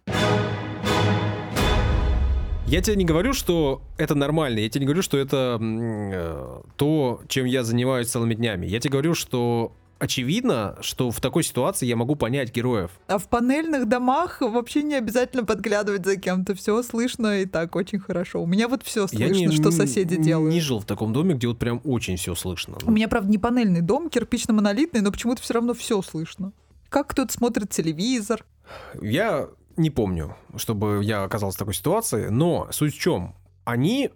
Я 2.67 2.81
тебе 2.81 2.95
не 2.95 3.03
говорю, 3.03 3.33
что 3.33 3.81
это 3.97 4.15
нормально, 4.15 4.59
я 4.59 4.69
тебе 4.69 4.81
не 4.81 4.85
говорю, 4.85 5.01
что 5.01 5.17
это 5.17 5.59
э, 5.61 6.61
то, 6.77 7.21
чем 7.27 7.45
я 7.45 7.63
занимаюсь 7.63 8.07
целыми 8.07 8.33
днями. 8.33 8.65
Я 8.65 8.79
тебе 8.79 8.91
говорю, 8.93 9.13
что 9.13 9.73
очевидно, 10.01 10.77
что 10.81 11.11
в 11.11 11.21
такой 11.21 11.43
ситуации 11.43 11.85
я 11.85 11.95
могу 11.95 12.15
понять 12.15 12.51
героев. 12.51 12.89
А 13.07 13.19
в 13.19 13.29
панельных 13.29 13.87
домах 13.87 14.41
вообще 14.41 14.81
не 14.81 14.95
обязательно 14.95 15.45
подглядывать 15.45 16.03
за 16.03 16.17
кем-то. 16.17 16.55
Все 16.55 16.81
слышно 16.81 17.41
и 17.41 17.45
так 17.45 17.75
очень 17.75 17.99
хорошо. 17.99 18.41
У 18.41 18.47
меня 18.47 18.67
вот 18.67 18.81
все 18.81 19.01
я 19.01 19.07
слышно, 19.07 19.49
не, 19.49 19.51
что 19.51 19.69
соседи 19.69 20.15
не- 20.15 20.23
делают. 20.23 20.51
не 20.53 20.59
жил 20.59 20.79
в 20.79 20.85
таком 20.85 21.13
доме, 21.13 21.35
где 21.35 21.47
вот 21.47 21.59
прям 21.59 21.81
очень 21.83 22.17
все 22.17 22.33
слышно. 22.33 22.77
У 22.83 22.91
меня, 22.91 23.07
правда, 23.07 23.29
не 23.29 23.37
панельный 23.37 23.81
дом, 23.81 24.09
кирпично-монолитный, 24.09 25.01
но 25.01 25.11
почему-то 25.11 25.41
все 25.43 25.53
равно 25.53 25.75
все 25.75 26.01
слышно. 26.01 26.51
Как 26.89 27.07
кто-то 27.07 27.31
смотрит 27.31 27.69
телевизор. 27.69 28.43
Я 28.99 29.49
не 29.77 29.91
помню, 29.91 30.35
чтобы 30.55 31.01
я 31.03 31.23
оказался 31.23 31.57
в 31.57 31.59
такой 31.59 31.75
ситуации, 31.75 32.29
но 32.29 32.67
суть 32.71 32.95
в 32.95 32.99
чем? 32.99 33.35
Они 33.65 34.09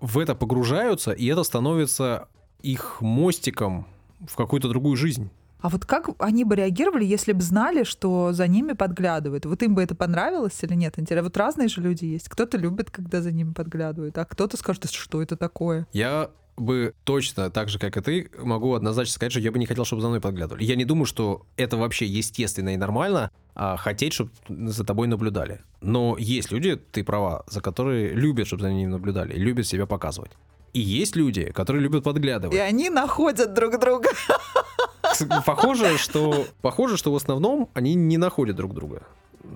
в 0.00 0.18
это 0.18 0.34
погружаются, 0.34 1.12
и 1.12 1.26
это 1.26 1.44
становится 1.44 2.28
их 2.60 3.00
мостиком 3.00 3.86
в 4.26 4.36
какую-то 4.36 4.68
другую 4.68 4.96
жизнь. 4.96 5.30
А 5.60 5.68
вот 5.68 5.84
как 5.84 6.08
они 6.18 6.44
бы 6.44 6.56
реагировали, 6.56 7.04
если 7.04 7.32
бы 7.32 7.42
знали, 7.42 7.84
что 7.84 8.32
за 8.32 8.46
ними 8.46 8.72
подглядывают? 8.72 9.44
Вот 9.44 9.62
им 9.62 9.74
бы 9.74 9.82
это 9.82 9.94
понравилось 9.94 10.58
или 10.62 10.74
нет? 10.74 10.98
Интересно, 10.98 11.24
вот 11.24 11.36
разные 11.36 11.68
же 11.68 11.82
люди 11.82 12.06
есть. 12.06 12.28
Кто-то 12.28 12.56
любит, 12.56 12.90
когда 12.90 13.20
за 13.20 13.30
ними 13.30 13.52
подглядывают, 13.52 14.16
а 14.16 14.24
кто-то 14.24 14.56
скажет, 14.56 14.82
«Да 14.82 14.88
что 14.88 15.20
это 15.20 15.36
такое? 15.36 15.86
Я 15.92 16.30
бы 16.56 16.94
точно, 17.04 17.50
так 17.50 17.68
же, 17.68 17.78
как 17.78 17.96
и 17.96 18.00
ты, 18.00 18.30
могу 18.38 18.74
однозначно 18.74 19.14
сказать, 19.14 19.32
что 19.32 19.40
я 19.40 19.50
бы 19.52 19.58
не 19.58 19.66
хотел, 19.66 19.84
чтобы 19.84 20.02
за 20.02 20.08
мной 20.08 20.20
подглядывали. 20.20 20.64
Я 20.64 20.76
не 20.76 20.84
думаю, 20.84 21.06
что 21.06 21.46
это 21.56 21.76
вообще 21.76 22.06
естественно 22.06 22.74
и 22.74 22.76
нормально, 22.76 23.30
а 23.54 23.76
хотеть, 23.76 24.12
чтобы 24.12 24.30
за 24.48 24.84
тобой 24.84 25.08
наблюдали. 25.08 25.62
Но 25.80 26.16
есть 26.18 26.52
люди, 26.52 26.76
ты 26.76 27.02
права, 27.02 27.44
за 27.48 27.60
которые 27.60 28.12
любят, 28.12 28.46
чтобы 28.46 28.62
за 28.62 28.72
ними 28.72 28.90
наблюдали, 28.90 29.34
любят 29.34 29.66
себя 29.66 29.86
показывать. 29.86 30.32
И 30.72 30.80
есть 30.80 31.16
люди, 31.16 31.50
которые 31.52 31.82
любят 31.82 32.02
И 32.02 32.04
подглядывать. 32.04 32.58
они 32.58 32.90
находят 32.90 33.54
друг 33.54 33.78
друга. 33.80 34.10
Похоже, 35.44 35.98
что, 35.98 36.46
похоже, 36.62 36.96
что 36.96 37.12
в 37.12 37.16
основном 37.16 37.68
они 37.74 37.94
не 37.94 38.16
находят 38.16 38.56
друг 38.56 38.74
друга. 38.74 39.02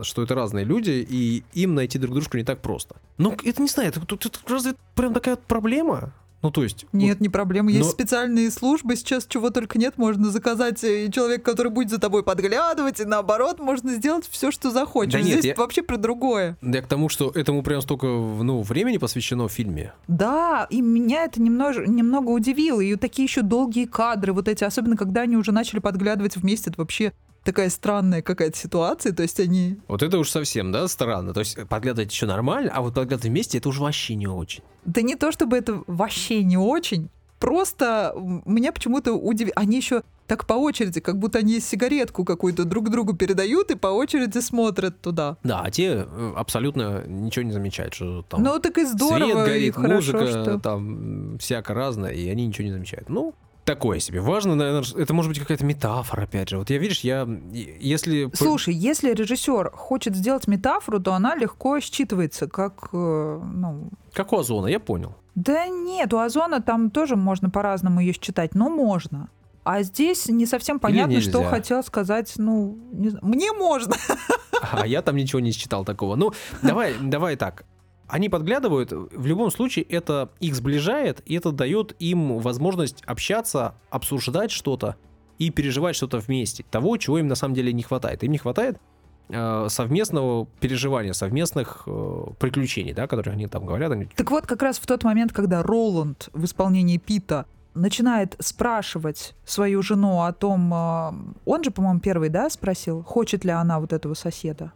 Что 0.02 0.22
это 0.22 0.34
разные 0.34 0.64
люди, 0.64 1.06
и 1.08 1.44
им 1.52 1.74
найти 1.74 1.98
друг 1.98 2.14
дружку 2.14 2.36
не 2.36 2.44
так 2.44 2.60
просто. 2.60 2.96
Ну, 3.18 3.36
это 3.44 3.62
не 3.62 3.68
знаю, 3.68 3.90
это, 3.90 4.00
тут- 4.04 4.20
тут 4.20 4.40
разве 4.48 4.70
это 4.72 4.80
прям 4.94 5.12
такая 5.14 5.36
проблема? 5.36 6.12
Ну, 6.44 6.50
то 6.50 6.62
есть... 6.62 6.84
Нет, 6.92 7.22
не 7.22 7.30
проблема. 7.30 7.70
Есть 7.70 7.86
Но- 7.86 7.90
специальные 7.90 8.50
службы, 8.50 8.96
сейчас 8.96 9.26
чего 9.26 9.48
только 9.48 9.78
нет. 9.78 9.94
Можно 9.96 10.30
заказать 10.30 10.84
э, 10.84 11.10
человека, 11.10 11.50
который 11.52 11.72
будет 11.72 11.88
за 11.88 11.98
тобой 11.98 12.22
подглядывать, 12.22 13.00
и 13.00 13.04
наоборот, 13.06 13.60
можно 13.60 13.94
сделать 13.94 14.28
все, 14.30 14.50
что 14.50 14.70
захочешь. 14.70 15.14
Да 15.14 15.20
нет, 15.22 15.38
Здесь 15.38 15.44
я- 15.46 15.54
вообще 15.54 15.82
про 15.82 15.96
другое. 15.96 16.58
Я 16.60 16.82
к 16.82 16.86
тому, 16.86 17.08
что 17.08 17.30
этому 17.30 17.62
прям 17.62 17.80
столько 17.80 18.06
ну, 18.08 18.60
времени 18.60 18.98
посвящено 18.98 19.48
в 19.48 19.52
фильме. 19.52 19.94
Да, 20.06 20.66
и 20.68 20.82
меня 20.82 21.24
это 21.24 21.40
немного, 21.40 21.86
немного 21.86 22.28
удивило. 22.28 22.82
И 22.82 22.94
такие 22.96 23.24
еще 23.24 23.40
долгие 23.40 23.86
кадры, 23.86 24.34
вот 24.34 24.46
эти, 24.46 24.64
особенно 24.64 24.98
когда 24.98 25.22
они 25.22 25.38
уже 25.38 25.50
начали 25.50 25.80
подглядывать 25.80 26.36
вместе, 26.36 26.68
это 26.68 26.78
вообще 26.78 27.14
такая 27.44 27.70
странная 27.70 28.22
какая-то 28.22 28.56
ситуация. 28.58 29.12
То 29.12 29.22
есть 29.22 29.38
они... 29.38 29.78
Вот 29.86 30.02
это 30.02 30.18
уж 30.18 30.30
совсем, 30.30 30.72
да, 30.72 30.88
странно. 30.88 31.32
То 31.32 31.40
есть 31.40 31.56
подглядывать 31.68 32.10
еще 32.10 32.26
нормально, 32.26 32.72
а 32.74 32.82
вот 32.82 32.94
подглядывать 32.94 33.26
вместе 33.26 33.58
это 33.58 33.68
уже 33.68 33.82
вообще 33.82 34.14
не 34.16 34.26
очень. 34.26 34.64
Да 34.84 35.02
не 35.02 35.14
то, 35.14 35.30
чтобы 35.30 35.56
это 35.56 35.82
вообще 35.86 36.42
не 36.42 36.56
очень, 36.56 37.10
просто 37.38 38.14
меня 38.46 38.72
почему-то 38.72 39.12
удивило. 39.12 39.52
Они 39.56 39.76
еще 39.76 40.02
так 40.26 40.46
по 40.46 40.54
очереди, 40.54 41.00
как 41.00 41.18
будто 41.18 41.38
они 41.38 41.60
сигаретку 41.60 42.24
какую-то 42.24 42.64
друг 42.64 42.88
другу 42.88 43.14
передают 43.14 43.70
и 43.70 43.74
по 43.74 43.88
очереди 43.88 44.38
смотрят 44.38 45.00
туда. 45.00 45.36
Да, 45.44 45.60
а 45.60 45.70
те 45.70 46.06
э, 46.08 46.32
абсолютно 46.36 47.04
ничего 47.06 47.44
не 47.44 47.52
замечают, 47.52 47.92
что 47.92 48.22
там 48.22 48.42
ну 48.42 48.58
так 48.58 48.78
и 48.78 48.86
здорово, 48.86 49.44
свет 49.44 49.48
и 49.48 49.50
горит, 49.50 49.74
хорошо, 49.74 49.94
музыка, 49.94 50.26
что... 50.26 50.58
там 50.58 51.38
всяко 51.38 51.74
разное, 51.74 52.12
и 52.12 52.26
они 52.28 52.46
ничего 52.46 52.64
не 52.64 52.72
замечают. 52.72 53.10
Ну, 53.10 53.34
такое 53.64 53.98
себе. 53.98 54.20
Важно, 54.20 54.54
наверное, 54.54 54.84
это 54.96 55.14
может 55.14 55.30
быть 55.30 55.40
какая-то 55.40 55.64
метафора, 55.64 56.22
опять 56.22 56.48
же. 56.48 56.58
Вот 56.58 56.70
я, 56.70 56.78
видишь, 56.78 57.00
я, 57.00 57.28
если... 57.52 58.30
Слушай, 58.34 58.74
если 58.74 59.12
режиссер 59.12 59.70
хочет 59.72 60.14
сделать 60.16 60.46
метафору, 60.46 61.00
то 61.00 61.14
она 61.14 61.34
легко 61.34 61.78
считывается, 61.78 62.46
как, 62.48 62.88
э, 62.92 63.40
ну, 63.42 63.88
Как 64.12 64.32
у 64.32 64.38
Озона, 64.38 64.66
я 64.66 64.80
понял. 64.80 65.14
Да 65.34 65.66
нет, 65.66 66.12
у 66.12 66.18
Озона 66.18 66.60
там 66.62 66.90
тоже 66.90 67.16
можно 67.16 67.50
по-разному 67.50 68.00
ее 68.00 68.12
считать, 68.12 68.54
но 68.54 68.68
можно. 68.68 69.28
А 69.64 69.82
здесь 69.82 70.28
не 70.28 70.46
совсем 70.46 70.78
понятно, 70.78 71.20
что 71.20 71.42
хотел 71.42 71.82
сказать, 71.82 72.34
ну, 72.36 72.78
не 72.92 73.08
знаю. 73.08 73.24
мне 73.24 73.52
можно. 73.52 73.94
А 74.72 74.86
я 74.86 75.02
там 75.02 75.16
ничего 75.16 75.40
не 75.40 75.52
считал 75.52 75.84
такого. 75.84 76.16
Ну, 76.16 76.32
давай, 76.62 76.94
давай 77.00 77.36
так. 77.36 77.64
Они 78.06 78.28
подглядывают, 78.28 78.92
в 78.92 79.26
любом 79.26 79.50
случае 79.50 79.84
это 79.86 80.30
их 80.40 80.54
сближает, 80.54 81.22
и 81.24 81.34
это 81.34 81.52
дает 81.52 81.96
им 81.98 82.38
возможность 82.38 83.02
общаться, 83.06 83.74
обсуждать 83.90 84.50
что-то 84.50 84.96
и 85.38 85.50
переживать 85.50 85.96
что-то 85.96 86.18
вместе. 86.18 86.64
Того, 86.70 86.96
чего 86.96 87.18
им 87.18 87.28
на 87.28 87.34
самом 87.34 87.54
деле 87.54 87.72
не 87.72 87.82
хватает. 87.82 88.22
Им 88.22 88.32
не 88.32 88.38
хватает 88.38 88.78
э, 89.28 89.66
совместного 89.68 90.46
переживания, 90.60 91.12
совместных 91.12 91.84
э, 91.86 92.24
приключений, 92.38 92.92
да, 92.92 93.06
которых 93.06 93.34
они 93.34 93.46
там 93.46 93.64
говорят. 93.64 93.92
Они... 93.92 94.06
Так 94.06 94.30
вот, 94.30 94.46
как 94.46 94.62
раз 94.62 94.78
в 94.78 94.86
тот 94.86 95.02
момент, 95.02 95.32
когда 95.32 95.62
Роланд 95.62 96.28
в 96.32 96.44
исполнении 96.44 96.98
Пита 96.98 97.46
начинает 97.74 98.36
спрашивать 98.38 99.34
свою 99.44 99.82
жену 99.82 100.22
о 100.22 100.32
том, 100.32 100.72
э, 100.72 101.12
он 101.44 101.64
же, 101.64 101.70
по-моему, 101.70 102.00
первый, 102.00 102.28
да, 102.28 102.50
спросил, 102.50 103.02
хочет 103.02 103.44
ли 103.44 103.50
она 103.50 103.80
вот 103.80 103.92
этого 103.92 104.14
соседа. 104.14 104.72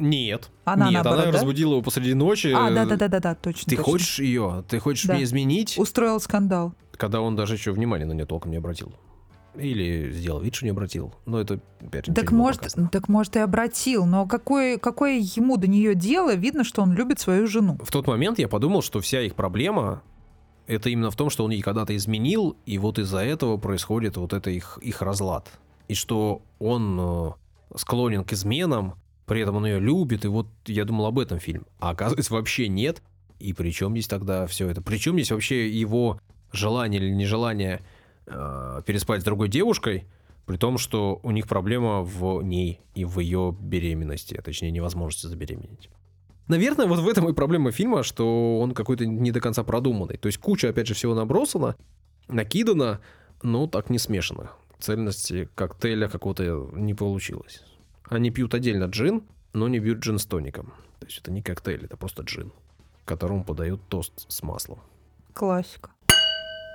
Нет. 0.00 0.50
Она 0.64 0.86
Нет, 0.86 0.94
наоборот, 0.94 1.18
она 1.24 1.32
да? 1.32 1.38
разбудила 1.38 1.72
его 1.72 1.82
посреди 1.82 2.14
ночи. 2.14 2.52
А, 2.54 2.70
да-да-да-да, 2.70 3.34
точно. 3.34 3.68
Ты 3.70 3.76
точно. 3.76 3.84
хочешь 3.84 4.18
ее? 4.18 4.64
Ты 4.68 4.78
хочешь 4.80 5.04
Да. 5.06 5.14
меня 5.14 5.24
изменить? 5.24 5.78
Устроил 5.78 6.18
скандал. 6.20 6.74
Когда 6.92 7.20
он 7.20 7.36
даже 7.36 7.54
еще 7.54 7.72
внимания 7.72 8.06
на 8.06 8.12
нее 8.12 8.26
толком 8.26 8.50
не 8.50 8.56
обратил. 8.56 8.92
Или 9.56 10.10
сделал 10.12 10.40
вид, 10.40 10.54
что 10.54 10.64
не 10.64 10.70
обратил. 10.70 11.12
Но 11.26 11.40
это, 11.40 11.60
опять 11.80 12.06
же, 12.06 12.14
Так 12.14 12.30
может, 12.30 12.62
показано. 12.62 12.88
так 12.88 13.08
может 13.08 13.36
и 13.36 13.40
обратил, 13.40 14.06
но 14.06 14.26
какое, 14.26 14.78
какое 14.78 15.18
ему 15.18 15.56
до 15.56 15.66
нее 15.66 15.94
дело? 15.94 16.34
Видно, 16.34 16.62
что 16.64 16.82
он 16.82 16.92
любит 16.92 17.18
свою 17.20 17.46
жену. 17.46 17.78
В 17.82 17.90
тот 17.90 18.06
момент 18.06 18.38
я 18.38 18.48
подумал, 18.48 18.80
что 18.82 19.00
вся 19.00 19.20
их 19.22 19.34
проблема 19.34 20.02
это 20.66 20.88
именно 20.88 21.10
в 21.10 21.16
том, 21.16 21.30
что 21.30 21.44
он 21.44 21.50
ей 21.50 21.62
когда-то 21.62 21.96
изменил, 21.96 22.56
и 22.64 22.78
вот 22.78 23.00
из-за 23.00 23.18
этого 23.18 23.56
происходит 23.56 24.16
вот 24.16 24.32
это 24.32 24.50
их, 24.50 24.78
их 24.80 25.02
разлад. 25.02 25.48
И 25.88 25.94
что 25.94 26.42
он 26.60 26.96
э, 27.00 27.30
склонен 27.76 28.22
к 28.22 28.32
изменам, 28.32 28.94
при 29.30 29.42
этом 29.42 29.54
он 29.54 29.64
ее 29.64 29.78
любит, 29.78 30.24
и 30.24 30.28
вот 30.28 30.48
я 30.66 30.84
думал 30.84 31.06
об 31.06 31.16
этом 31.20 31.38
фильм. 31.38 31.64
А 31.78 31.90
оказывается, 31.90 32.34
вообще 32.34 32.66
нет. 32.66 33.00
И 33.38 33.52
при 33.52 33.70
чем 33.70 33.92
здесь 33.92 34.08
тогда 34.08 34.44
все 34.48 34.68
это? 34.68 34.82
Причем 34.82 35.14
здесь 35.14 35.30
вообще 35.30 35.70
его 35.70 36.20
желание 36.50 37.00
или 37.00 37.12
нежелание 37.12 37.80
э, 38.26 38.82
переспать 38.84 39.20
с 39.20 39.24
другой 39.24 39.48
девушкой, 39.48 40.08
при 40.46 40.56
том, 40.56 40.78
что 40.78 41.20
у 41.22 41.30
них 41.30 41.46
проблема 41.46 42.02
в 42.02 42.42
ней 42.42 42.80
и 42.96 43.04
в 43.04 43.20
ее 43.20 43.56
беременности, 43.56 44.34
а 44.34 44.42
точнее 44.42 44.72
невозможности 44.72 45.28
забеременеть. 45.28 45.90
Наверное, 46.48 46.86
вот 46.86 46.98
в 46.98 47.08
этом 47.08 47.28
и 47.28 47.32
проблема 47.32 47.70
фильма, 47.70 48.02
что 48.02 48.58
он 48.58 48.74
какой-то 48.74 49.06
не 49.06 49.30
до 49.30 49.40
конца 49.40 49.62
продуманный. 49.62 50.16
То 50.16 50.26
есть 50.26 50.38
куча, 50.38 50.70
опять 50.70 50.88
же, 50.88 50.94
всего 50.94 51.14
набросана, 51.14 51.76
накидана, 52.26 52.98
но 53.44 53.68
так 53.68 53.90
не 53.90 54.00
смешано. 54.00 54.50
Цельности 54.80 55.48
коктейля 55.54 56.08
какого-то 56.08 56.70
не 56.72 56.94
получилось. 56.94 57.62
Они 58.10 58.30
пьют 58.30 58.54
отдельно 58.54 58.84
джин, 58.86 59.22
но 59.52 59.68
не 59.68 59.78
пьют 59.78 60.00
джин 60.00 60.18
с 60.18 60.26
тоником. 60.26 60.74
То 60.98 61.06
есть 61.06 61.18
это 61.18 61.30
не 61.30 61.42
коктейль, 61.42 61.84
это 61.84 61.96
просто 61.96 62.22
джин, 62.24 62.52
которому 63.04 63.44
подают 63.44 63.80
тост 63.88 64.26
с 64.28 64.42
маслом. 64.42 64.80
Классика. 65.32 65.90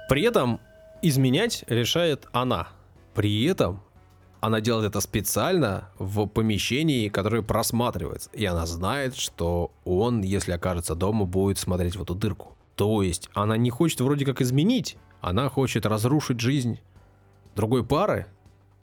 При 0.07 0.23
этом 0.23 0.61
изменять 1.01 1.65
решает 1.67 2.27
она. 2.31 2.69
При 3.13 3.43
этом 3.43 3.81
она 4.39 4.61
делает 4.61 4.87
это 4.87 5.01
специально 5.01 5.89
в 5.99 6.25
помещении, 6.27 7.09
которое 7.09 7.41
просматривается. 7.41 8.29
И 8.31 8.45
она 8.45 8.65
знает, 8.65 9.15
что 9.15 9.73
он, 9.83 10.21
если 10.21 10.53
окажется 10.53 10.95
дома, 10.95 11.25
будет 11.25 11.57
смотреть 11.57 11.97
в 11.97 12.01
эту 12.01 12.15
дырку. 12.15 12.55
То 12.75 13.01
есть 13.01 13.29
она 13.33 13.57
не 13.57 13.71
хочет 13.71 13.99
вроде 13.99 14.25
как 14.25 14.41
изменить, 14.41 14.97
она 15.19 15.49
хочет 15.49 15.85
разрушить 15.85 16.39
жизнь 16.39 16.79
другой 17.55 17.85
пары. 17.85 18.27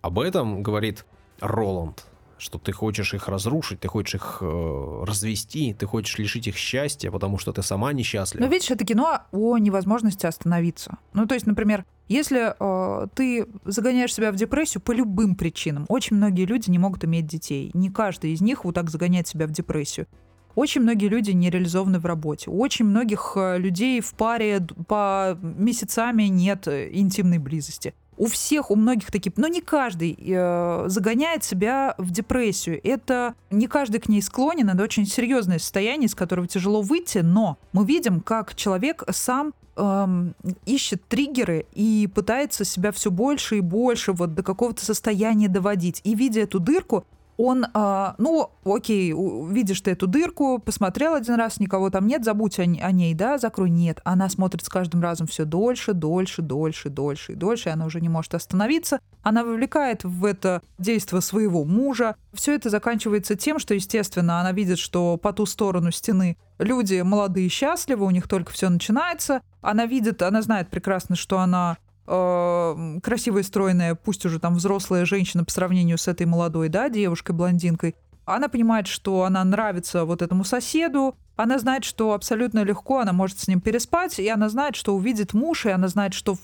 Об 0.02 0.18
этом 0.18 0.62
говорит 0.62 1.06
Роланд, 1.40 2.04
что 2.42 2.58
ты 2.58 2.72
хочешь 2.72 3.14
их 3.14 3.28
разрушить, 3.28 3.80
ты 3.80 3.88
хочешь 3.88 4.16
их 4.16 4.38
э, 4.40 5.04
развести, 5.06 5.74
ты 5.74 5.86
хочешь 5.86 6.18
лишить 6.18 6.48
их 6.48 6.56
счастья, 6.56 7.10
потому 7.10 7.38
что 7.38 7.52
ты 7.52 7.62
сама 7.62 7.92
несчастлива. 7.92 8.42
Но 8.42 8.50
видишь, 8.50 8.70
это 8.70 8.84
кино 8.84 9.20
о 9.30 9.58
невозможности 9.58 10.26
остановиться. 10.26 10.98
Ну, 11.12 11.26
то 11.26 11.34
есть, 11.34 11.46
например, 11.46 11.84
если 12.08 12.54
э, 12.58 13.06
ты 13.14 13.46
загоняешь 13.64 14.12
себя 14.12 14.32
в 14.32 14.36
депрессию 14.36 14.82
по 14.82 14.90
любым 14.90 15.36
причинам, 15.36 15.86
очень 15.88 16.16
многие 16.16 16.44
люди 16.44 16.68
не 16.68 16.78
могут 16.78 17.04
иметь 17.04 17.26
детей. 17.26 17.70
Не 17.74 17.90
каждый 17.90 18.32
из 18.32 18.40
них 18.40 18.64
вот 18.64 18.74
так 18.74 18.90
загоняет 18.90 19.28
себя 19.28 19.46
в 19.46 19.52
депрессию. 19.52 20.08
Очень 20.54 20.82
многие 20.82 21.08
люди 21.08 21.30
не 21.30 21.48
реализованы 21.48 21.98
в 21.98 22.06
работе. 22.06 22.50
Очень 22.50 22.86
многих 22.86 23.34
э, 23.36 23.56
людей 23.58 24.00
в 24.00 24.14
паре 24.14 24.60
по 24.88 25.38
месяцами 25.40 26.24
нет 26.24 26.66
э, 26.66 26.90
интимной 26.92 27.38
близости. 27.38 27.94
У 28.16 28.26
всех, 28.26 28.70
у 28.70 28.76
многих 28.76 29.10
такие, 29.10 29.32
но 29.36 29.48
не 29.48 29.60
каждый 29.60 30.16
э, 30.18 30.84
загоняет 30.86 31.44
себя 31.44 31.94
в 31.98 32.10
депрессию. 32.10 32.80
Это 32.84 33.34
не 33.50 33.66
каждый 33.66 34.00
к 34.00 34.08
ней 34.08 34.22
склонен, 34.22 34.68
это 34.68 34.82
очень 34.82 35.06
серьезное 35.06 35.58
состояние, 35.58 36.06
из 36.06 36.14
которого 36.14 36.46
тяжело 36.46 36.82
выйти, 36.82 37.18
но 37.18 37.58
мы 37.72 37.84
видим, 37.84 38.20
как 38.20 38.54
человек 38.54 39.04
сам 39.10 39.54
эм, 39.76 40.34
ищет 40.66 41.06
триггеры 41.08 41.66
и 41.74 42.08
пытается 42.14 42.64
себя 42.64 42.92
все 42.92 43.10
больше 43.10 43.58
и 43.58 43.60
больше 43.60 44.12
вот 44.12 44.34
до 44.34 44.42
какого-то 44.42 44.84
состояния 44.84 45.48
доводить. 45.48 46.00
И 46.04 46.14
видя 46.14 46.42
эту 46.42 46.60
дырку, 46.60 47.04
он, 47.36 47.64
э, 47.64 48.12
ну, 48.18 48.50
окей, 48.64 49.12
видишь 49.12 49.80
ты 49.80 49.92
эту 49.92 50.06
дырку, 50.06 50.58
посмотрел 50.58 51.14
один 51.14 51.34
раз, 51.34 51.60
никого 51.60 51.90
там 51.90 52.06
нет, 52.06 52.24
забудь 52.24 52.58
о, 52.58 52.62
о 52.62 52.92
ней, 52.92 53.14
да, 53.14 53.38
закрой. 53.38 53.70
Нет, 53.70 54.00
она 54.04 54.28
смотрит 54.28 54.64
с 54.64 54.68
каждым 54.68 55.02
разом 55.02 55.26
все 55.26 55.44
дольше, 55.44 55.92
дольше, 55.92 56.42
дольше, 56.42 56.90
дольше 56.90 57.32
и 57.32 57.34
дольше, 57.34 57.68
и 57.68 57.72
она 57.72 57.86
уже 57.86 58.00
не 58.00 58.08
может 58.08 58.34
остановиться. 58.34 59.00
Она 59.22 59.44
вовлекает 59.44 60.04
в 60.04 60.24
это 60.24 60.62
действие 60.78 61.22
своего 61.22 61.64
мужа. 61.64 62.16
Все 62.32 62.54
это 62.54 62.70
заканчивается 62.70 63.34
тем, 63.34 63.58
что, 63.58 63.74
естественно, 63.74 64.40
она 64.40 64.52
видит, 64.52 64.78
что 64.78 65.16
по 65.16 65.32
ту 65.32 65.46
сторону 65.46 65.90
стены 65.90 66.36
люди 66.58 67.00
молодые 67.00 67.48
счастливы, 67.48 68.06
у 68.06 68.10
них 68.10 68.28
только 68.28 68.52
все 68.52 68.68
начинается. 68.68 69.42
Она 69.60 69.86
видит, 69.86 70.22
она 70.22 70.42
знает 70.42 70.70
прекрасно, 70.70 71.16
что 71.16 71.38
она 71.38 71.78
красивая, 72.04 73.42
стройная, 73.42 73.94
пусть 73.94 74.26
уже 74.26 74.38
там 74.38 74.56
взрослая 74.56 75.04
женщина 75.04 75.44
по 75.44 75.50
сравнению 75.50 75.98
с 75.98 76.08
этой 76.08 76.26
молодой, 76.26 76.68
да, 76.68 76.88
девушкой-блондинкой, 76.88 77.94
она 78.24 78.48
понимает, 78.48 78.86
что 78.86 79.24
она 79.24 79.42
нравится 79.44 80.04
вот 80.04 80.22
этому 80.22 80.44
соседу, 80.44 81.16
она 81.34 81.58
знает, 81.58 81.84
что 81.84 82.12
абсолютно 82.12 82.62
легко 82.62 83.00
она 83.00 83.12
может 83.12 83.40
с 83.40 83.48
ним 83.48 83.60
переспать, 83.60 84.18
и 84.18 84.28
она 84.28 84.48
знает, 84.48 84.76
что 84.76 84.94
увидит 84.94 85.32
муж, 85.32 85.66
и 85.66 85.70
она 85.70 85.88
знает, 85.88 86.14
что 86.14 86.36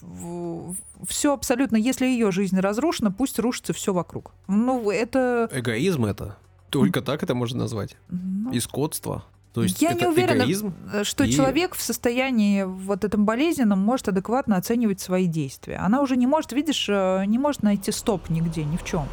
все 1.07 1.35
абсолютно, 1.35 1.77
если 1.77 2.07
ее 2.07 2.33
жизнь 2.33 2.59
разрушена, 2.59 3.13
пусть 3.13 3.39
рушится 3.39 3.73
все 3.73 3.93
вокруг. 3.93 4.33
Ну, 4.49 4.91
это... 4.91 5.49
Эгоизм 5.53 6.05
это. 6.05 6.37
Только 6.71 7.01
так 7.01 7.23
это 7.23 7.35
можно 7.35 7.61
назвать. 7.61 7.97
Ну... 8.09 8.51
И 8.53 8.61
скотство. 8.61 9.25
То 9.53 9.63
есть 9.63 9.81
я 9.83 9.93
не 9.93 10.07
уверена, 10.07 10.43
эгоизм 10.43 10.75
что 11.03 11.25
и... 11.25 11.31
человек 11.31 11.75
в 11.75 11.83
состоянии 11.83 12.65
вот 12.65 13.05
этом 13.05 13.25
болезненном 13.25 13.79
может 13.79 14.09
адекватно 14.09 14.57
оценивать 14.57 15.01
свои 15.01 15.27
действия. 15.27 15.77
Она 15.77 16.03
уже 16.03 16.17
не 16.17 16.27
может, 16.27 16.53
видишь, 16.53 16.87
э, 16.89 17.25
не 17.27 17.39
может 17.39 17.63
найти 17.63 17.91
стоп 17.91 18.29
нигде, 18.29 18.65
ни 18.65 18.77
в 18.77 18.85
чем. 18.85 19.09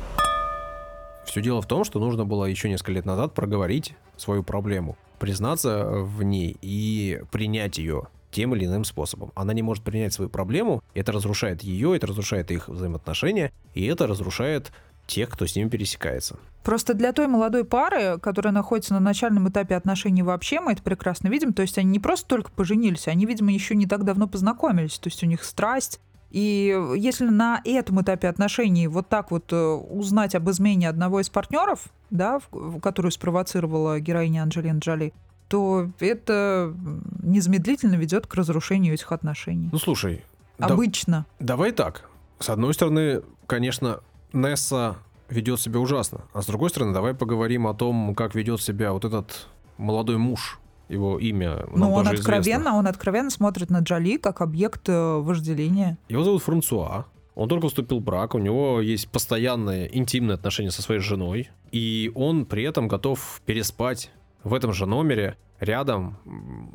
Все 1.25 1.41
дело 1.41 1.61
в 1.61 1.67
том, 1.67 1.83
что 1.83 1.99
нужно 1.99 2.25
было 2.25 2.45
еще 2.45 2.69
несколько 2.69 2.91
лет 2.91 3.05
назад 3.05 3.33
проговорить 3.33 3.95
свою 4.17 4.43
проблему, 4.43 4.97
признаться 5.19 5.85
в 5.89 6.21
ней 6.23 6.57
и 6.61 7.21
принять 7.31 7.77
ее 7.77 8.07
тем 8.31 8.53
или 8.53 8.65
иным 8.65 8.83
способом. 8.83 9.31
Она 9.33 9.53
не 9.53 9.61
может 9.61 9.83
принять 9.83 10.13
свою 10.13 10.29
проблему, 10.29 10.83
это 10.93 11.13
разрушает 11.13 11.63
ее, 11.63 11.95
это 11.95 12.07
разрушает 12.07 12.51
их 12.51 12.67
взаимоотношения, 12.67 13.53
и 13.73 13.85
это 13.85 14.07
разрушает 14.07 14.71
тех, 15.07 15.29
кто 15.29 15.45
с 15.45 15.55
ними 15.55 15.69
пересекается. 15.69 16.37
Просто 16.65 16.95
для 16.95 17.13
той 17.13 17.27
молодой 17.27 17.63
пары, 17.63 18.17
которая 18.17 18.51
находится 18.51 18.95
на 18.95 18.99
начальном 18.99 19.47
этапе 19.47 19.75
отношений 19.75 20.23
вообще, 20.23 20.59
мы 20.59 20.71
это 20.71 20.81
прекрасно 20.81 21.27
видим. 21.27 21.53
То 21.53 21.61
есть 21.61 21.77
они 21.77 21.91
не 21.91 21.99
просто 21.99 22.27
только 22.27 22.51
поженились, 22.51 23.07
они, 23.07 23.27
видимо, 23.27 23.53
еще 23.53 23.75
не 23.75 23.85
так 23.85 24.03
давно 24.03 24.27
познакомились. 24.27 24.97
То 24.97 25.09
есть 25.09 25.21
у 25.21 25.27
них 25.27 25.43
страсть. 25.43 26.01
И 26.31 26.75
если 26.97 27.27
на 27.27 27.61
этом 27.63 28.01
этапе 28.01 28.27
отношений 28.27 28.87
вот 28.87 29.07
так 29.07 29.29
вот 29.29 29.53
э, 29.53 29.55
узнать 29.55 30.33
об 30.33 30.49
измене 30.49 30.89
одного 30.89 31.19
из 31.19 31.29
партнеров, 31.29 31.85
да, 32.09 32.39
которую 32.81 33.11
спровоцировала 33.11 33.99
героиня 33.99 34.41
Анджелина 34.41 34.79
Джоли, 34.79 35.13
то 35.47 35.91
это 35.99 36.73
незамедлительно 37.21 37.93
ведет 37.93 38.25
к 38.25 38.33
разрушению 38.33 38.95
этих 38.95 39.11
отношений. 39.11 39.69
Ну 39.71 39.77
слушай, 39.77 40.25
обычно. 40.57 41.27
Да, 41.37 41.45
давай 41.45 41.73
так. 41.73 42.09
С 42.39 42.49
одной 42.49 42.73
стороны, 42.73 43.21
конечно, 43.45 43.99
Несса 44.33 44.97
ведет 45.29 45.59
себя 45.59 45.79
ужасно. 45.79 46.25
А 46.33 46.41
с 46.41 46.45
другой 46.45 46.69
стороны, 46.69 46.93
давай 46.93 47.13
поговорим 47.13 47.67
о 47.67 47.73
том, 47.73 48.15
как 48.15 48.35
ведет 48.35 48.61
себя 48.61 48.93
вот 48.93 49.05
этот 49.05 49.47
молодой 49.77 50.17
муж. 50.17 50.59
Его 50.87 51.17
имя. 51.17 51.65
Ну, 51.75 51.91
он 51.91 52.07
откровенно, 52.07 52.41
известно. 52.41 52.75
он 52.75 52.87
откровенно 52.87 53.29
смотрит 53.31 53.71
на 53.71 53.79
Джоли 53.79 54.17
как 54.17 54.41
объект 54.41 54.87
э, 54.87 55.15
вожделения. 55.15 55.97
Его 56.09 56.23
зовут 56.23 56.43
Франсуа. 56.43 57.05
Он 57.33 57.49
только 57.49 57.67
вступил 57.67 57.99
в 57.99 58.03
брак, 58.03 58.35
у 58.35 58.37
него 58.37 58.79
есть 58.81 59.09
постоянные 59.09 59.95
интимные 59.97 60.35
отношения 60.35 60.71
со 60.71 60.83
своей 60.83 61.01
женой, 61.01 61.49
и 61.71 62.11
он 62.15 62.45
при 62.45 62.63
этом 62.63 62.87
готов 62.87 63.41
переспать 63.45 64.11
в 64.43 64.53
этом 64.53 64.73
же 64.73 64.85
номере 64.85 65.37
рядом, 65.59 66.17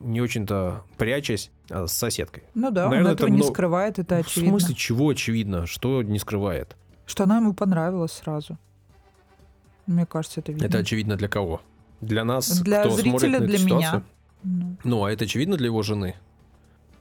не 0.03 0.21
очень-то 0.21 0.85
прячась 0.97 1.51
а, 1.71 1.87
с 1.87 1.93
соседкой. 1.93 2.45
Ну 2.55 2.71
да, 2.71 2.89
Наверное, 2.89 3.11
он 3.11 3.15
этого 3.15 3.29
это 3.29 3.37
не 3.37 3.43
скрывает, 3.43 3.99
это 3.99 4.17
очевидно. 4.17 4.59
В 4.59 4.61
смысле, 4.61 4.75
чего 4.75 5.09
очевидно? 5.09 5.67
Что 5.67 6.03
не 6.03 6.19
скрывает? 6.19 6.77
Что 7.11 7.25
она 7.25 7.39
ему 7.39 7.55
понравилась 7.55 8.13
сразу. 8.13 8.57
Мне 9.87 10.07
кажется, 10.07 10.39
это 10.39 10.53
видно. 10.53 10.65
Это 10.65 10.79
очевидно 10.79 11.17
для 11.17 11.27
кого? 11.27 11.61
Для 12.01 12.23
нас, 12.23 12.61
для 12.61 12.83
кто 12.83 12.91
зрителя, 12.91 13.11
смотрит 13.11 13.41
на 13.41 13.47
для 13.47 13.57
эту 13.57 13.65
меня. 13.65 13.79
Ситуацию? 13.79 14.05
Ну. 14.45 14.77
ну, 14.85 15.05
а 15.05 15.11
это 15.11 15.25
очевидно 15.25 15.57
для 15.57 15.67
его 15.67 15.83
жены? 15.83 16.15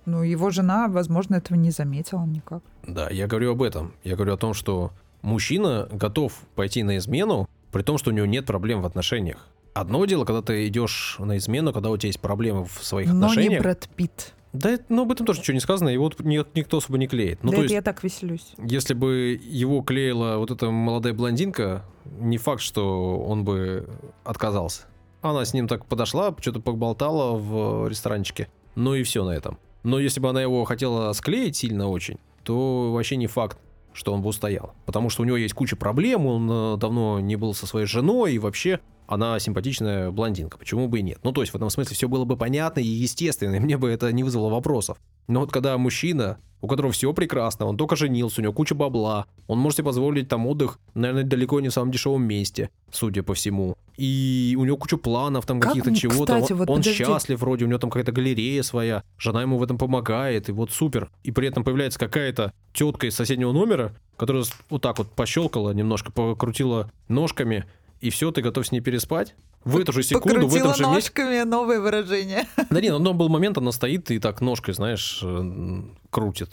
Ну, 0.05 0.23
его 0.23 0.49
жена, 0.49 0.87
возможно, 0.87 1.35
этого 1.35 1.59
не 1.59 1.69
заметила 1.69 2.25
никак. 2.25 2.63
Да, 2.87 3.07
я 3.11 3.27
говорю 3.27 3.51
об 3.51 3.61
этом. 3.61 3.93
Я 4.03 4.15
говорю 4.15 4.33
о 4.33 4.37
том, 4.37 4.55
что 4.55 4.91
мужчина 5.21 5.87
готов 5.91 6.33
пойти 6.55 6.81
на 6.81 6.97
измену, 6.97 7.47
при 7.71 7.83
том, 7.83 7.99
что 7.99 8.09
у 8.09 8.13
него 8.13 8.25
нет 8.25 8.47
проблем 8.47 8.81
в 8.81 8.87
отношениях. 8.87 9.47
Одно 9.75 10.03
дело, 10.05 10.25
когда 10.25 10.41
ты 10.41 10.67
идешь 10.67 11.17
на 11.19 11.37
измену, 11.37 11.71
когда 11.71 11.91
у 11.91 11.97
тебя 11.97 12.07
есть 12.07 12.19
проблемы 12.19 12.65
в 12.65 12.83
своих 12.83 13.09
Но 13.09 13.27
отношениях. 13.27 13.51
Но 13.51 13.57
не 13.57 13.61
Брэд 13.61 13.89
Питт. 13.95 14.33
Да, 14.51 14.79
ну 14.89 15.03
об 15.03 15.11
этом 15.11 15.25
тоже 15.25 15.39
ничего 15.39 15.53
не 15.53 15.59
сказано, 15.59 15.89
его 15.89 16.11
никто 16.53 16.77
особо 16.77 16.97
не 16.97 17.07
клеит. 17.07 17.43
Ну, 17.43 17.51
да 17.51 17.57
то 17.57 17.61
это 17.61 17.63
есть, 17.63 17.73
я 17.73 17.81
так 17.81 18.03
веселюсь. 18.03 18.53
Если 18.57 18.93
бы 18.93 19.39
его 19.43 19.81
клеила 19.81 20.37
вот 20.37 20.49
эта 20.49 20.71
молодая 20.71 21.13
блондинка, 21.13 21.85
не 22.05 22.37
факт, 22.37 22.61
что 22.61 23.19
он 23.19 23.43
бы 23.43 23.87
отказался. 24.23 24.83
Она 25.21 25.45
с 25.45 25.53
ним 25.53 25.67
так 25.67 25.85
подошла, 25.85 26.33
что-то 26.39 26.61
поболтала 26.61 27.37
в 27.37 27.87
ресторанчике. 27.87 28.47
Ну 28.75 28.95
и 28.95 29.03
все 29.03 29.23
на 29.23 29.31
этом. 29.31 29.59
Но 29.83 29.99
если 29.99 30.19
бы 30.19 30.29
она 30.29 30.41
его 30.41 30.63
хотела 30.65 31.11
склеить 31.13 31.57
сильно 31.57 31.87
очень, 31.87 32.17
то 32.43 32.91
вообще 32.91 33.17
не 33.17 33.27
факт, 33.27 33.59
что 33.93 34.13
он 34.13 34.21
бы 34.21 34.29
устоял. 34.29 34.73
Потому 34.85 35.09
что 35.09 35.21
у 35.21 35.25
него 35.25 35.37
есть 35.37 35.53
куча 35.53 35.75
проблем, 35.75 36.25
он 36.25 36.49
э, 36.49 36.77
давно 36.77 37.19
не 37.19 37.35
был 37.35 37.53
со 37.53 37.67
своей 37.67 37.85
женой, 37.85 38.33
и 38.33 38.39
вообще 38.39 38.79
она 39.09 39.39
симпатичная 39.39 40.11
блондинка, 40.11 40.59
почему 40.59 40.87
бы 40.87 40.99
и 40.99 41.01
нет? 41.01 41.19
Ну, 41.23 41.31
то 41.31 41.41
есть 41.41 41.51
в 41.51 41.55
этом 41.55 41.71
смысле 41.71 41.95
все 41.95 42.07
было 42.07 42.25
бы 42.25 42.37
понятно 42.37 42.79
и 42.79 42.85
естественно, 42.85 43.55
и 43.55 43.59
мне 43.59 43.75
бы 43.77 43.89
это 43.89 44.11
не 44.11 44.23
вызвало 44.23 44.49
вопросов. 44.49 44.99
Но 45.27 45.39
вот 45.39 45.51
когда 45.51 45.77
мужчина, 45.79 46.37
у 46.61 46.67
которого 46.67 46.91
все 46.91 47.11
прекрасно, 47.11 47.65
он 47.65 47.75
только 47.75 47.95
женился, 47.95 48.39
у 48.39 48.43
него 48.43 48.53
куча 48.53 48.75
бабла, 48.75 49.25
он 49.47 49.57
может 49.57 49.77
себе 49.77 49.85
позволить 49.85 50.27
там 50.27 50.45
отдых, 50.45 50.79
наверное, 50.93 51.23
далеко 51.23 51.59
не 51.59 51.69
в 51.69 51.73
самом 51.73 51.91
дешевом 51.91 52.23
месте, 52.23 52.69
судя 52.91 53.23
по 53.23 53.33
всему. 53.33 53.75
И 53.97 54.55
у 54.59 54.63
него 54.63 54.77
куча 54.77 54.97
планов 54.97 55.47
там 55.47 55.59
каких-то 55.59 55.95
чего-то. 55.95 56.35
Он, 56.35 56.43
вот 56.51 56.69
он 56.69 56.83
счастлив 56.83 57.39
вроде, 57.39 57.65
у 57.65 57.67
него 57.67 57.79
там 57.79 57.89
какая-то 57.89 58.11
галерея 58.11 58.61
своя, 58.61 59.03
жена 59.17 59.41
ему 59.41 59.57
в 59.57 59.63
этом 59.63 59.79
помогает, 59.79 60.49
и 60.49 60.51
вот 60.51 60.71
супер. 60.71 61.09
И 61.23 61.31
при 61.31 61.47
этом 61.47 61.63
появляется 61.63 61.97
какая-то 61.97 62.53
тетка 62.73 63.07
из 63.07 63.15
соседнего 63.15 63.51
номера, 63.51 63.93
которая 64.17 64.43
вот 64.69 64.81
так 64.81 64.99
вот 64.99 65.11
пощелкала 65.11 65.71
немножко, 65.71 66.11
покрутила 66.11 66.91
ножками, 67.07 67.65
и 68.01 68.09
все, 68.09 68.31
ты 68.31 68.41
готов 68.41 68.65
с 68.65 68.71
ней 68.71 68.79
переспать? 68.79 69.35
В 69.63 69.77
эту 69.77 69.91
же 69.91 70.03
секунду, 70.03 70.47
в 70.47 70.55
этом 70.55 70.73
же 70.73 70.83
месте... 70.85 71.11
ножками 71.11 71.43
новое 71.43 71.79
выражение. 71.79 72.45
Да 72.69 72.79
нет, 72.79 72.97
но 72.97 73.13
был 73.13 73.29
момент, 73.29 73.57
она 73.57 73.71
стоит 73.71 74.09
и 74.11 74.19
так 74.19 74.41
ножкой, 74.41 74.73
знаешь, 74.73 75.19
э, 75.21 75.81
крутит. 76.09 76.49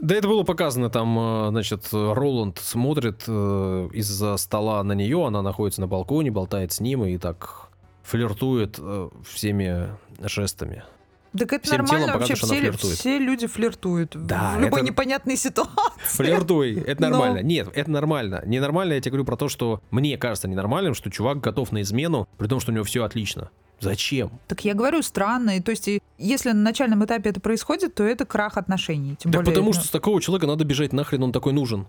Да 0.00 0.14
это 0.14 0.28
было 0.28 0.44
показано, 0.44 0.90
там, 0.90 1.18
э, 1.18 1.48
значит, 1.50 1.88
Роланд 1.92 2.58
смотрит 2.58 3.24
э, 3.26 3.88
из-за 3.92 4.36
стола 4.36 4.82
на 4.84 4.92
нее, 4.92 5.26
она 5.26 5.42
находится 5.42 5.80
на 5.80 5.88
балконе, 5.88 6.30
болтает 6.30 6.72
с 6.72 6.80
ним 6.80 7.04
и 7.04 7.18
так 7.18 7.70
флиртует 8.04 8.78
всеми 9.24 9.88
жестами. 10.20 10.84
Так 11.36 11.52
это 11.52 11.66
Всем 11.66 11.78
нормально 11.78 12.06
телом 12.06 12.20
вообще, 12.20 12.34
все, 12.34 12.72
все 12.94 13.18
люди 13.18 13.46
флиртуют 13.48 14.12
да, 14.14 14.54
в 14.56 14.60
любой 14.60 14.80
это... 14.80 14.90
непонятной 14.90 15.36
ситуации. 15.38 15.72
Флиртуй, 16.04 16.74
это 16.74 17.02
нормально. 17.02 17.40
Но... 17.40 17.46
Нет, 17.46 17.68
это 17.74 17.90
нормально. 17.90 18.42
Ненормально, 18.46 18.94
я 18.94 19.00
тебе 19.00 19.12
говорю 19.12 19.24
про 19.24 19.36
то, 19.36 19.48
что 19.48 19.82
мне 19.90 20.16
кажется 20.16 20.46
ненормальным, 20.46 20.94
что 20.94 21.10
чувак 21.10 21.40
готов 21.40 21.72
на 21.72 21.82
измену, 21.82 22.28
при 22.38 22.46
том, 22.46 22.60
что 22.60 22.70
у 22.70 22.74
него 22.74 22.84
все 22.84 23.02
отлично. 23.04 23.50
Зачем? 23.80 24.30
Так 24.46 24.64
я 24.64 24.74
говорю, 24.74 25.02
странно. 25.02 25.56
И, 25.56 25.60
то 25.60 25.70
есть, 25.70 25.88
если 26.18 26.50
на 26.50 26.60
начальном 26.60 27.04
этапе 27.04 27.30
это 27.30 27.40
происходит, 27.40 27.94
то 27.94 28.04
это 28.04 28.24
крах 28.24 28.56
отношений. 28.56 29.16
Тем 29.16 29.32
да 29.32 29.38
более, 29.38 29.52
потому 29.52 29.66
ну... 29.68 29.72
что 29.72 29.84
с 29.84 29.90
такого 29.90 30.20
человека 30.20 30.46
надо 30.46 30.64
бежать, 30.64 30.92
нахрен 30.92 31.22
он 31.24 31.32
такой 31.32 31.52
нужен. 31.52 31.86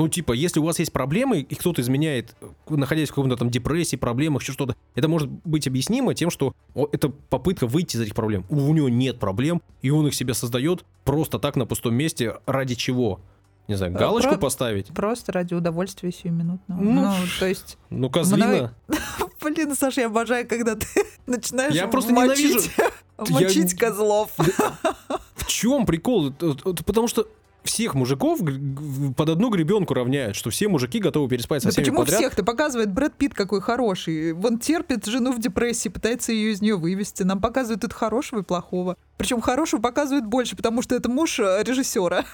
Ну, 0.00 0.08
типа, 0.08 0.32
если 0.32 0.60
у 0.60 0.64
вас 0.64 0.78
есть 0.78 0.92
проблемы, 0.94 1.40
и 1.40 1.54
кто-то 1.54 1.82
изменяет, 1.82 2.34
находясь 2.70 3.10
в 3.10 3.12
каком-то 3.12 3.36
там 3.36 3.50
депрессии, 3.50 3.96
проблемах, 3.96 4.40
еще 4.40 4.52
что-то, 4.52 4.74
это 4.94 5.08
может 5.08 5.28
быть 5.28 5.66
объяснимо 5.66 6.14
тем, 6.14 6.30
что 6.30 6.54
это 6.74 7.10
попытка 7.10 7.66
выйти 7.66 7.96
из 7.96 8.00
этих 8.00 8.14
проблем. 8.14 8.46
У 8.48 8.72
него 8.72 8.88
нет 8.88 9.18
проблем, 9.18 9.60
и 9.82 9.90
он 9.90 10.06
их 10.06 10.14
себе 10.14 10.32
создает 10.32 10.86
просто 11.04 11.38
так 11.38 11.54
на 11.56 11.66
пустом 11.66 11.94
месте. 11.96 12.36
Ради 12.46 12.76
чего? 12.76 13.20
Не 13.68 13.74
знаю, 13.74 13.92
галочку 13.92 14.30
Про- 14.30 14.38
поставить? 14.38 14.86
Просто 14.86 15.32
ради 15.32 15.52
удовольствия 15.52 16.10
сиюминутного. 16.10 16.80
Ну, 16.80 17.02
Ну, 17.02 17.12
то 17.38 17.46
есть... 17.46 17.76
Ну, 17.90 18.08
козлина. 18.08 18.74
Блин, 19.42 19.74
Саша, 19.76 20.00
я 20.00 20.06
обожаю, 20.06 20.48
когда 20.48 20.76
ты 20.76 20.86
начинаешь 21.26 21.74
Я 21.74 21.88
просто 21.88 22.12
мочить, 22.14 22.70
ненавижу. 23.18 23.32
мочить 23.34 23.72
Я- 23.78 23.78
козлов. 23.78 24.30
В 25.36 25.46
чем 25.46 25.84
прикол? 25.84 26.30
Это- 26.30 26.56
это 26.70 26.84
Потому 26.84 27.06
что 27.06 27.28
всех 27.64 27.94
мужиков 27.94 28.40
под 29.16 29.28
одну 29.28 29.50
гребенку 29.50 29.94
равняют, 29.94 30.36
что 30.36 30.50
все 30.50 30.68
мужики 30.68 30.98
готовы 30.98 31.28
переспать 31.28 31.62
со 31.62 31.68
Да 31.68 31.72
всеми 31.72 31.84
почему 31.84 31.98
подряд. 32.00 32.18
всех? 32.20 32.34
Ты 32.34 32.42
показывает 32.42 32.92
Брэд 32.92 33.14
Питт 33.14 33.34
какой 33.34 33.60
хороший. 33.60 34.32
Он 34.32 34.58
терпит 34.58 35.06
жену 35.06 35.32
в 35.32 35.40
депрессии, 35.40 35.88
пытается 35.88 36.32
ее 36.32 36.52
из 36.52 36.60
нее 36.60 36.76
вывести. 36.76 37.22
Нам 37.22 37.40
показывают 37.40 37.84
это 37.84 37.94
хорошего 37.94 38.40
и 38.40 38.42
плохого. 38.42 38.96
Причем 39.16 39.40
хорошего 39.40 39.80
показывают 39.80 40.26
больше, 40.26 40.56
потому 40.56 40.82
что 40.82 40.94
это 40.94 41.08
муж 41.10 41.38
э, 41.38 41.62
режиссера. 41.64 42.24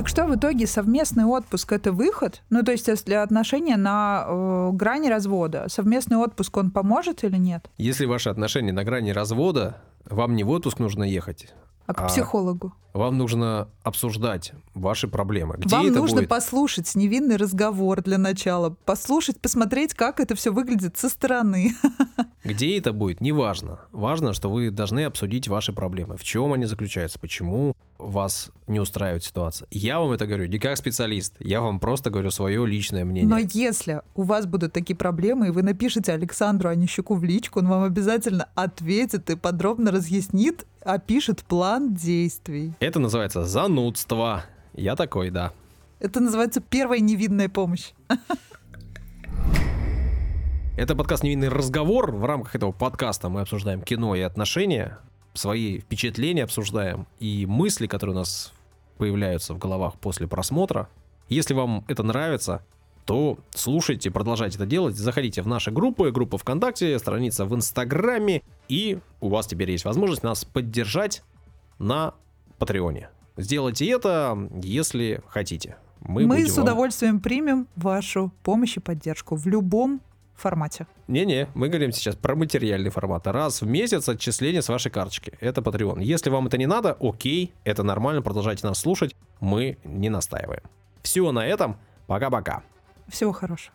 Так 0.00 0.08
что 0.08 0.24
в 0.24 0.34
итоге 0.34 0.66
совместный 0.66 1.26
отпуск 1.26 1.72
это 1.72 1.92
выход? 1.92 2.40
Ну, 2.48 2.62
то 2.62 2.72
есть, 2.72 2.88
если 2.88 3.12
отношения 3.12 3.76
на 3.76 4.24
э, 4.26 4.70
грани 4.72 5.10
развода, 5.10 5.66
совместный 5.68 6.16
отпуск 6.16 6.56
он 6.56 6.70
поможет 6.70 7.22
или 7.22 7.36
нет? 7.36 7.70
Если 7.76 8.06
ваши 8.06 8.30
отношения 8.30 8.72
на 8.72 8.82
грани 8.82 9.10
развода, 9.10 9.82
вам 10.06 10.36
не 10.36 10.42
в 10.42 10.48
отпуск 10.48 10.78
нужно 10.78 11.04
ехать. 11.04 11.52
А 11.86 11.92
к 11.92 12.00
А, 12.00 12.06
психологу? 12.06 12.72
Вам 12.92 13.18
нужно 13.18 13.68
обсуждать 13.82 14.52
ваши 14.74 15.08
проблемы. 15.08 15.56
Где 15.58 15.76
Вам 15.76 15.92
нужно 15.92 16.18
будет? 16.18 16.28
послушать 16.28 16.94
невинный 16.94 17.36
разговор 17.36 18.02
для 18.02 18.18
начала. 18.18 18.76
Послушать, 18.84 19.40
посмотреть, 19.40 19.94
как 19.94 20.20
это 20.20 20.34
все 20.34 20.52
выглядит 20.52 20.98
со 20.98 21.08
стороны. 21.08 21.72
Где 22.44 22.78
это 22.78 22.92
будет, 22.92 23.20
неважно. 23.20 23.80
Важно, 23.92 24.32
что 24.32 24.50
вы 24.50 24.70
должны 24.70 25.04
обсудить 25.04 25.46
ваши 25.48 25.72
проблемы. 25.72 26.16
В 26.16 26.24
чем 26.24 26.52
они 26.52 26.64
заключаются, 26.64 27.18
почему 27.18 27.74
вас 27.98 28.50
не 28.66 28.80
устраивает 28.80 29.24
ситуация. 29.24 29.68
Я 29.70 30.00
вам 30.00 30.12
это 30.12 30.26
говорю 30.26 30.46
не 30.46 30.58
как 30.58 30.76
специалист, 30.76 31.34
я 31.38 31.60
вам 31.60 31.80
просто 31.80 32.10
говорю 32.10 32.30
свое 32.30 32.66
личное 32.66 33.04
мнение. 33.04 33.28
Но 33.28 33.38
если 33.38 34.02
у 34.14 34.22
вас 34.22 34.46
будут 34.46 34.72
такие 34.72 34.96
проблемы, 34.96 35.48
и 35.48 35.50
вы 35.50 35.62
напишете 35.62 36.12
Александру 36.12 36.70
Онищуку 36.70 37.14
в 37.14 37.24
личку, 37.24 37.60
он 37.60 37.68
вам 37.68 37.84
обязательно 37.84 38.48
ответит 38.54 39.28
и 39.30 39.36
подробно 39.36 39.90
разъяснит, 39.90 40.64
опишет 40.82 41.42
план 41.42 41.94
действий. 41.94 42.72
Это 42.80 42.98
называется 42.98 43.44
занудство. 43.44 44.44
Я 44.72 44.96
такой, 44.96 45.28
да. 45.28 45.52
Это 45.98 46.18
называется 46.18 46.62
первая 46.62 47.00
невинная 47.00 47.50
помощь. 47.50 47.90
Это 50.78 50.96
подкаст 50.96 51.22
«Невинный 51.22 51.50
разговор». 51.50 52.10
В 52.10 52.24
рамках 52.24 52.54
этого 52.56 52.72
подкаста 52.72 53.28
мы 53.28 53.42
обсуждаем 53.42 53.82
кино 53.82 54.14
и 54.14 54.22
отношения, 54.22 54.98
свои 55.34 55.80
впечатления 55.80 56.42
обсуждаем 56.44 57.06
и 57.18 57.44
мысли, 57.44 57.86
которые 57.86 58.16
у 58.16 58.20
нас 58.20 58.54
появляются 58.96 59.52
в 59.52 59.58
головах 59.58 59.96
после 59.96 60.26
просмотра. 60.26 60.88
Если 61.28 61.52
вам 61.52 61.84
это 61.86 62.02
нравится, 62.02 62.64
то 63.04 63.36
слушайте, 63.50 64.10
продолжайте 64.10 64.56
это 64.56 64.64
делать. 64.64 64.96
Заходите 64.96 65.42
в 65.42 65.46
наши 65.46 65.70
группы, 65.70 66.10
группа 66.12 66.38
ВКонтакте, 66.38 66.98
страница 66.98 67.44
в 67.44 67.54
Инстаграме, 67.54 68.40
и 68.68 69.00
у 69.20 69.28
вас 69.28 69.46
теперь 69.48 69.70
есть 69.70 69.84
возможность 69.84 70.22
нас 70.22 70.46
поддержать 70.46 71.22
на 71.78 72.14
Патреоне. 72.60 73.08
Сделайте 73.36 73.90
это, 73.90 74.38
если 74.62 75.22
хотите. 75.28 75.76
Мы, 76.00 76.26
Мы, 76.26 76.46
с 76.46 76.56
вам- 76.56 76.64
удовольствием 76.64 77.20
примем 77.20 77.66
вашу 77.74 78.32
помощь 78.42 78.76
и 78.76 78.80
поддержку 78.80 79.34
в 79.36 79.46
любом 79.46 80.00
формате. 80.34 80.86
Не-не, 81.08 81.48
мы 81.54 81.68
говорим 81.68 81.92
сейчас 81.92 82.16
про 82.16 82.34
материальный 82.34 82.90
формат. 82.90 83.26
Раз 83.26 83.60
в 83.62 83.66
месяц 83.66 84.08
отчисление 84.08 84.62
с 84.62 84.68
вашей 84.68 84.90
карточки. 84.90 85.32
Это 85.40 85.60
Patreon. 85.60 86.02
Если 86.02 86.30
вам 86.30 86.46
это 86.46 86.56
не 86.58 86.66
надо, 86.66 86.96
окей, 87.00 87.52
это 87.64 87.82
нормально, 87.82 88.22
продолжайте 88.22 88.66
нас 88.66 88.78
слушать. 88.78 89.14
Мы 89.40 89.78
не 89.84 90.08
настаиваем. 90.08 90.62
Все 91.02 91.30
на 91.32 91.46
этом. 91.46 91.76
Пока-пока. 92.06 92.62
Всего 93.08 93.32
хорошего. 93.32 93.74